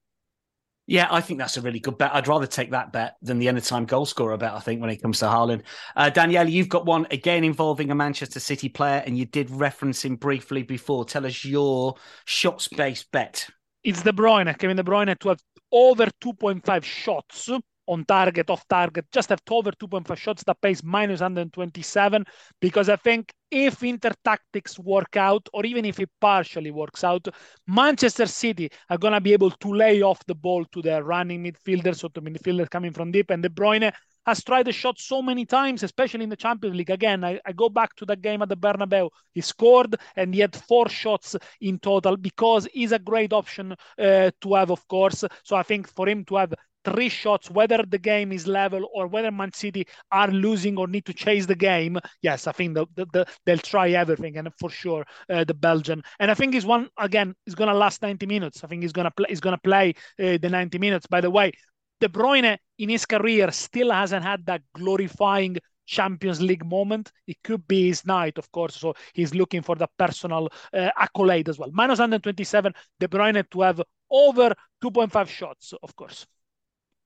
Yeah, 0.85 1.07
I 1.09 1.21
think 1.21 1.39
that's 1.39 1.55
a 1.55 1.61
really 1.61 1.79
good 1.79 1.97
bet. 1.97 2.13
I'd 2.13 2.27
rather 2.27 2.45
take 2.45 2.71
that 2.71 2.91
bet 2.91 3.15
than 3.21 3.39
the 3.39 3.47
anytime 3.47 3.85
goal 3.85 4.05
scorer 4.05 4.35
bet, 4.35 4.53
I 4.53 4.59
think, 4.59 4.81
when 4.81 4.89
it 4.89 5.01
comes 5.01 5.19
to 5.19 5.25
Haaland. 5.25 5.61
Uh, 5.95 6.09
Daniele, 6.09 6.49
you've 6.49 6.67
got 6.67 6.85
one 6.85 7.07
again 7.09 7.45
involving 7.45 7.89
a 7.89 7.95
Manchester 7.95 8.41
City 8.41 8.67
player, 8.67 9.01
and 9.05 9.17
you 9.17 9.25
did 9.25 9.49
reference 9.49 10.03
him 10.03 10.17
briefly 10.17 10.61
before. 10.61 11.05
Tell 11.05 11.25
us 11.25 11.45
your 11.45 11.95
shots 12.25 12.67
based 12.67 13.09
bet. 13.13 13.47
It's 13.83 14.01
De 14.01 14.11
Bruyne, 14.11 14.57
Kevin 14.57 14.75
De 14.75 14.83
Bruyne 14.83 15.17
to 15.19 15.29
have 15.29 15.41
over 15.71 16.07
2.5 16.21 16.83
shots 16.83 17.49
on 17.87 18.05
target, 18.05 18.49
off 18.49 18.67
target, 18.67 19.05
just 19.11 19.29
have 19.29 19.41
over 19.49 19.71
2.5 19.71 20.17
shots 20.17 20.43
that 20.43 20.61
pays 20.61 20.83
minus 20.83 21.21
127 21.21 22.25
because 22.59 22.89
I 22.89 22.95
think 22.95 23.33
if 23.51 23.83
Inter 23.83 24.11
tactics 24.23 24.79
work 24.79 25.15
out, 25.15 25.47
or 25.53 25.65
even 25.65 25.85
if 25.85 25.99
it 25.99 26.09
partially 26.19 26.71
works 26.71 27.03
out, 27.03 27.27
Manchester 27.67 28.25
City 28.25 28.69
are 28.89 28.97
going 28.97 29.13
to 29.13 29.21
be 29.21 29.33
able 29.33 29.51
to 29.51 29.73
lay 29.73 30.01
off 30.01 30.25
the 30.25 30.35
ball 30.35 30.65
to 30.71 30.81
their 30.81 31.03
running 31.03 31.43
midfielders 31.43 32.03
or 32.03 32.09
to 32.09 32.21
midfielders 32.21 32.69
coming 32.69 32.91
from 32.91 33.11
deep. 33.11 33.29
And 33.29 33.43
De 33.43 33.49
Bruyne 33.49 33.91
has 34.25 34.43
tried 34.43 34.65
the 34.65 34.71
shot 34.71 34.99
so 34.99 35.21
many 35.21 35.45
times, 35.45 35.83
especially 35.83 36.23
in 36.23 36.29
the 36.29 36.35
Champions 36.35 36.75
League. 36.75 36.89
Again, 36.89 37.23
I, 37.23 37.39
I 37.45 37.51
go 37.51 37.69
back 37.69 37.95
to 37.97 38.05
that 38.05 38.21
game 38.21 38.41
at 38.41 38.49
the 38.49 38.57
Bernabeu. 38.57 39.09
He 39.33 39.41
scored 39.41 39.95
and 40.15 40.33
he 40.33 40.39
had 40.39 40.55
four 40.55 40.89
shots 40.89 41.35
in 41.61 41.79
total 41.79 42.17
because 42.17 42.67
he's 42.73 42.91
a 42.91 42.99
great 42.99 43.33
option 43.33 43.73
uh, 43.99 44.31
to 44.41 44.53
have, 44.53 44.71
of 44.71 44.87
course. 44.87 45.23
So 45.43 45.55
I 45.55 45.63
think 45.63 45.87
for 45.87 46.07
him 46.07 46.25
to 46.25 46.37
have 46.37 46.53
three 46.83 47.09
shots, 47.09 47.49
whether 47.49 47.83
the 47.87 47.97
game 47.97 48.31
is 48.31 48.47
level 48.47 48.87
or 48.93 49.07
whether 49.07 49.31
Man 49.31 49.53
City 49.53 49.87
are 50.11 50.29
losing 50.29 50.77
or 50.77 50.87
need 50.87 51.05
to 51.05 51.13
chase 51.13 51.45
the 51.45 51.55
game, 51.55 51.97
yes, 52.21 52.47
I 52.47 52.51
think 52.51 52.75
the, 52.75 52.85
the, 52.95 53.05
the 53.13 53.25
they'll 53.45 53.57
try 53.57 53.89
everything, 53.91 54.37
and 54.37 54.49
for 54.59 54.69
sure 54.69 55.05
uh, 55.29 55.43
the 55.43 55.53
Belgian. 55.53 56.03
And 56.19 56.31
I 56.31 56.33
think 56.33 56.53
he's 56.53 56.65
one 56.65 56.89
again. 56.97 57.35
He's 57.45 57.55
gonna 57.55 57.73
last 57.73 58.01
90 58.01 58.25
minutes. 58.25 58.63
I 58.63 58.67
think 58.67 58.81
he's 58.81 58.93
gonna 58.93 59.11
play. 59.11 59.27
He's 59.29 59.41
gonna 59.41 59.57
play 59.57 59.93
uh, 60.19 60.37
the 60.41 60.49
90 60.49 60.77
minutes. 60.77 61.07
By 61.07 61.21
the 61.21 61.31
way, 61.31 61.51
De 61.99 62.09
Bruyne 62.09 62.57
in 62.79 62.89
his 62.89 63.05
career 63.05 63.51
still 63.51 63.91
hasn't 63.91 64.23
had 64.23 64.45
that 64.45 64.61
glorifying 64.75 65.57
Champions 65.85 66.41
League 66.41 66.65
moment. 66.65 67.11
It 67.27 67.37
could 67.43 67.67
be 67.67 67.87
his 67.87 68.05
night, 68.05 68.37
of 68.37 68.51
course. 68.51 68.75
So 68.75 68.93
he's 69.13 69.33
looking 69.33 69.61
for 69.61 69.75
the 69.75 69.87
personal 69.97 70.49
uh, 70.73 70.89
accolade 70.97 71.49
as 71.49 71.59
well. 71.59 71.69
Minus 71.73 71.99
127, 71.99 72.73
De 72.99 73.07
Bruyne 73.07 73.49
to 73.51 73.61
have 73.61 73.81
over 74.09 74.53
2.5 74.81 75.27
shots, 75.27 75.73
of 75.81 75.95
course 75.95 76.25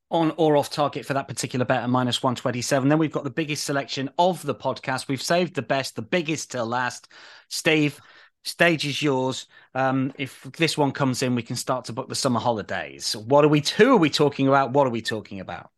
on 0.09 0.33
or 0.37 0.55
off 0.55 0.69
target 0.69 1.05
for 1.05 1.13
that 1.13 1.27
particular 1.27 1.65
bet 1.65 1.83
at 1.83 1.89
minus 1.89 2.23
127. 2.23 2.87
Then 2.87 2.97
we've 2.97 3.11
got 3.11 3.23
the 3.23 3.29
biggest 3.29 3.65
selection 3.65 4.09
of 4.17 4.41
the 4.43 4.55
podcast. 4.55 5.07
We've 5.07 5.21
saved 5.21 5.55
the 5.55 5.61
best, 5.61 5.95
the 5.95 6.01
biggest 6.01 6.51
till 6.51 6.65
last. 6.65 7.09
Steve, 7.49 7.99
stage 8.43 8.85
is 8.85 9.01
yours. 9.01 9.47
Um, 9.75 10.13
if 10.17 10.43
this 10.57 10.77
one 10.77 10.91
comes 10.91 11.21
in, 11.23 11.35
we 11.35 11.43
can 11.43 11.55
start 11.55 11.85
to 11.85 11.93
book 11.93 12.07
the 12.09 12.15
summer 12.15 12.39
holidays. 12.39 13.15
What 13.15 13.43
are 13.43 13.49
we, 13.49 13.61
who 13.75 13.93
are 13.93 13.97
we 13.97 14.09
talking 14.09 14.47
about? 14.47 14.71
What 14.71 14.87
are 14.87 14.91
we 14.91 15.01
talking 15.01 15.39
about? 15.39 15.71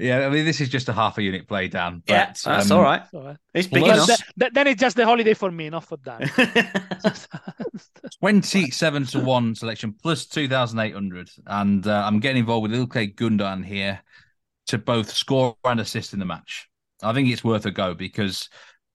Yeah, 0.00 0.26
I 0.26 0.30
mean, 0.30 0.46
this 0.46 0.60
is 0.62 0.70
just 0.70 0.88
a 0.88 0.94
half 0.94 1.18
a 1.18 1.22
unit 1.22 1.46
play, 1.46 1.68
Dan. 1.68 2.02
But, 2.06 2.12
yeah, 2.12 2.26
that's 2.26 2.70
um, 2.70 2.78
all 2.78 2.82
right. 2.82 3.02
All 3.12 3.22
right. 3.22 3.36
It's 3.52 3.68
big 3.68 3.84
enough. 3.84 4.08
Th- 4.38 4.52
then 4.52 4.66
it's 4.66 4.80
just 4.80 4.96
the 4.96 5.04
holiday 5.04 5.34
for 5.34 5.50
me, 5.50 5.68
not 5.68 5.84
for 5.84 5.98
Dan. 5.98 6.30
27 8.20 9.06
to 9.06 9.20
1 9.20 9.54
selection 9.54 9.94
plus 10.02 10.26
2,800. 10.26 11.30
And 11.46 11.86
uh, 11.86 12.02
I'm 12.06 12.18
getting 12.18 12.40
involved 12.40 12.70
with 12.70 12.80
Ilkay 12.80 13.14
Gundogan 13.14 13.64
here. 13.64 14.00
to 14.68 14.78
both 14.78 15.10
score 15.10 15.56
and 15.64 15.80
assist 15.80 16.12
in 16.12 16.18
the 16.18 16.24
match. 16.24 16.68
I 17.02 17.12
think 17.12 17.28
it's 17.28 17.44
worth 17.44 17.66
a 17.66 17.70
go 17.70 17.94
because 17.94 18.48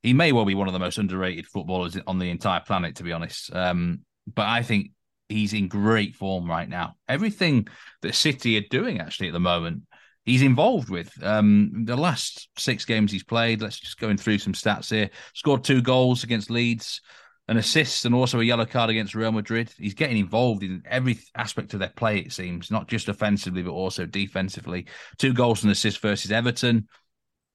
he 0.03 0.13
may 0.13 0.31
well 0.31 0.45
be 0.45 0.55
one 0.55 0.67
of 0.67 0.73
the 0.73 0.79
most 0.79 0.97
underrated 0.97 1.45
footballers 1.47 1.97
on 2.07 2.17
the 2.17 2.29
entire 2.29 2.61
planet, 2.61 2.95
to 2.95 3.03
be 3.03 3.11
honest. 3.11 3.53
Um, 3.53 4.01
but 4.33 4.45
I 4.47 4.63
think 4.63 4.91
he's 5.27 5.53
in 5.53 5.67
great 5.67 6.15
form 6.15 6.49
right 6.49 6.69
now. 6.69 6.95
Everything 7.07 7.67
that 8.03 8.15
City 8.15 8.57
are 8.57 8.65
doing 8.69 9.01
actually 9.01 9.27
at 9.27 9.33
the 9.33 9.39
moment, 9.39 9.83
he's 10.25 10.41
involved 10.41 10.89
with. 10.89 11.11
Um, 11.23 11.85
the 11.85 11.95
last 11.95 12.49
six 12.57 12.85
games 12.85 13.11
he's 13.11 13.23
played, 13.23 13.61
let's 13.61 13.79
just 13.79 13.99
going 13.99 14.17
through 14.17 14.39
some 14.39 14.53
stats 14.53 14.89
here. 14.89 15.09
Scored 15.33 15.63
two 15.63 15.81
goals 15.81 16.23
against 16.23 16.49
Leeds, 16.49 17.01
an 17.47 17.57
assist, 17.57 18.05
and 18.05 18.15
also 18.15 18.39
a 18.39 18.43
yellow 18.43 18.65
card 18.65 18.89
against 18.89 19.15
Real 19.15 19.31
Madrid. 19.31 19.71
He's 19.77 19.93
getting 19.93 20.17
involved 20.17 20.63
in 20.63 20.83
every 20.85 21.19
aspect 21.35 21.73
of 21.73 21.79
their 21.79 21.93
play, 21.95 22.19
it 22.19 22.33
seems, 22.33 22.71
not 22.71 22.87
just 22.87 23.07
offensively, 23.07 23.61
but 23.61 23.71
also 23.71 24.05
defensively. 24.05 24.87
Two 25.17 25.33
goals 25.33 25.63
and 25.63 25.71
assists 25.71 25.99
versus 25.99 26.31
Everton. 26.31 26.87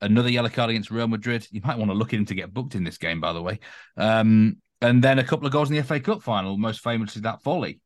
Another 0.00 0.30
yellow 0.30 0.48
card 0.48 0.70
against 0.70 0.90
Real 0.90 1.08
Madrid. 1.08 1.46
You 1.50 1.60
might 1.62 1.76
want 1.76 1.90
to 1.90 1.96
look 1.96 2.14
at 2.14 2.18
him 2.18 2.26
to 2.26 2.34
get 2.34 2.54
booked 2.54 2.74
in 2.74 2.84
this 2.84 2.96
game, 2.96 3.20
by 3.20 3.32
the 3.32 3.42
way. 3.42 3.58
Um, 3.96 4.56
and 4.80 5.04
then 5.04 5.18
a 5.18 5.24
couple 5.24 5.46
of 5.46 5.52
goals 5.52 5.70
in 5.70 5.76
the 5.76 5.82
FA 5.82 6.00
Cup 6.00 6.22
final, 6.22 6.56
most 6.56 6.80
famously 6.80 7.20
that 7.22 7.42
volley. 7.42 7.80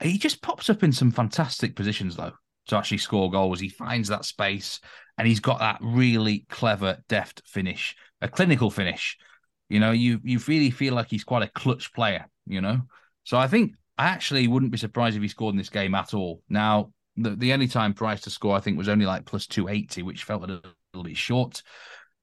He 0.00 0.18
just 0.18 0.40
pops 0.40 0.70
up 0.70 0.84
in 0.84 0.92
some 0.92 1.10
fantastic 1.10 1.74
positions, 1.74 2.14
though, 2.14 2.32
to 2.68 2.76
actually 2.76 2.98
score 2.98 3.30
goals. 3.30 3.60
He 3.60 3.68
finds 3.68 4.08
that 4.08 4.24
space 4.24 4.80
and 5.16 5.26
he's 5.26 5.40
got 5.40 5.58
that 5.58 5.78
really 5.82 6.46
clever, 6.48 6.98
deft 7.08 7.42
finish, 7.46 7.96
a 8.20 8.28
clinical 8.28 8.70
finish. 8.70 9.18
You 9.68 9.80
know, 9.80 9.90
you 9.90 10.20
you 10.22 10.38
really 10.46 10.70
feel 10.70 10.94
like 10.94 11.08
he's 11.10 11.24
quite 11.24 11.42
a 11.42 11.50
clutch 11.50 11.92
player, 11.92 12.26
you 12.46 12.60
know? 12.60 12.82
So 13.24 13.36
I 13.36 13.48
think 13.48 13.74
I 13.98 14.06
actually 14.06 14.46
wouldn't 14.48 14.72
be 14.72 14.78
surprised 14.78 15.16
if 15.16 15.22
he 15.22 15.28
scored 15.28 15.54
in 15.54 15.58
this 15.58 15.68
game 15.68 15.94
at 15.94 16.14
all. 16.14 16.42
Now, 16.48 16.92
the, 17.16 17.30
the 17.30 17.52
only 17.52 17.68
time 17.68 17.92
price 17.92 18.20
to 18.22 18.30
score, 18.30 18.56
I 18.56 18.60
think, 18.60 18.78
was 18.78 18.88
only 18.88 19.04
like 19.04 19.26
plus 19.26 19.46
280, 19.46 20.02
which 20.04 20.24
felt 20.24 20.44
a 20.44 20.46
little, 20.46 20.70
little 20.94 21.04
bit 21.04 21.16
short. 21.16 21.62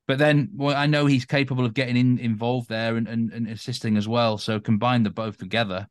But 0.08 0.20
then 0.20 0.50
well, 0.56 0.76
I 0.76 0.86
know 0.86 1.06
he's 1.06 1.26
capable 1.26 1.66
of 1.66 1.74
getting 1.74 1.98
in, 1.98 2.18
involved 2.20 2.70
there 2.70 2.96
and, 2.96 3.08
and, 3.08 3.32
and 3.32 3.48
assisting 3.48 3.98
as 3.98 4.08
well. 4.08 4.38
So 4.38 4.60
combine 4.60 5.04
the 5.04 5.10
both 5.10 5.38
together, 5.38 5.88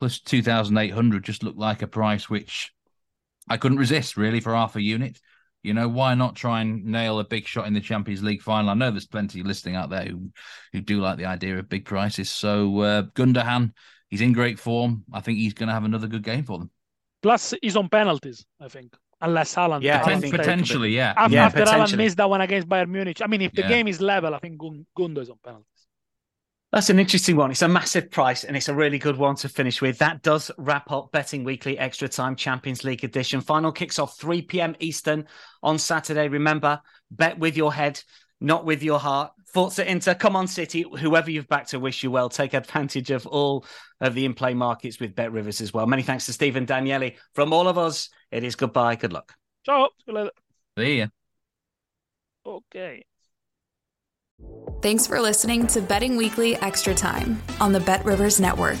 plus 0.00 0.20
2,800 0.20 1.24
just 1.24 1.42
looked 1.42 1.58
like 1.58 1.82
a 1.82 1.86
price 1.86 2.30
which 2.30 2.72
I 3.48 3.56
couldn't 3.56 3.78
resist 3.78 4.16
really 4.16 4.40
for 4.40 4.54
half 4.54 4.76
a 4.76 4.82
unit. 4.82 5.20
You 5.62 5.72
know, 5.72 5.88
why 5.88 6.14
not 6.14 6.36
try 6.36 6.60
and 6.60 6.84
nail 6.84 7.18
a 7.18 7.24
big 7.24 7.46
shot 7.46 7.66
in 7.66 7.72
the 7.72 7.80
Champions 7.80 8.22
League 8.22 8.42
final? 8.42 8.68
I 8.70 8.74
know 8.74 8.90
there's 8.90 9.06
plenty 9.06 9.42
listening 9.42 9.76
out 9.76 9.88
there 9.90 10.04
who, 10.04 10.30
who 10.72 10.80
do 10.80 11.00
like 11.00 11.16
the 11.16 11.24
idea 11.24 11.58
of 11.58 11.68
big 11.68 11.86
prices. 11.86 12.30
So 12.30 12.80
uh, 12.80 13.02
Gundogan, 13.14 13.72
he's 14.10 14.20
in 14.20 14.32
great 14.34 14.58
form. 14.58 15.04
I 15.12 15.20
think 15.20 15.38
he's 15.38 15.54
going 15.54 15.68
to 15.68 15.72
have 15.74 15.84
another 15.84 16.06
good 16.06 16.22
game 16.22 16.44
for 16.44 16.58
them. 16.58 16.70
Plus, 17.22 17.54
he's 17.62 17.76
on 17.76 17.88
penalties, 17.88 18.44
I 18.60 18.68
think 18.68 18.94
unless 19.22 19.54
Haaland. 19.54 19.80
Yeah, 19.82 20.02
Haaland 20.02 20.30
potentially, 20.30 20.94
yeah. 20.94 21.14
After, 21.16 21.34
Yeah, 21.34 21.46
after 21.46 21.60
Haaland 21.60 21.64
potentially. 21.64 22.04
missed 22.04 22.16
that 22.18 22.28
one 22.28 22.42
against 22.42 22.68
Bayern 22.68 22.88
Munich. 22.90 23.22
I 23.22 23.26
mean, 23.26 23.40
if 23.40 23.52
the 23.52 23.62
Yeah. 23.62 23.68
game 23.68 23.88
is 23.88 24.02
level, 24.02 24.34
I 24.34 24.38
think 24.38 24.58
Gun- 24.58 24.86
Gundo 24.98 25.18
is 25.22 25.30
on 25.30 25.38
penalties. 25.42 25.66
That's 26.74 26.90
an 26.90 26.98
interesting 26.98 27.36
one. 27.36 27.52
It's 27.52 27.62
a 27.62 27.68
massive 27.68 28.10
price 28.10 28.42
and 28.42 28.56
it's 28.56 28.68
a 28.68 28.74
really 28.74 28.98
good 28.98 29.16
one 29.16 29.36
to 29.36 29.48
finish 29.48 29.80
with. 29.80 29.96
That 29.98 30.22
does 30.22 30.50
wrap 30.58 30.90
up 30.90 31.12
Betting 31.12 31.44
Weekly 31.44 31.78
Extra 31.78 32.08
Time 32.08 32.34
Champions 32.34 32.82
League 32.82 33.04
edition. 33.04 33.40
Final 33.40 33.70
kicks 33.70 34.00
off 34.00 34.18
3 34.18 34.42
p.m. 34.42 34.74
Eastern 34.80 35.24
on 35.62 35.78
Saturday. 35.78 36.26
Remember, 36.26 36.80
bet 37.12 37.38
with 37.38 37.56
your 37.56 37.72
head, 37.72 38.02
not 38.40 38.64
with 38.64 38.82
your 38.82 38.98
heart. 38.98 39.30
Forza 39.46 39.88
Inter, 39.88 40.16
come 40.16 40.34
on 40.34 40.48
City, 40.48 40.84
whoever 40.98 41.30
you've 41.30 41.46
backed 41.46 41.70
to 41.70 41.78
wish 41.78 42.02
you 42.02 42.10
well. 42.10 42.28
Take 42.28 42.54
advantage 42.54 43.12
of 43.12 43.24
all 43.28 43.64
of 44.00 44.14
the 44.14 44.24
in-play 44.24 44.54
markets 44.54 44.98
with 44.98 45.14
BetRivers 45.14 45.60
as 45.60 45.72
well. 45.72 45.86
Many 45.86 46.02
thanks 46.02 46.26
to 46.26 46.32
Stephen 46.32 46.64
Daniele. 46.64 47.12
From 47.36 47.52
all 47.52 47.68
of 47.68 47.78
us, 47.78 48.08
it 48.32 48.42
is 48.42 48.56
goodbye. 48.56 48.96
Good 48.96 49.12
luck. 49.12 49.32
Ciao. 49.64 49.90
See 49.98 50.04
you 50.08 50.14
later. 50.14 50.30
See 50.76 50.98
ya. 50.98 51.06
Okay. 52.44 53.04
Thanks 54.82 55.06
for 55.06 55.20
listening 55.20 55.66
to 55.68 55.80
Betting 55.80 56.16
Weekly 56.16 56.56
Extra 56.56 56.94
Time 56.94 57.42
on 57.60 57.72
the 57.72 57.78
BetRivers 57.78 58.40
Network. 58.40 58.78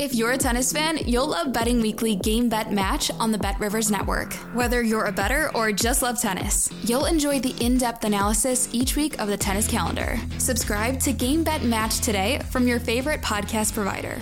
If 0.00 0.12
you're 0.12 0.32
a 0.32 0.38
tennis 0.38 0.72
fan, 0.72 0.98
you'll 1.06 1.28
love 1.28 1.52
Betting 1.52 1.80
Weekly 1.80 2.16
Game 2.16 2.48
Bet 2.48 2.72
Match 2.72 3.12
on 3.12 3.30
the 3.30 3.38
BetRivers 3.38 3.92
Network. 3.92 4.34
Whether 4.52 4.82
you're 4.82 5.04
a 5.04 5.12
better 5.12 5.54
or 5.54 5.70
just 5.70 6.02
love 6.02 6.20
tennis, 6.20 6.68
you'll 6.82 7.04
enjoy 7.04 7.38
the 7.38 7.54
in 7.64 7.78
depth 7.78 8.02
analysis 8.02 8.68
each 8.72 8.96
week 8.96 9.20
of 9.20 9.28
the 9.28 9.36
tennis 9.36 9.68
calendar. 9.68 10.18
Subscribe 10.38 10.98
to 11.00 11.12
Game 11.12 11.44
Bet 11.44 11.62
Match 11.62 12.00
today 12.00 12.40
from 12.50 12.66
your 12.66 12.80
favorite 12.80 13.22
podcast 13.22 13.72
provider. 13.72 14.20